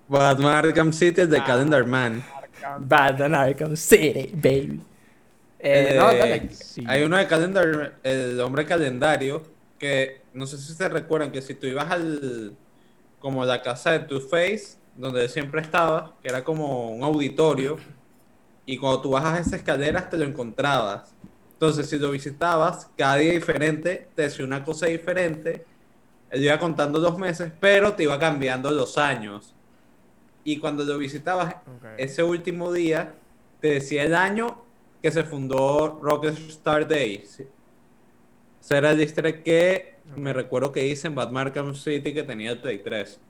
[0.08, 1.44] Batman Arkham City, el de Ah.
[1.44, 2.22] Calendar Man.
[2.34, 2.88] Arkham.
[2.88, 4.80] Batman Arkham City, baby.
[5.58, 6.50] Eh, Eh, no, dale.
[6.50, 6.84] Sí.
[6.88, 9.42] Hay uno de Calendar, el hombre calendario,
[9.78, 12.56] que no sé si se recuerdan que si tú ibas al,
[13.22, 17.76] como la casa de Two Face, donde siempre estaba, que era como un auditorio,
[18.66, 21.14] y cuando tú bajas esas escaleras te lo encontrabas.
[21.52, 25.64] Entonces, si lo visitabas, cada día diferente, te decía una cosa diferente,
[26.30, 29.54] él iba contando dos meses, pero te iba cambiando los años.
[30.42, 31.54] Y cuando lo visitabas,
[31.98, 33.14] ese último día
[33.60, 34.64] te decía el año
[35.00, 37.24] que se fundó Rockstar Day.
[37.24, 37.46] Sí.
[38.60, 42.52] Ese era el egg que me recuerdo que hice en Batman Arkham City que tenía
[42.52, 43.20] el Play 3.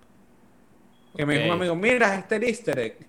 [1.17, 3.07] Que me dijo un amigo, mira, este es el easter egg.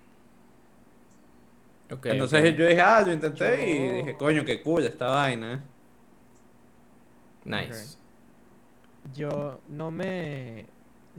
[2.04, 5.54] Entonces yo dije, ah, lo intenté y Yo- dije, coño, qué cool esta vaina.
[5.54, 5.60] eh".
[7.44, 7.98] Nice.
[9.14, 10.66] Yo no me.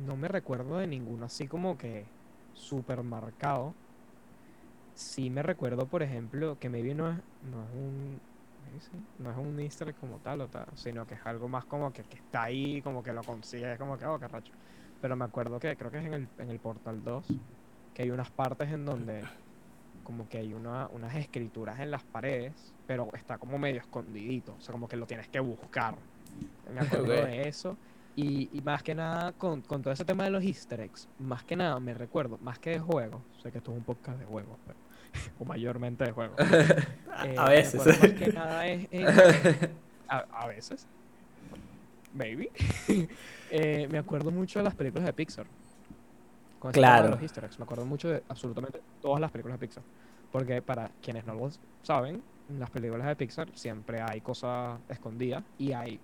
[0.05, 2.05] No me recuerdo de ninguno así como que
[2.53, 3.73] super marcado.
[4.95, 7.17] Sí me recuerdo, por ejemplo, que maybe no es,
[7.51, 8.19] no es un.
[9.19, 12.03] No es un easter como tal, o tal, sino que es algo más como que,
[12.03, 14.53] que está ahí, como que lo consigues, como que, oh, qué racho.
[15.01, 17.27] Pero me acuerdo que creo que es en el, en el Portal 2,
[17.93, 19.23] que hay unas partes en donde
[20.03, 24.61] como que hay una, unas escrituras en las paredes, pero está como medio escondidito, o
[24.61, 25.95] sea, como que lo tienes que buscar.
[26.73, 27.75] Me acuerdo de eso.
[28.17, 31.43] Y, y más que nada, con, con todo ese tema de los easter eggs, más
[31.43, 34.25] que nada me recuerdo, más que de juegos, sé que esto es un podcast de
[34.25, 34.79] juegos, pero-
[35.39, 36.37] o mayormente de juegos.
[37.25, 37.85] eh, A me veces.
[37.85, 38.87] Más que nada es
[40.07, 40.87] a, a veces.
[42.13, 42.49] Maybe.
[43.51, 45.45] Eh, me acuerdo mucho de las películas de Pixar.
[46.59, 47.09] Con Claro.
[47.09, 47.59] los easter eggs.
[47.59, 49.83] Me acuerdo mucho de absolutamente todas las películas de Pixar.
[50.31, 51.49] Porque para quienes no lo
[51.83, 55.99] saben, en las películas de Pixar siempre hay cosas escondidas y hay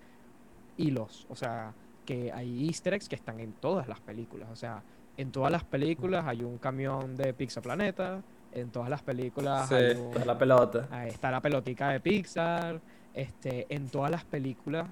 [0.78, 1.26] hilos.
[1.30, 1.74] O sea,
[2.06, 4.49] que hay easter eggs que están en todas las películas.
[4.52, 4.84] O sea,
[5.18, 8.22] en todas las películas hay un camión de Pixar Planeta.
[8.53, 11.06] En todas las películas Sí, hay un, Está la pelota.
[11.07, 12.82] Está la pelotica de Pixar.
[13.14, 14.88] Este, en todas las películas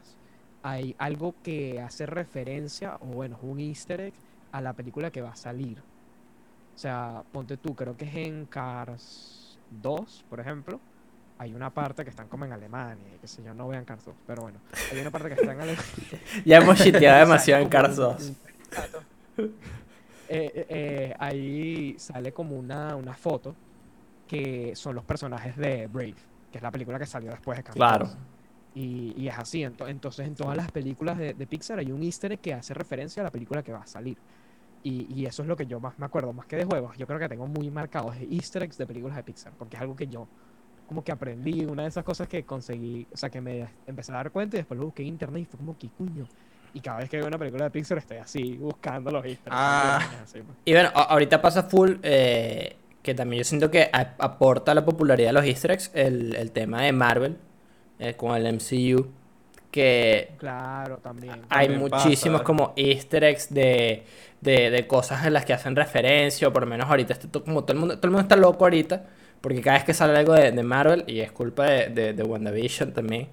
[0.63, 4.13] hay algo que hace referencia, o bueno, es un easter egg
[4.51, 5.79] a la película que va a salir.
[6.75, 10.79] O sea, ponte tú, creo que es en Cars 2, por ejemplo.
[11.39, 14.05] Hay una parte que están como en Alemania, y qué sé yo, no vean Cars
[14.05, 14.59] 2, pero bueno.
[14.91, 15.83] Hay una parte que está en Alemania.
[16.45, 18.29] Ya hemos chiteado demasiado en Cars un- 2.
[18.29, 19.03] un retrato.
[20.31, 23.55] Eh, eh, eh, ahí sale como una, una foto
[24.27, 26.13] que son los personajes de Brave,
[26.51, 28.05] que es la película que salió después de Cars Claro.
[28.05, 28.17] 2.
[28.75, 32.03] Y, y es así, ento- entonces en todas las películas de, de Pixar hay un
[32.03, 34.19] easter egg que hace referencia a la película que va a salir.
[34.83, 37.07] Y, y eso es lo que yo más me acuerdo, más que de juegos, yo
[37.07, 40.05] creo que tengo muy marcados easter eggs de películas de Pixar, porque es algo que
[40.05, 40.27] yo
[40.89, 44.15] como que aprendí, una de esas cosas que conseguí, o sea, que me empecé a
[44.15, 46.27] dar cuenta y después lo busqué en internet y fue como, ¿qué cuño?
[46.73, 49.63] Y cada vez que veo una película de Pixar estoy así, buscando los easter eggs.
[49.63, 49.99] Ah.
[50.23, 50.57] así, pues.
[50.65, 55.29] Y bueno, ahorita pasa full, eh, que también yo siento que aporta a la popularidad
[55.29, 57.37] de los easter eggs el, el tema de Marvel
[57.99, 59.07] eh, con el MCU,
[59.71, 61.45] que Claro, también.
[61.49, 62.43] hay También muchísimos pasa.
[62.45, 64.03] como easter eggs de,
[64.41, 67.73] de, de cosas en las que hacen referencia, o por lo menos ahorita, como todo
[67.73, 69.05] el mundo, todo el mundo está loco ahorita,
[69.41, 72.23] porque cada vez que sale algo de, de Marvel, y es culpa de, de, de
[72.23, 73.29] WandaVision también,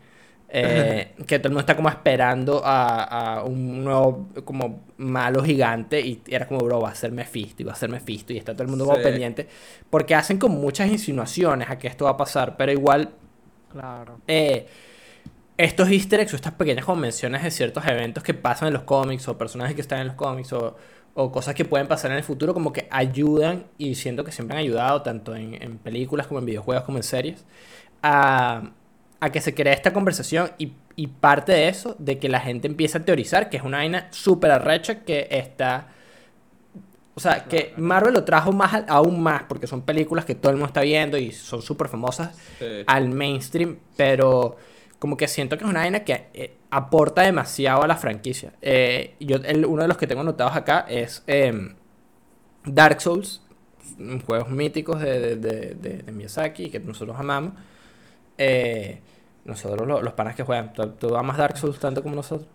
[0.49, 6.01] eh, que todo el mundo está como esperando a, a un nuevo como malo gigante
[6.01, 8.53] y era como, bro, va a ser Mephisto y va a ser Mephisto y está
[8.53, 9.49] todo el mundo como pendiente,
[9.91, 13.11] porque hacen como muchas insinuaciones a que esto va a pasar, pero igual
[13.69, 14.23] Claro.
[14.27, 14.67] eh,
[15.57, 19.27] estos easter eggs o estas pequeñas convenciones de ciertos eventos que pasan en los cómics
[19.29, 20.77] o personajes que están en los cómics o,
[21.19, 24.57] o cosas que pueden pasar en el futuro como que ayudan y siento que siempre
[24.57, 27.45] han ayudado tanto en, en películas como en videojuegos como en series
[28.03, 28.71] a,
[29.21, 32.69] a que se cree esta conversación y, y parte de eso de que la gente
[32.69, 35.89] empieza a teorizar que es una vaina súper arrecha que está
[37.15, 40.57] o sea, que Marvel lo trajo más aún más porque son películas que todo el
[40.59, 42.67] mundo está viendo y son súper famosas Sí.
[42.87, 44.57] al mainstream, pero
[44.99, 48.53] como que siento que es una vaina que eh, aporta demasiado a la franquicia.
[48.63, 51.75] Eh, yo, el- uno de los que tengo anotados acá es em,
[52.65, 53.43] Dark Souls,
[53.99, 57.53] mm, juegos míticos de, de, de- de- de Miyazaki que nosotros amamos.
[58.39, 59.01] Eh,
[59.45, 62.49] nosotros lo- los panas que juegan, ¿tú, tú amas Dark Souls tanto como nosotros?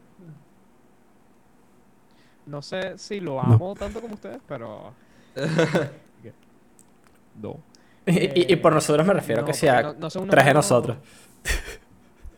[2.45, 4.93] No sé si lo amo tanto como ustedes, pero.
[7.41, 7.59] no.
[8.07, 10.43] Y, y- y por nosotros me refiero no, que sea no- no son unos tres
[10.45, 10.97] de juegos- nosotros.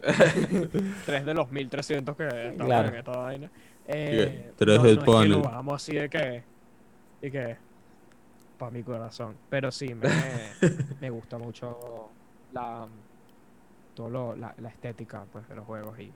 [1.06, 2.88] Tres de los 1300 que estamos Claro.
[2.90, 3.50] en esta vaina.
[3.88, 6.44] Eh, Tres no, del no es que lo amo así de que.
[7.22, 7.58] Y que.
[8.58, 9.36] Para mi corazón.
[9.50, 10.10] Pero sí, me,
[11.02, 12.10] me gusta mucho
[12.52, 12.88] la.
[13.94, 16.00] Todo lo- la, la estética pues, de los juegos.
[16.00, 16.12] Y,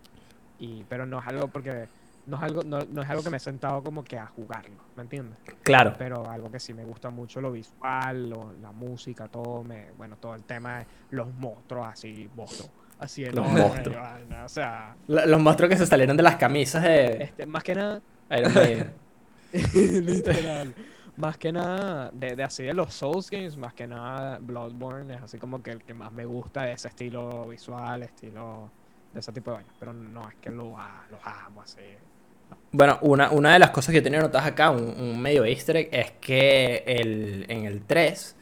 [0.59, 1.87] y, pero no es algo porque.
[2.25, 4.75] no es algo, no, no es algo que me he sentado como que a jugarlo,
[4.95, 5.37] ¿me entiendes?
[5.63, 5.93] Claro.
[5.97, 10.15] Pero algo que sí me gusta mucho lo visual, lo- la música, todo me, bueno,
[10.17, 13.97] todo el tema de los monstruos así, monstruos, así Los enormes, monstruos.
[13.97, 17.63] vaina, o sea, Lo- Los monstruos que se salieron de las camisas de este, más
[17.63, 18.01] que nada,
[18.31, 18.93] Iron Maiden.
[19.73, 20.75] literal,
[21.15, 25.21] más que nada de, de así de los Souls games, más que nada Bloodborne es
[25.21, 28.69] así como que el que más me gusta de ese estilo visual, estilo
[29.13, 30.75] de ese tipo de vainas, pero no es que lo,
[31.09, 31.81] los amo así.
[32.71, 35.77] Bueno, una, una de las cosas que yo tenía notadas acá, un, un medio easter
[35.77, 38.35] egg, es que el, en el 3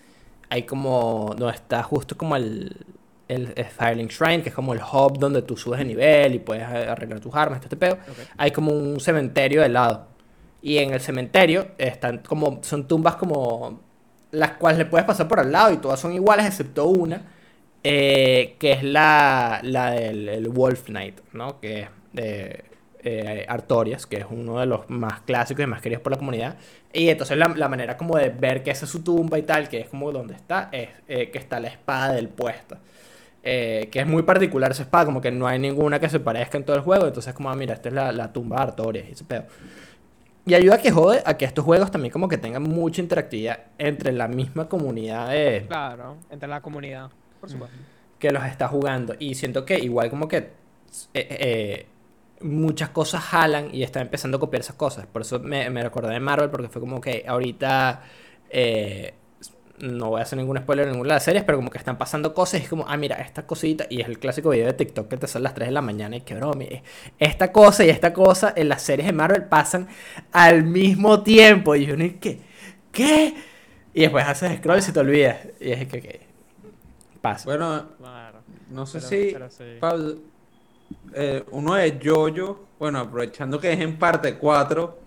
[0.50, 2.86] hay como, donde está justo como el,
[3.28, 6.64] el, Firelink Shrine, que es como el hub donde tú subes de nivel y puedes
[6.64, 7.98] eh, arreglar tus armas, todo este pedo.
[8.38, 10.08] Hay como un cementerio de lado.
[10.62, 13.82] Y en el cementerio están como, son tumbas como
[14.32, 17.22] las cuales le puedes pasar por al lado y todas son iguales excepto una,
[17.84, 21.60] eh, que es la, la del el Wolf Knight, ¿no?
[21.60, 22.64] Que es de
[23.04, 26.58] eh, Artorias, que es uno de los más clásicos y más queridos por la comunidad.
[26.92, 29.70] Y entonces la, la manera como de ver que esa es su tumba y tal,
[29.70, 32.78] que es como donde está, es eh, que está la espada del puesto.
[33.48, 36.58] Eh, que es muy particular esa espada, como que no hay ninguna que se parezca
[36.58, 37.06] en todo el juego.
[37.06, 39.46] Entonces, como, ah, mira, esta es la, la tumba de Artorias y ese pedo.
[40.48, 43.60] Y ayuda a que jode a que estos juegos también como que tengan mucha interactividad
[43.78, 47.10] entre la misma comunidad de, Claro, entre la comunidad,
[47.40, 47.78] por supuesto.
[48.20, 49.14] que los está jugando.
[49.20, 50.50] Y siento que igual como que eh,
[51.14, 51.86] eh,
[52.42, 55.06] muchas cosas jalan y está empezando a copiar esas cosas.
[55.06, 58.02] Por eso me, me recordé de Marvel porque fue como que ahorita...
[58.50, 59.14] eh,
[59.80, 61.98] no voy a hacer ningún spoiler en ninguna de las series, pero como que están
[61.98, 64.74] pasando cosas y es como, ah, mira, esta cosita, y es el clásico video de
[64.74, 66.64] TikTok que te sale a las 3 de la mañana y que broma,
[67.20, 69.88] esta cosa y esta cosa en las series de Marvel pasan
[70.32, 71.76] al mismo tiempo.
[71.76, 72.40] Y yo, ni ¿qué?
[72.92, 73.34] ¿Qué?
[73.94, 75.38] Y después haces scroll y se te olvidas.
[75.60, 76.22] Y es que, que
[77.22, 77.46] pasa.
[77.46, 78.40] Bueno, Claro.
[78.70, 79.64] no sé Pero- si, pero sí.
[79.80, 80.16] Pablo,
[81.14, 85.00] eh, uno de Jojo, bueno, aprovechando que es en parte 4,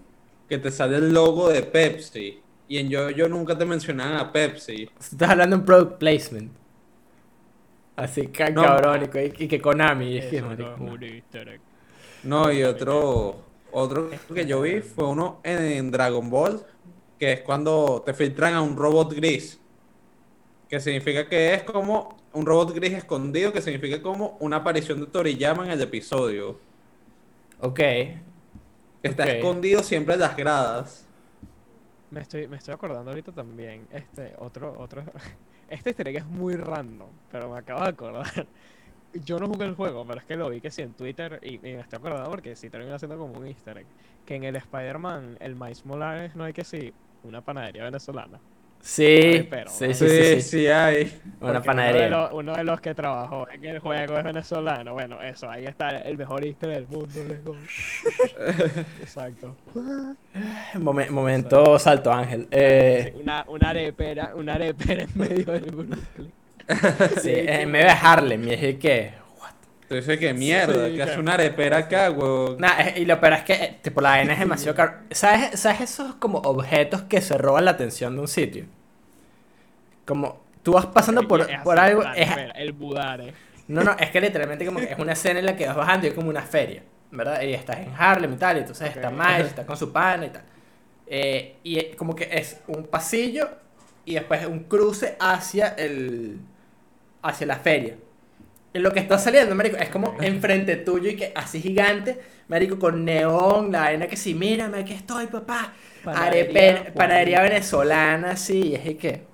[0.48, 2.40] que te sale el logo de Pepsi.
[2.68, 4.90] Y en Jojo nunca te mencionaban a Pepsi.
[5.00, 6.52] Estás hablando en product placement.
[7.96, 8.62] Así que No.
[8.62, 10.12] cabrón, y, que- y que Konami.
[10.12, 10.66] y es que, Eso no marico,
[12.52, 13.42] y otro,
[13.72, 16.62] otro que yo vi fue uno en Dragon Ball,
[17.18, 19.58] que es cuando te filtran a un robot gris.
[20.68, 25.06] Que significa que es como un robot gris escondido, que significa como una aparición de
[25.06, 26.60] Toriyama en el episodio.
[27.60, 27.80] Ok.
[29.02, 31.07] Está escondido siempre en las gradas.
[32.10, 35.02] Me estoy, me estoy acordando ahorita también, este, otro, otro,
[35.68, 38.46] este easter egg es muy random, pero me acabo de acordar.
[39.12, 41.58] Yo no jugué el juego, pero es que lo vi que sí en Twitter y,
[41.58, 43.86] me estoy acordando porque sí termina siendo como un easter egg.
[44.24, 48.38] Que en el Spider-Man, el Miles Morales, no hay que sí, una panadería venezolana.
[48.80, 50.66] Sí, pero, sí, sí, sí, sí.
[50.66, 51.04] hay.
[51.04, 52.08] Una Porque Uno de, panadería.
[52.08, 54.94] los, uno de los que trabajó en el juego es venezolano.
[54.94, 57.08] Bueno, eso, ahí está el mejor easter del mundo.
[59.00, 59.56] Exacto.
[60.74, 62.48] Momen- momento salto ángel.
[62.50, 66.32] Eh, una, una arepera, una arepera en medio del Brooklyn.
[67.22, 68.48] sí, en medio de Harlem.
[68.48, 69.12] Y es que.
[69.90, 72.58] Dices que mierda, Sí, que hace una arepera acá, weón.
[72.58, 74.92] Nah, es- y lo peor es que, eh, tipo, la vaina es demasiado caro.
[75.10, 78.66] ¿Sabes, ¿Sabes esos como objetos que se roban la atención de un sitio?
[80.04, 82.02] Como tú vas pasando por, Es por algo.
[82.02, 83.32] la es- el budare.
[83.68, 86.06] no, no, es que literalmente como que es una escena en la que vas bajando
[86.06, 87.40] y es como una feria, ¿verdad?
[87.42, 89.10] Y estás en Harlem y tal, y entonces está.
[89.10, 90.42] Miles, está con su pana y tal.
[91.06, 93.48] Eh, y es como que es un pasillo
[94.04, 96.38] y después un cruce hacia el.
[97.22, 97.96] hacia la feria.
[98.78, 102.18] Y lo que está saliendo, marico, es como enfrente tuyo y que así gigante,
[102.48, 105.72] marico, con neón, la vaina que sí, mírame, aquí estoy, papá.
[106.04, 106.44] Panadería
[106.84, 109.26] Arepe- panadería venezolana, sí, es que.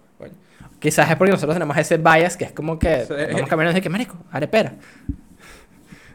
[0.78, 3.14] Quizás es porque nosotros tenemos ese bias que es como que Sí.
[3.32, 4.74] vamos caminando y que, marico, arepera.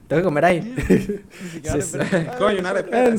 [0.07, 0.75] Tengo que comer ahí.
[2.37, 3.17] Coño, una arepera.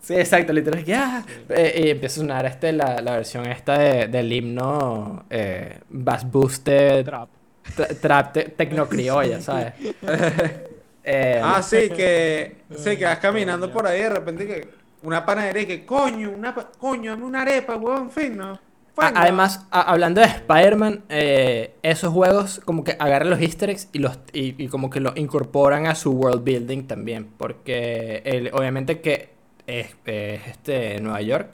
[0.00, 0.84] Sí, exacto, literal.
[0.84, 5.24] que, ah, eh, y empieza a sonar este, la, la versión esta de- del himno
[5.30, 7.28] eh, Bass Boosted Trap.
[7.74, 9.74] Tra- Trap te- Tecnocriolla, ¿sabes?
[11.08, 14.68] Eh, Ah, sí, que, sí, que vas caminando por ahí de repente que
[15.02, 18.58] una panadería y que coño, una coño, dame una arepa, weón, fin, ¿no?
[18.96, 19.12] Bueno.
[19.14, 24.18] además, hablando de Spider-Man, eh, esos juegos como que agarran los easter eggs y, los,
[24.32, 27.26] y, y como que lo incorporan a su world building también.
[27.36, 29.30] Porque el- obviamente que
[29.66, 31.50] es, es, este, Nueva York.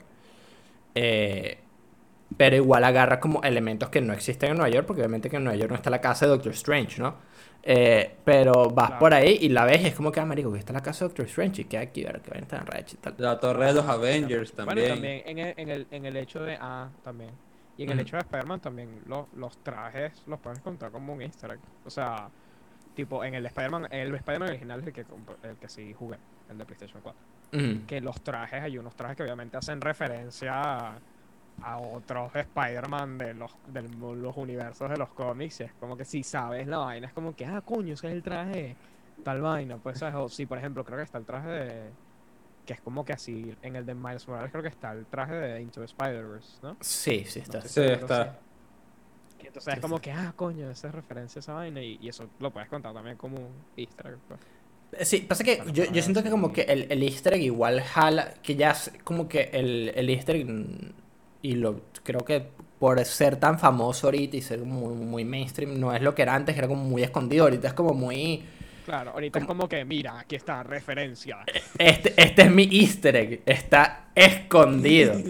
[0.95, 1.57] eh,
[2.37, 5.43] pero igual agarra como elementos que no existen en Nueva York, porque obviamente que en
[5.43, 7.15] Nueva York no está la casa de Doctor Strange, ¿no?
[7.65, 8.99] Eh, pero vas Claro.
[8.99, 11.05] por ahí y la ves y es como que, ah, marico, que está la casa
[11.05, 13.15] de Doctor Strange y que aquí, ver que ven tan y tal.
[13.17, 14.85] La torre de los Avengers Bueno, también.
[14.85, 16.57] y también en el, en el, en el hecho de.
[16.59, 17.31] Ah, también.
[17.77, 21.21] Y en el hecho de Spider-Man también los, los trajes los puedes contar como un
[21.21, 21.59] easter egg.
[21.85, 22.29] O sea,
[22.95, 25.05] tipo en el Spider-Man, el Spider-Man original es el que,
[25.43, 26.17] el que sí jugué.
[26.49, 27.21] el de PlayStation 4.
[27.53, 27.85] Ujú.
[27.87, 30.53] Que los trajes, hay unos trajes que obviamente hacen referencia
[30.89, 30.99] a,
[31.61, 35.61] a otros Spider-Man de los, de los universos de los cómics.
[35.61, 38.23] es como que si sabes la vaina, es como que, ah, coño, ese es el
[38.23, 38.75] traje,
[39.23, 39.77] tal vaina.
[39.77, 40.15] Pues, ¿sabes?
[40.15, 41.89] O si, por ejemplo, creo que está el traje de.
[42.65, 45.33] Que es como que así, en el de Miles Morales creo que está el traje
[45.35, 46.77] de Into Spider-Verse, ¿no?
[46.79, 47.59] Sí, sí, está.
[47.59, 48.23] No sé Sí, está.
[48.25, 48.29] sí.
[49.43, 51.81] Y entonces es como que, ah, coño, esa es referencia a esa vaina.
[51.81, 54.17] Y, y eso lo puedes contar también como un easter egg.
[54.27, 54.39] pues.
[54.93, 57.81] Eh, Sí, pasa que yo, yo siento que como que el, el easter egg igual
[57.81, 60.47] jala, que ya es como que el, el easter egg,
[61.43, 62.47] y lo creo que
[62.79, 66.33] por ser tan famoso ahorita y ser muy, muy mainstream, no es lo que era
[66.33, 68.43] antes, que era como muy escondido, ahorita es como muy...
[68.85, 71.37] Claro, ahorita es como que, mira, aquí está, referencia.
[71.77, 75.13] Este, este es mi easter egg, está escondido.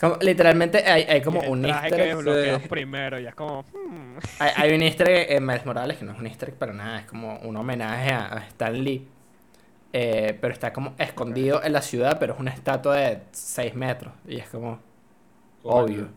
[0.00, 2.68] Como, literalmente hay, hay como un easter egg.
[2.68, 6.12] primero y es como, hmm, Hay, hay un easter egg en Miles Morales que no
[6.12, 9.06] es un easter egg para nada, es como un homenaje a, a Stan Lee.
[9.92, 14.12] Eh, pero está como escondido en la ciudad, pero es una estatua de 6 metros.
[14.26, 14.80] Y es como
[15.64, 16.08] obvio.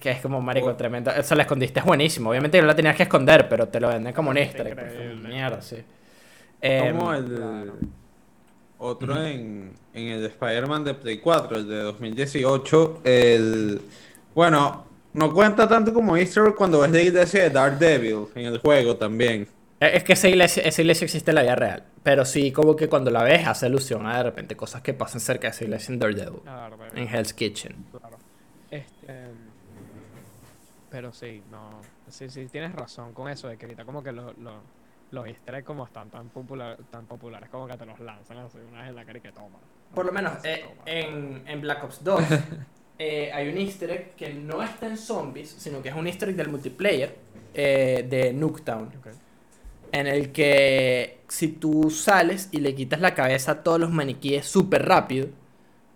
[0.00, 0.76] Que es como marico Oh.
[0.76, 1.10] tremendo.
[1.10, 2.30] Eso la escondiste es buenísimo.
[2.30, 4.52] Obviamente no la tenías que esconder, pero te lo venden como un egg.
[4.56, 5.76] pues, mierda, sí.
[6.60, 7.74] Em, Como el claro.
[8.78, 13.80] otro en, en el de Spider-Man de Play 4, el de 2018, el
[14.34, 18.96] bueno, no cuenta tanto como Easter cuando ves la iglesia de Daredevil en el juego
[18.96, 19.48] también.
[19.80, 21.84] Es que esa iglesia, esa iglesia existe en la vida real.
[22.02, 25.20] Pero sí, como que cuando la ves, hace alusión a de repente cosas que pasan
[25.20, 26.40] cerca de esa iglesia en Daredevil.
[26.46, 27.86] a ver, En Hell's Kitchen.
[27.90, 28.18] claro.
[28.70, 29.14] Este,
[30.90, 34.32] pero sí, no, sí, sí, tienes razón con eso de que ahorita como que lo-
[34.34, 34.62] lo-
[35.12, 38.58] los easter eggs como están tan, popular, tan populares como que te los lanzan así
[38.70, 39.58] una vez en la cara y que toma.
[39.94, 40.82] Por lo menos eh, toma.
[40.86, 42.22] en, en Black Ops 2
[42.98, 46.28] eh, hay un easter egg que no está en zombies, sino que es un easter
[46.28, 47.16] egg del multiplayer
[47.54, 48.84] eh, de Nuketown.
[48.98, 49.08] Ok.
[49.92, 54.46] En el que si tú sales y le quitas la cabeza a todos los maniquíes
[54.46, 55.28] súper rápido,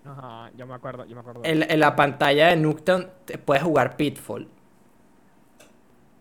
[0.05, 1.43] Ajá, yo me acuerdo, yo me acuerdo.
[1.45, 4.49] en, en la pantalla de Nuketown te puedes jugar Pitfall.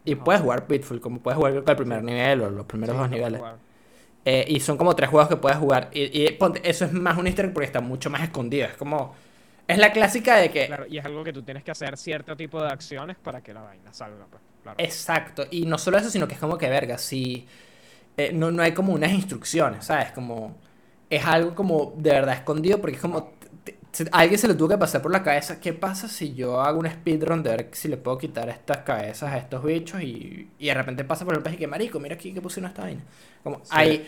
[0.06, 0.24] Y Ajá.
[0.24, 2.04] puedes jugar Pitfall, como puedes jugar el primer Sí.
[2.04, 3.42] nivel o los primeros Sí, dos niveles.
[4.26, 5.90] Eh, y son como tres juegos que puedes jugar.
[5.94, 8.68] Y, y ponte, eso es más un easter egg porque está mucho más escondido.
[8.68, 9.16] Es como.
[9.68, 10.68] Es la clásica de que.
[10.68, 13.54] Claro, y es algo que tú tienes que hacer cierto tipo de acciones para que
[13.54, 14.80] la vaina salga, pues, claro.
[14.80, 15.46] Exacto.
[15.52, 17.48] Y no solo eso, sino que es como que, verga, si.
[18.18, 20.12] eh, no, no hay como unas instrucciones, ¿sabes?
[20.14, 20.58] Como.
[21.10, 23.34] Es algo como de verdad escondido porque es como.
[23.64, 25.60] te- te- a alguien se le tuvo que pasar por la cabeza.
[25.62, 29.32] ¿Qué pasa si yo hago un speedrun de ver si le puedo quitar estas cabezas
[29.34, 32.16] a estos bichos y, y de repente pasa por el país y que marico, mira
[32.16, 33.04] aquí que pusieron esta vaina?
[33.44, 33.72] Como Sí.
[33.72, 34.08] hay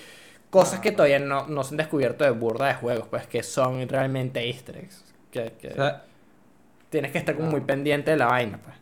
[0.49, 0.97] cosas que Claro.
[0.97, 4.77] todavía no, no se han descubierto de burda de juegos, pues que son realmente easter
[4.77, 5.03] eggs.
[5.31, 6.05] Que, que O sea,
[6.89, 8.75] tienes que estar como muy pendiente de la vaina, pues.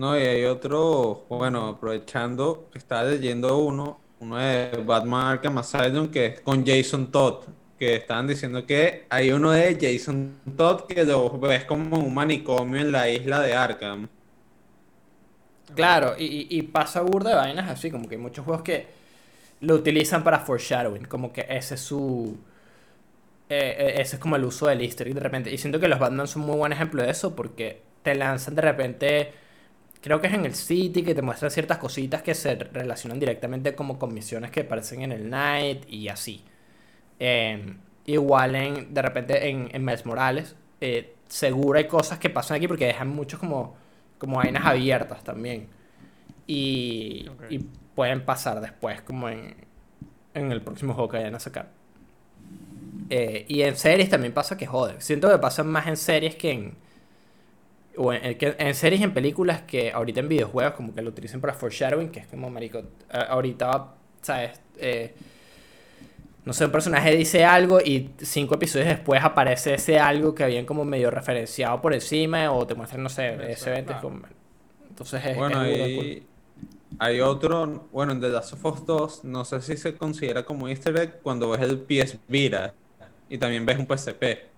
[0.00, 6.26] No, y hay otro, bueno, aprovechando, estaba leyendo uno, uno de Batman Arkham Asylum que
[6.26, 7.44] es con Jason Todd,
[7.78, 12.80] que estaban diciendo que hay uno de Jason Todd que lo ves como un manicomio
[12.80, 14.08] en la isla de Arkham.
[15.74, 18.88] Claro, y, y- pasa burda de vainas así, como que hay muchos juegos que
[19.60, 22.38] lo utilizan para foreshadowing, como que ese es su...
[23.48, 25.52] eh, eh, ese es como el uso del easter egg de repente.
[25.52, 28.62] Y siento que los Batman son muy buen ejemplo de eso, porque te lanzan de
[28.62, 29.32] repente,
[30.00, 33.74] creo que es en el City, que te muestran ciertas cositas que se relacionan directamente
[33.74, 36.44] como con misiones que aparecen en el Night y así.
[37.18, 42.56] Eh, igual en, de repente en, en Miles Morales, eh, seguro hay cosas que pasan
[42.56, 43.76] aquí porque dejan muchos como,
[44.18, 45.68] como vainas abiertas también.
[46.46, 47.58] Y, y
[47.94, 49.54] pueden pasar después, como en,
[50.34, 51.70] en el próximo juego que vayan a sacar.
[53.10, 55.02] Eh, y en series también pasa que joder.
[55.02, 56.74] Siento que pasan más en series que en.
[57.96, 61.10] O en, que en series y en películas que ahorita en videojuegos, como que lo
[61.10, 64.60] utilizan para foreshadowing, que es como, marico, ahorita, ¿sabes?
[64.78, 65.14] Eh,
[66.44, 70.64] no sé, un personaje dice algo y cinco episodios después aparece ese algo que habían
[70.64, 73.92] como medio referenciado por encima o te muestran, no sé, Eso, ese evento.
[73.92, 74.00] es claro.
[74.00, 74.22] como-
[74.88, 76.10] entonces es, Bueno, es cool.
[76.10, 76.26] hay,
[76.98, 80.68] hay otro, bueno, en The Last of Us 2, no sé si se considera como
[80.68, 82.74] Easter egg cuando ves el PS Vita
[83.28, 84.49] y también ves un PSP.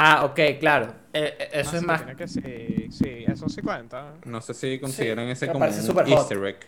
[0.00, 0.92] Ah, ok, claro.
[1.12, 2.00] Eh, eh, eso Ah, es sí, más.
[2.04, 4.12] tiene que sí, sí, eso sí cuenta.
[4.24, 6.08] No sé si consideran ese me como parece un.
[6.08, 6.58] Easter egg.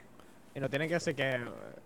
[0.54, 1.38] Y no tiene que ser que.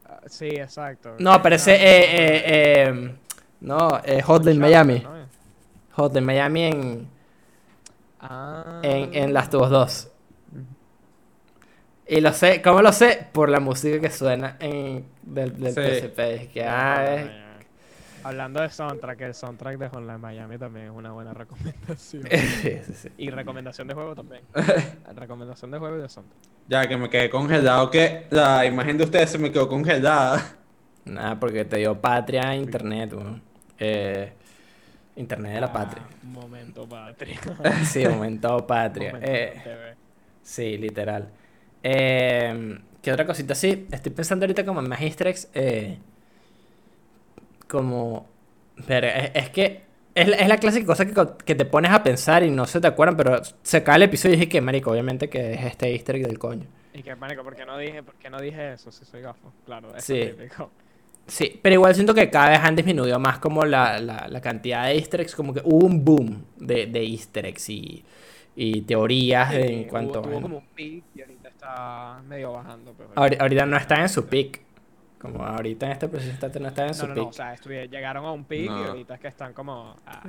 [0.06, 1.16] ah, Sí, exacto.
[1.18, 1.74] No, pero ese.
[1.74, 3.14] Eh, eh, eh,
[3.60, 5.00] no, eh, Hotline Miami.
[5.00, 5.26] ¿no?
[5.92, 7.08] Hotline Miami en,
[8.20, 8.80] Ah.
[8.82, 10.10] en, en Last of Us 2.
[12.06, 13.26] Y lo sé, ¿cómo lo sé?
[13.32, 15.80] Por la música que suena en, del, del Sí.
[16.06, 16.18] PSP.
[16.34, 17.43] Es que, ah, es-.
[18.24, 22.22] Hablando de soundtrack, el soundtrack de Hotline Miami también es una buena recomendación.
[22.30, 23.08] sí, sí, sí.
[23.18, 24.42] y recomendación de juego también.
[25.14, 26.38] recomendación de juego y de soundtrack.
[26.66, 30.56] Ya que me quedé congelado, que la imagen de ustedes se me quedó congelada.
[31.04, 33.42] Nada, porque te dio patria internet, weón.
[33.78, 34.32] Eh,
[35.16, 36.02] internet de la Ah, patria.
[36.22, 37.38] Momento patria.
[37.84, 39.12] Sí, momento patria.
[39.12, 39.94] Momento Eh, TV.
[40.42, 41.28] sí, literal.
[41.82, 43.54] Eh, ¿Qué otra cosita?
[43.54, 45.98] Sí, estoy pensando ahorita como en eggs, eh,
[47.74, 48.26] como...
[48.86, 49.82] Pero es, es que
[50.14, 51.14] es, la- es la clásica cosa que,
[51.44, 54.34] que te pones a pensar y no se te acuerdan, pero se acaba el episodio
[54.34, 56.66] y dije que, marico, obviamente que es este easter egg del coño.
[56.92, 59.52] Y que, marico, ¿por qué no dije, por qué no dije eso si soy gafo?
[59.66, 60.20] Claro, eso Sí.
[60.20, 60.70] es típico.
[61.26, 64.86] Sí, pero igual siento que cada vez han disminuido más como la, la, la cantidad
[64.86, 68.04] de easter eggs, como que hubo un boom de, de easter eggs y,
[68.54, 70.22] y teorías Sí, en hubo- cuanto a...
[70.22, 72.92] como un pic y ahorita está medio bajando.
[72.96, 74.60] Pero Ahori- Ahorita no están en su peak.
[75.24, 77.24] Como ahorita en este preciso no están en su no, peak.
[77.24, 77.56] no, o sea,
[77.86, 79.96] llegaron a un pic y ahorita es que están como...
[80.04, 80.28] ah,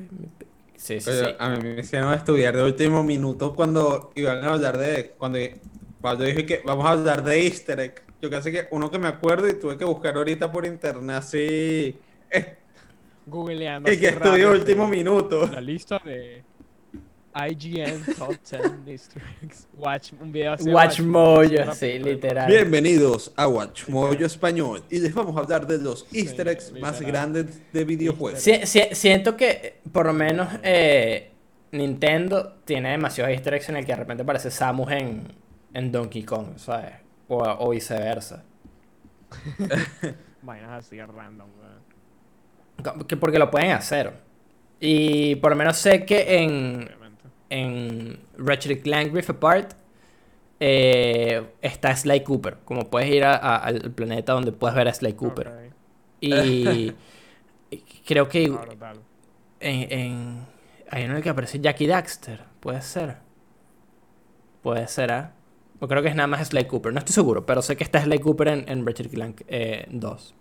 [0.77, 1.35] Sí, sí, Oye, sí.
[1.37, 5.11] A mí me hicieron estudiar de último minuto cuando iban a hablar de.
[5.17, 5.39] Cuando
[6.01, 8.03] Pablo dije que vamos a hablar de Easter egg.
[8.21, 11.97] Yo casi que uno que me acuerdo y tuve que buscar ahorita por internet así.
[12.29, 12.57] eh,
[13.25, 13.91] googleando.
[13.91, 15.47] Y que rápido, último minuto.
[15.47, 16.43] La lista de
[17.35, 19.67] IGN Top 10 Easter eggs.
[19.77, 20.69] Watch, un video así.
[20.69, 22.47] Watch Mojo, sí, literal.
[22.47, 27.01] Bienvenidos a Watch Mojo Español y les vamos a hablar de los Easter eggs más
[27.01, 28.39] grandes de videojuegos.
[28.39, 31.31] Sí, sí, siento que por lo menos eh,
[31.73, 35.27] Nintendo tiene demasiados easter eggs en el que de repente aparece Samus en,
[35.73, 36.93] en Donkey Kong, ¿sabes?
[37.27, 38.45] O, o viceversa.
[40.41, 41.49] Vainas así random,
[43.09, 44.13] Que porque lo pueden hacer.
[44.79, 47.04] Y por lo menos sé que en, Obviamente.
[47.55, 49.73] En Ratchet Clank Rift Apart
[50.59, 52.57] eh, está Sly Cooper.
[52.65, 55.71] Como puedes ir a- a- al planeta donde puedes ver a Sly Cooper.
[56.21, 56.93] Y,
[58.05, 58.43] creo que
[59.59, 60.45] en, en-
[60.89, 62.41] hay uno en el que aparece Jackie Daxter.
[62.59, 63.17] Puede ser.
[64.61, 65.31] Puede ser, ¿ah?
[65.79, 66.93] O creo que es nada más Sly Cooper.
[66.93, 70.33] No estoy seguro, pero sé que está Sly Cooper en, en Ratchet Clank eh, 2.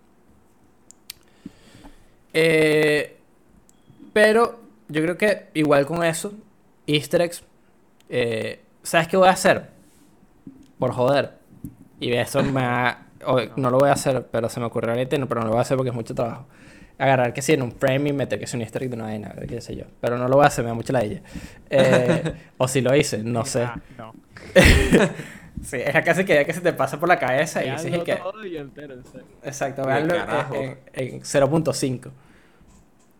[2.32, 3.16] Eh,
[4.12, 6.35] pero yo creo que igual con eso,
[6.86, 7.44] Easter eggs,
[8.09, 9.69] eh, ¿sabes qué voy a hacer?
[10.78, 11.32] Por joder.
[12.01, 13.06] Y eso me ha-
[13.56, 15.59] no lo voy a hacer, pero se me ocurrió ahorita, no, pero no lo voy
[15.61, 16.47] a hacer porque es mucho trabajo.
[16.98, 19.05] Agarrar que sí en un frame y meter que es un easter egg de una
[19.06, 19.85] vaina, qué sé yo.
[20.01, 21.23] Pero no lo voy a hacer, me da mucha la idea.
[21.70, 23.62] Eh, o si lo hice, no sé.
[23.62, 24.15] Ah, no.
[25.62, 28.16] Sí, es la casi que que se te pasa por la cabeza y dices que...
[28.16, 29.20] todo y entérense.
[29.43, 30.20] Exacto, veanlo en,
[30.94, 32.11] en- en 0.5.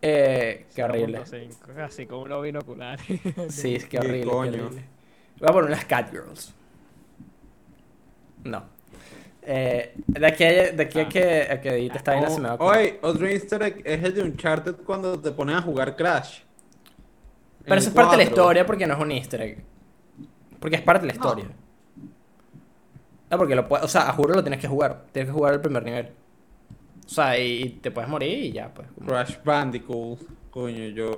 [0.01, 1.19] Eh, qué horrible.
[1.21, 3.05] 0.5, Así con unos binoculares.
[3.49, 4.49] Sí, es que ¿Qué horrible, qué coño?
[4.65, 4.85] horrible.
[5.39, 6.53] Voy a poner unas Catgirls.
[8.43, 8.63] No.
[9.41, 11.09] Eh, de aquí, a, de aquí a Ah.
[11.09, 12.63] que, a que edite esta vaina se me va a.
[12.63, 16.39] Oye, otro Easter egg es el de Uncharted cuando te ponen a jugar Crash.
[17.63, 18.41] Pero eso es parte de la 4.
[18.41, 19.63] historia porque no es un easter egg.
[20.59, 21.45] Porque es parte de la historia.
[23.31, 25.05] No, porque lo puedes, o sea, a juro lo tienes que jugar.
[25.11, 26.11] Tienes que jugar el primer nivel.
[27.05, 28.87] O sea, y, y te puedes morir y ya, pues.
[29.05, 30.19] Crash Bandicoot.
[30.49, 31.11] Coño, yo,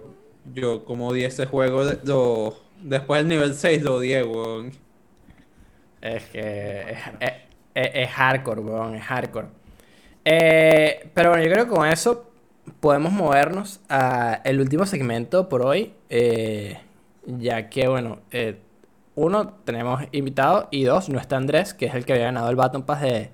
[0.54, 4.72] yo como di ese juego, lo, después del nivel 6 lo odié, weón.
[6.02, 7.32] Es que es, es-
[7.74, 9.48] es- es hardcore, weón, es hardcore.
[10.26, 12.32] Eh, pero bueno, yo creo que con eso
[12.80, 15.94] podemos movernos a el último segmento por hoy.
[16.10, 16.80] eh,
[17.26, 18.58] ya que, bueno, eh,
[19.16, 22.56] uno, tenemos invitado y dos, no está Andrés, que es el que había ganado el
[22.56, 23.32] Baton Pass de,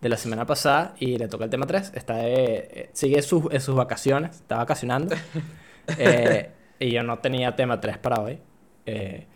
[0.00, 1.92] de la semana pasada y le toca el tema 3.
[1.94, 5.14] Está de- eh, sigue en sus, en sus vacaciones, está vacacionando.
[5.98, 8.38] Eh, y yo no tenía tema 3 para hoy.
[8.86, 9.26] Eh,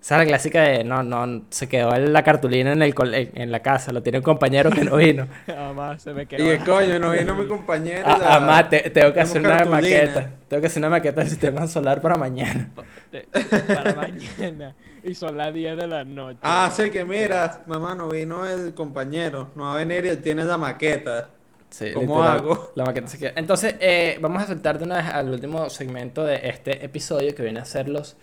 [0.00, 2.94] esa es la clásica de no, no, se quedó en la cartulina en, el,
[3.34, 5.28] en, la casa, lo tiene un compañero que no vino.
[5.46, 6.48] Además se me Y quedó.
[6.50, 8.02] que coño, no vino mi compañero.
[8.04, 9.80] Ah, Además, te- tengo que hacer una cartulina.
[9.80, 10.30] maqueta.
[10.48, 12.70] Tengo que hacer una maqueta del sistema solar para mañana.
[13.68, 14.74] para mañana.
[15.10, 16.38] Y son las 10 de la noche.
[16.42, 19.50] Ah, sí, que mira, mamá, no vino el compañero.
[19.54, 21.28] No va a venir y él tiene la maqueta.
[21.68, 22.72] Sí, ¿Cómo literal, hago?
[22.74, 23.32] La maqueta se queda.
[23.36, 27.42] Entonces, eh, vamos a saltar de una vez al último segmento de este episodio que
[27.42, 28.16] viene a ser los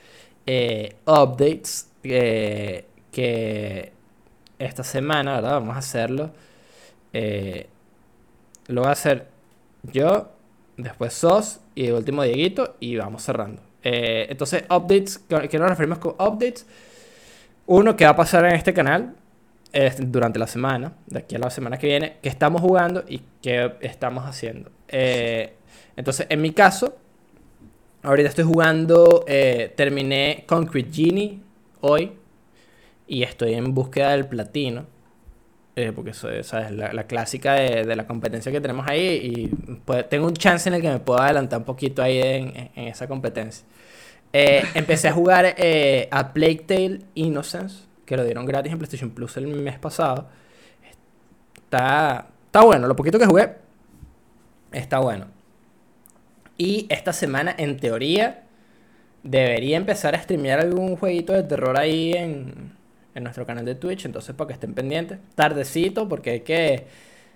[0.46, 3.92] eh, updates eh, que
[4.58, 5.54] esta semana, ¿verdad?
[5.54, 6.32] Vamos a hacerlo.
[7.14, 7.68] Eh,
[8.68, 9.28] lo voy a hacer
[9.84, 10.32] yo,
[10.78, 13.62] después Sos y de último Dieguito y vamos cerrando.
[13.84, 16.66] Eh, entonces, updates, ¿qué qué nos referimos con updates?
[17.66, 19.16] Uno que va a pasar en este canal
[19.74, 23.22] eh, durante la semana, de aquí a la semana que viene, que estamos jugando y
[23.42, 24.70] qué estamos haciendo.
[24.90, 25.54] Eh,
[25.96, 26.98] entonces, en mi caso,
[28.04, 31.40] ahorita estoy jugando, eh, terminé Concrete Genie
[31.80, 32.12] hoy
[33.08, 34.88] y estoy en búsqueda del platino.
[35.76, 36.72] Eh, porque eso es ¿sabes?
[36.72, 39.48] La, la clásica de, de la competencia que tenemos ahí y
[39.86, 42.88] pues, tengo un chance en el que me puedo adelantar un poquito ahí en- en
[42.88, 43.66] esa competencia.
[44.34, 49.12] Eh, empecé a jugar eh, a Plague Tale Innocence, que lo dieron gratis en PlayStation
[49.12, 50.28] Plus el mes pasado.
[51.56, 53.56] Está, está bueno, lo poquito que jugué
[54.72, 55.28] Está bueno.
[56.58, 58.44] Y esta semana, en teoría,
[59.24, 62.74] debería empezar a streamear algún jueguito de terror ahí en,
[63.16, 64.06] en nuestro canal de Twitch.
[64.06, 65.20] Entonces, para que estén pendientes.
[65.36, 66.88] Tardecito, porque hay que,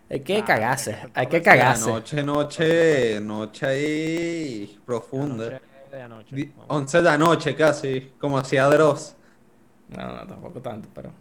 [0.10, 0.98] hay que Ah, cagarse.
[1.14, 1.90] hay que cagarse.
[1.90, 5.46] Noche, noche, noche ahí profunda.
[5.48, 5.62] Anoche
[5.92, 6.36] de anoche.
[6.56, 6.66] Vamos.
[6.70, 9.16] 11 de la noche casi, como hacía Dross.
[9.90, 11.12] No, no, tampoco tanto, pero.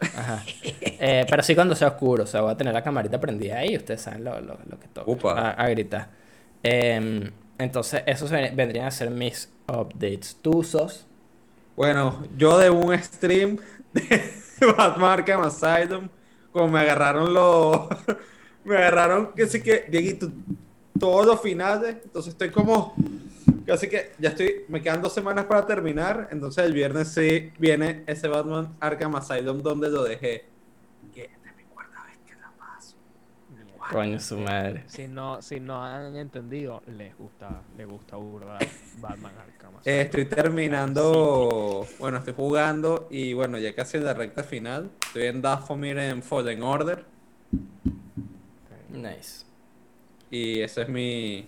[0.00, 0.44] Ajá.
[1.04, 3.76] Eh, pero sí cuando sea oscuro, o sea, voy a tener la camarita prendida ahí
[3.76, 5.32] ustedes saben lo, lo, lo que toca.
[5.32, 6.10] A, a gritar.
[6.62, 10.36] Em, entonces, esos ven- vendrían a ser mis updates.
[10.40, 11.06] ¿Tú sos?
[11.76, 13.62] Bueno, yo de un stream de
[14.76, 16.08] Batman Arkham Asylum,
[16.52, 17.88] como me agarraron los...
[18.64, 20.30] me agarraron, que sí que, Dieguito,
[20.98, 22.94] todos los finales, entonces estoy como...
[23.66, 28.02] Casi que ya estoy, me quedan dos semanas para terminar, entonces el viernes sí viene
[28.06, 30.46] ese Batman Arkham Asylum donde lo dejé.
[31.14, 32.96] Que esta es mi cuarta vez que la paso.
[33.50, 33.72] Mierda.
[33.92, 34.84] Coño, su madre.
[34.86, 38.58] Si no, si no han entendido, les gusta, les gusta burda
[38.98, 39.74] Batman Arkham.
[39.84, 44.90] Eh, estoy terminando, bueno, estoy jugando y bueno, ya casi en la recta final.
[45.06, 47.04] Estoy en Dathomir en Fallen Order.
[48.88, 49.46] Nice.
[50.30, 51.46] y ese es mi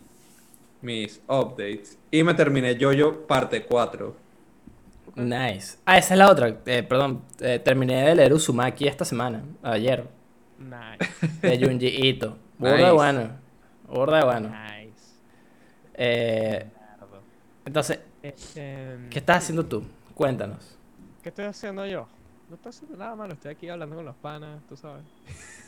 [0.85, 1.99] mis updates.
[2.11, 4.15] Y me terminé Jojo parte 4.
[5.17, 5.79] Nice.
[5.85, 6.57] Ah, esa es la otra.
[6.67, 10.07] Eh, perdón, eh, terminé de leer Uzumaki esta semana, ayer,
[10.59, 12.37] Nice, de Junji Ito.
[12.59, 12.91] Burda Nice.
[12.93, 13.31] bueno.
[13.89, 14.49] Burda de bueno.
[14.49, 15.15] nice.
[15.95, 16.71] Eh,
[17.65, 19.85] entonces, Este, ¿qué estás haciendo tú?
[20.15, 20.79] Cuéntanos.
[21.23, 22.07] ¿Qué estoy haciendo yo?
[22.49, 25.05] No estoy haciendo nada malo, estoy aquí hablando con los panas, tú sabes.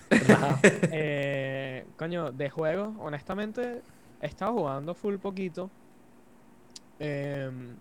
[0.92, 3.82] Eh, coño, de juego, honestamente,
[4.20, 5.68] he estado jugando full poquito.
[7.00, 7.74] Em,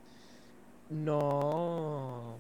[0.90, 2.38] no.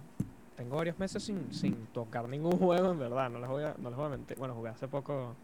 [0.55, 3.89] Tengo varios meses sin, sin tocar ningún juego, en verdad, no les voy a, no
[3.89, 4.37] les voy a mentir.
[4.37, 5.35] Bueno, jugué hace poco,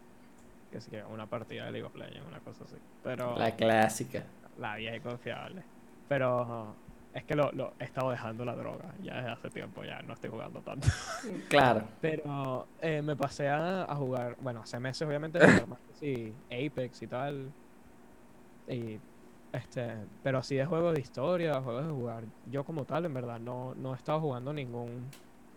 [0.70, 2.76] que sí una partida de League of Legends, una cosa así.
[3.02, 4.24] Pero La clásica.
[4.58, 5.62] la vieja y confiable.
[6.08, 6.74] Pero
[7.14, 10.14] es que lo, lo he estado dejando la droga, ya desde hace tiempo, ya no
[10.14, 10.88] estoy jugando tanto.
[11.48, 11.84] Claro.
[12.00, 17.02] Pero eh, me pasé a, a jugar, bueno, hace meses obviamente, más que sí, Apex
[17.02, 17.50] y tal.
[18.68, 18.98] Y
[19.52, 22.24] este, pero así de juegos de historia, juegos de jugar.
[22.46, 25.10] Yo como tal, en verdad, no, no he estado jugando ningún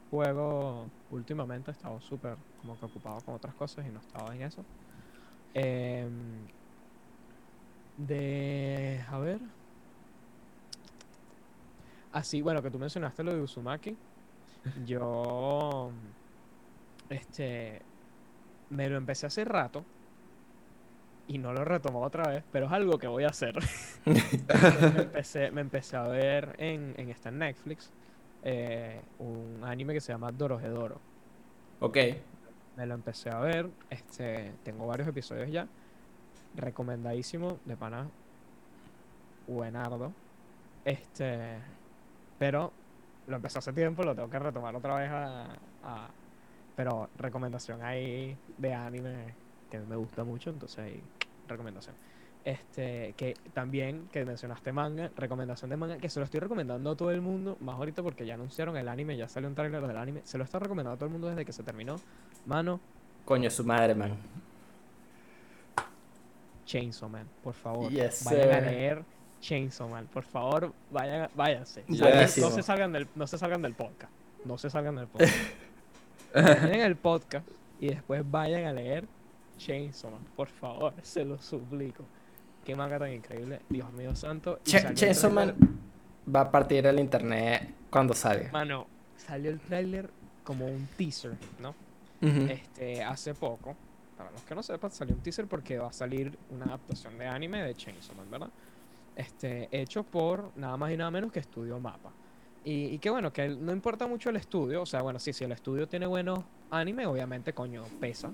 [0.09, 4.41] juego últimamente, he estado súper como que ocupado con otras cosas y no estaba en
[4.43, 4.63] eso.
[5.53, 6.47] Em,
[7.97, 9.39] de, a ver.
[12.11, 13.97] Así, bueno, que tú mencionaste lo de Uzumaki.
[14.85, 15.91] Yo,
[17.09, 17.81] este,
[18.69, 19.85] me lo empecé hace rato
[21.27, 23.55] y no lo he retomado otra vez, pero es algo que voy a hacer.
[24.05, 27.91] me, empecé, me empecé a ver en, en está en Netflix
[28.43, 31.01] eh, un anime que se llama Dorohedoro.
[31.79, 31.97] Ok.
[32.75, 35.67] Me lo empecé a ver, este, tengo varios episodios ya.
[36.55, 38.07] Recomendadísimo, de pana.
[39.47, 40.11] Buenardo.
[40.83, 41.59] Este,
[42.37, 42.71] pero
[43.27, 45.45] lo empecé hace tiempo, lo tengo que retomar otra vez a,
[45.83, 46.09] a-
[46.75, 49.35] pero recomendación ahí de anime
[49.69, 51.03] que me gusta mucho, entonces ahí,
[51.47, 51.95] recomendación.
[52.43, 56.95] Este, que también que mencionaste manga, recomendación de manga, que se lo estoy recomendando a
[56.95, 59.97] todo el mundo, más ahorita porque ya anunciaron el anime, ya salió un trailer del
[59.97, 61.95] anime, se lo está recomendando a todo el mundo desde que se terminó.
[62.45, 62.79] Mano,
[63.25, 64.15] Coño, su madre, man.
[66.65, 67.91] Chainsaw Man, por favor.
[67.91, 69.03] Yes, vayan a leer
[69.41, 71.83] Chainsaw Man, por favor, vayan, váyanse.
[71.87, 72.37] Yes.
[72.37, 74.11] No se salgan del, no se salgan del podcast.
[74.45, 75.33] No se salgan del podcast.
[76.33, 77.47] Terminen el podcast
[77.79, 79.07] y después vayan a leer
[79.57, 82.03] Chainsaw Man, por favor, se lo suplico.
[82.63, 84.59] Qué manga tan increíble, Dios mío santo.
[84.65, 85.55] y Ch- Chainsaw Man
[86.33, 88.51] va a partir el internet cuando salga.
[88.51, 88.87] Mano,
[89.17, 90.09] salió el tráiler
[90.43, 91.69] como un teaser, ¿no?
[92.21, 92.45] Ujú.
[92.49, 93.75] Este, hace poco,
[94.17, 97.27] para los que no sepan, salió un teaser porque va a salir una adaptación de
[97.27, 98.49] anime de Chainsaw Man, ¿verdad?
[99.15, 102.11] Este, hecho por nada más y nada menos que Estudio Mapa.
[102.65, 105.43] Y, y que bueno, que no importa mucho el estudio, o sea, bueno, sí, si
[105.43, 106.39] el estudio tiene buenos
[106.71, 108.31] anime, obviamente, coño, pesa.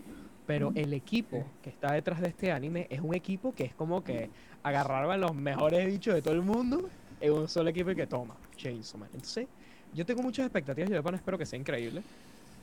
[0.47, 4.03] Pero el equipo que está detrás de este anime es un equipo que es como
[4.03, 4.29] que
[4.63, 6.89] agarraron a los mejores bichos de todo el mundo
[7.19, 9.09] en un solo equipo y que toma, Chainsaw Man.
[9.13, 9.47] Entonces,
[9.93, 12.01] yo tengo muchas expectativas, yo de pana espero que sea increíble,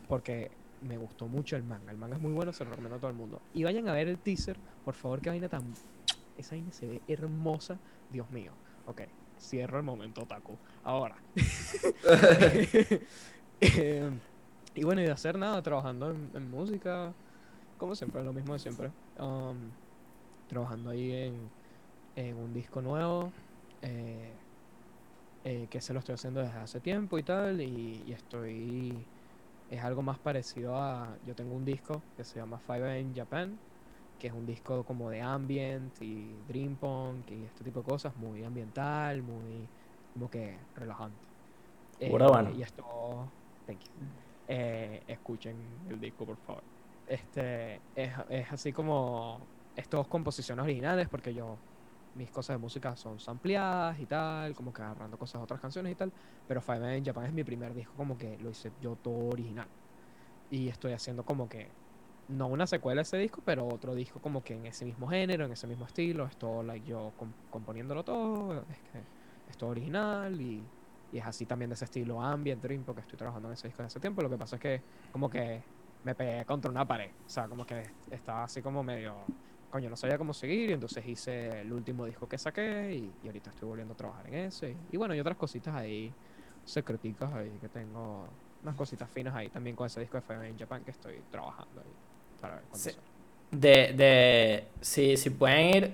[0.08, 0.50] porque
[0.82, 1.90] me gustó mucho el manga.
[1.90, 3.40] El manga es muy bueno, se lo recomiendo a todo el mundo.
[3.54, 5.62] Y vayan a ver el teaser, por favor, que vaina tan...
[6.36, 7.78] Esa vaina se ve hermosa,
[8.10, 8.52] Dios mío.
[8.86, 9.02] Ok,
[9.38, 10.58] cierro el momento, Taku.
[10.84, 11.16] Ahora.
[13.60, 14.08] Eh,
[14.74, 17.12] y bueno, y de hacer nada, trabajando en, en música,
[17.76, 18.92] como siempre, lo mismo de siempre.
[19.18, 19.72] Um,
[20.48, 21.50] trabajando ahí en,
[22.16, 23.32] en un disco nuevo,
[23.82, 24.32] eh,
[25.44, 29.06] eh, que se lo estoy haciendo desde hace tiempo y tal, y, y estoy...
[29.70, 31.18] Es algo más parecido a...
[31.26, 33.58] Yo tengo un disco que se llama Five in Japan,
[34.18, 38.16] que es un disco como de ambient y dream punk y este tipo de cosas,
[38.16, 39.70] muy ambiental, muy
[40.12, 41.26] como que relajante.
[41.98, 42.50] Eh, bueno.
[42.50, 43.32] Y esto,
[43.66, 44.04] thank you.
[44.46, 46.64] Eh, escuchen el disco, por favor.
[47.06, 51.62] Este es, es así como estos composiciones originales, porque yo
[52.14, 55.92] mis cosas de música son sampleadas y tal, como que agarrando cosas de otras canciones
[55.92, 56.12] y tal,
[56.46, 59.68] pero Five in Japan es mi primer disco, como que lo hice yo todo original.
[60.50, 61.77] Y estoy haciendo como que,
[62.28, 65.46] no una secuela de ese disco, pero otro disco como que en ese mismo género,
[65.46, 69.08] en ese mismo estilo, es like yo com- componiéndolo todo, es que
[69.46, 70.70] es todo original y,
[71.10, 73.92] es así también de ese estilo ambient, dream, porque estoy trabajando en ese disco desde
[73.94, 75.64] hace tiempo, lo que pasa es que como que
[76.02, 79.26] me pegué contra una pared, o sea, como que estaba así como medio
[79.70, 83.50] coño, no sabía cómo seguir y entonces hice el último disco que saqué y, ahorita
[83.50, 84.78] estoy volviendo a trabajar en ese.
[84.88, 86.14] Y bueno, y otras cositas ahí,
[86.64, 88.28] secreticas ahí que tengo,
[88.62, 91.82] unas cositas finas ahí también con ese disco de Fire in Japan que estoy trabajando
[91.82, 91.94] ahí
[92.40, 92.90] para ver cuándo Sí.
[92.90, 93.02] sale.
[93.50, 95.92] De, de, si, si pueden ir,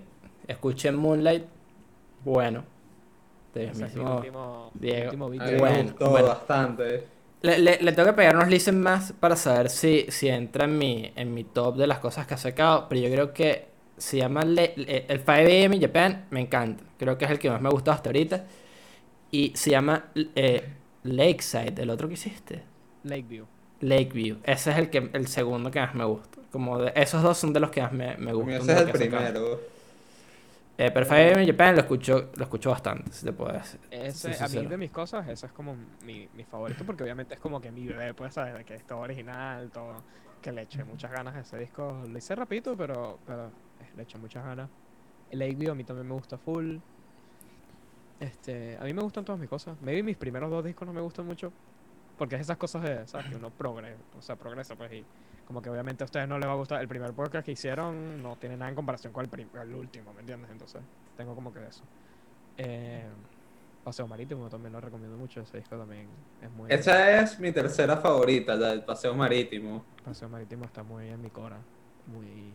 [0.48, 1.44] escuchen Moonlight,
[2.24, 2.64] bueno.
[3.54, 5.04] De mismo- último, Diego.
[5.06, 6.26] último beat A mí que- me Bueno, gustó bueno.
[6.28, 7.06] bastante.
[7.42, 10.76] Le, le- le tengo que pegar unos listen más para saber si, si entra en
[10.78, 12.88] mi, en mi top de las cosas que ha sacado.
[12.88, 13.66] Pero yo creo que
[13.96, 14.74] se llama Le-
[15.08, 16.82] el 5am Japan, me encanta.
[16.98, 18.44] Creo que es el que más me ha gustado hasta ahorita.
[19.30, 20.64] Y se llama eh,
[21.04, 22.62] Lakeside, el otro que hiciste.
[23.04, 23.46] Lakeview.
[23.85, 24.39] Lakeview.
[24.44, 26.40] Ese es el que el segundo que más me gusta.
[26.51, 28.55] Como de, esos dos son de los que más me, me gustan.
[28.55, 29.61] Ese es el primero.
[30.77, 33.78] Eh, pero 5am Japan lo escucho, lo escucho bastante, si te puedo decir.
[33.90, 37.35] Ese, Sí, a mí de mis cosas, ese es como mi, mi favorito porque obviamente
[37.35, 38.55] es como que mi bebé, pues, ¿sabes?
[38.55, 39.94] De que es todo original, todo,
[40.43, 42.02] que le eché muchas ganas a ese disco.
[42.09, 43.51] Lo hice rapidito, pero, pero
[43.97, 44.69] le eché muchas ganas.
[45.31, 46.78] El Lakeview a mí también me gusta full.
[48.19, 49.81] Este, a mí me gustan todas mis cosas.
[49.81, 51.52] Maybe mis primeros dos discos no me gustan mucho.
[52.19, 53.28] Porque es esas cosas de, ¿sabes?
[53.28, 55.05] Que uno progresa, o sea, progresa, pues, y
[55.47, 56.81] como que obviamente a ustedes no les va a gustar.
[56.81, 60.12] El primer podcast que hicieron no tiene nada en comparación con el, prim- el último,
[60.15, 60.51] ¿me entiendes?
[60.51, 60.81] Entonces,
[61.16, 61.82] tengo como que eso.
[62.57, 63.05] Eh,
[63.82, 65.41] Paseo Marítimo también lo recomiendo mucho.
[65.41, 66.07] Ese disco también
[66.41, 66.73] es muy.
[66.73, 69.85] Esa es mi tercera favorita, la del paseo marítimo.
[70.05, 71.59] Paseo Marítimo está muy en mi cora.
[72.07, 72.53] Muy.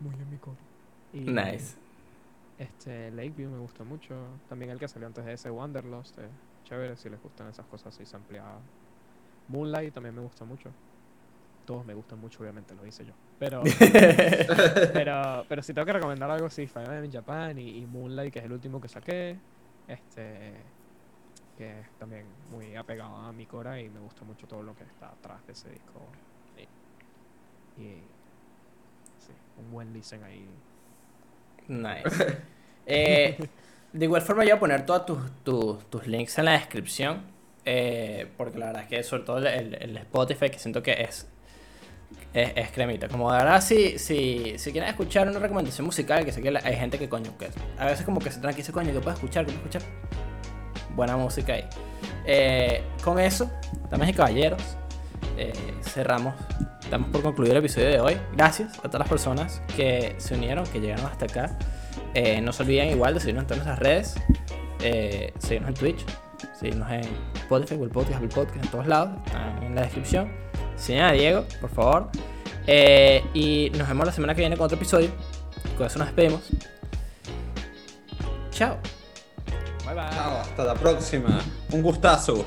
[0.00, 0.56] Muy en mi cora.
[1.12, 1.76] Y, Nice.
[2.58, 4.14] Este, Lakeview me gusta mucho.
[4.48, 6.18] También el que salió antes de ese, Wanderlust.
[6.18, 6.28] eh,
[6.66, 8.60] chévere si les gustan esas cosas así ampliadas.
[9.48, 10.70] Moonlight también me gusta mucho.
[11.64, 13.12] Todos me gustan mucho, obviamente, lo hice yo.
[13.38, 13.62] Pero,
[14.92, 18.38] pero, pero si tengo que recomendar algo, sí, Fire in Japan y, y Moonlight, que
[18.40, 19.38] es el último que saqué.
[19.88, 20.54] Este,
[21.56, 24.84] que es también muy apegado a mi cora y me gusta mucho todo lo que
[24.84, 26.00] está atrás de ese disco.
[26.56, 28.02] Y, y
[29.18, 30.46] sí, un buen listen ahí.
[31.68, 32.42] Nice.
[32.88, 33.36] Eh,
[33.92, 37.22] de igual forma, yo voy a poner todos tus, tus, tus links en la descripción.
[37.64, 41.26] eh, porque la verdad es que, sobre todo el, el- Spotify, que siento que es,
[42.32, 43.08] es, es cremita.
[43.08, 46.98] Como de verdad, si, si, si escuchar una recomendación musical, que sé que hay gente
[46.98, 47.48] que coño, que
[47.78, 49.82] a veces como que se tranquiliza, coño, que puedo escuchar, que puedo escuchar.
[50.94, 51.64] Buena música ahí.
[52.26, 53.50] Eh, con eso,
[53.90, 54.62] damas y caballeros,
[55.36, 55.52] eh,
[55.82, 56.34] cerramos.
[56.90, 58.16] Damos por concluido el episodio de hoy.
[58.34, 61.58] Gracias a todas las personas que se unieron, que llegaron hasta acá.
[62.16, 64.14] Eh, no se olviden igual de seguirnos en todas nuestras redes.
[64.80, 66.06] Eh, seguirnos en Twitch.
[66.58, 69.10] Seguirnos en Spotify, Google Podcast, Apple Podcast, en todos lados.
[69.26, 70.32] Están en la descripción.
[70.76, 72.08] Sigan a Diego, por favor.
[72.66, 75.10] Eh, y nos vemos la semana que viene con otro episodio.
[75.76, 76.40] Con eso nos despedimos.
[78.50, 78.78] Chao.
[79.84, 80.10] Bye bye.
[80.10, 81.38] Chao, hasta la próxima.
[81.70, 82.46] Un gustazo.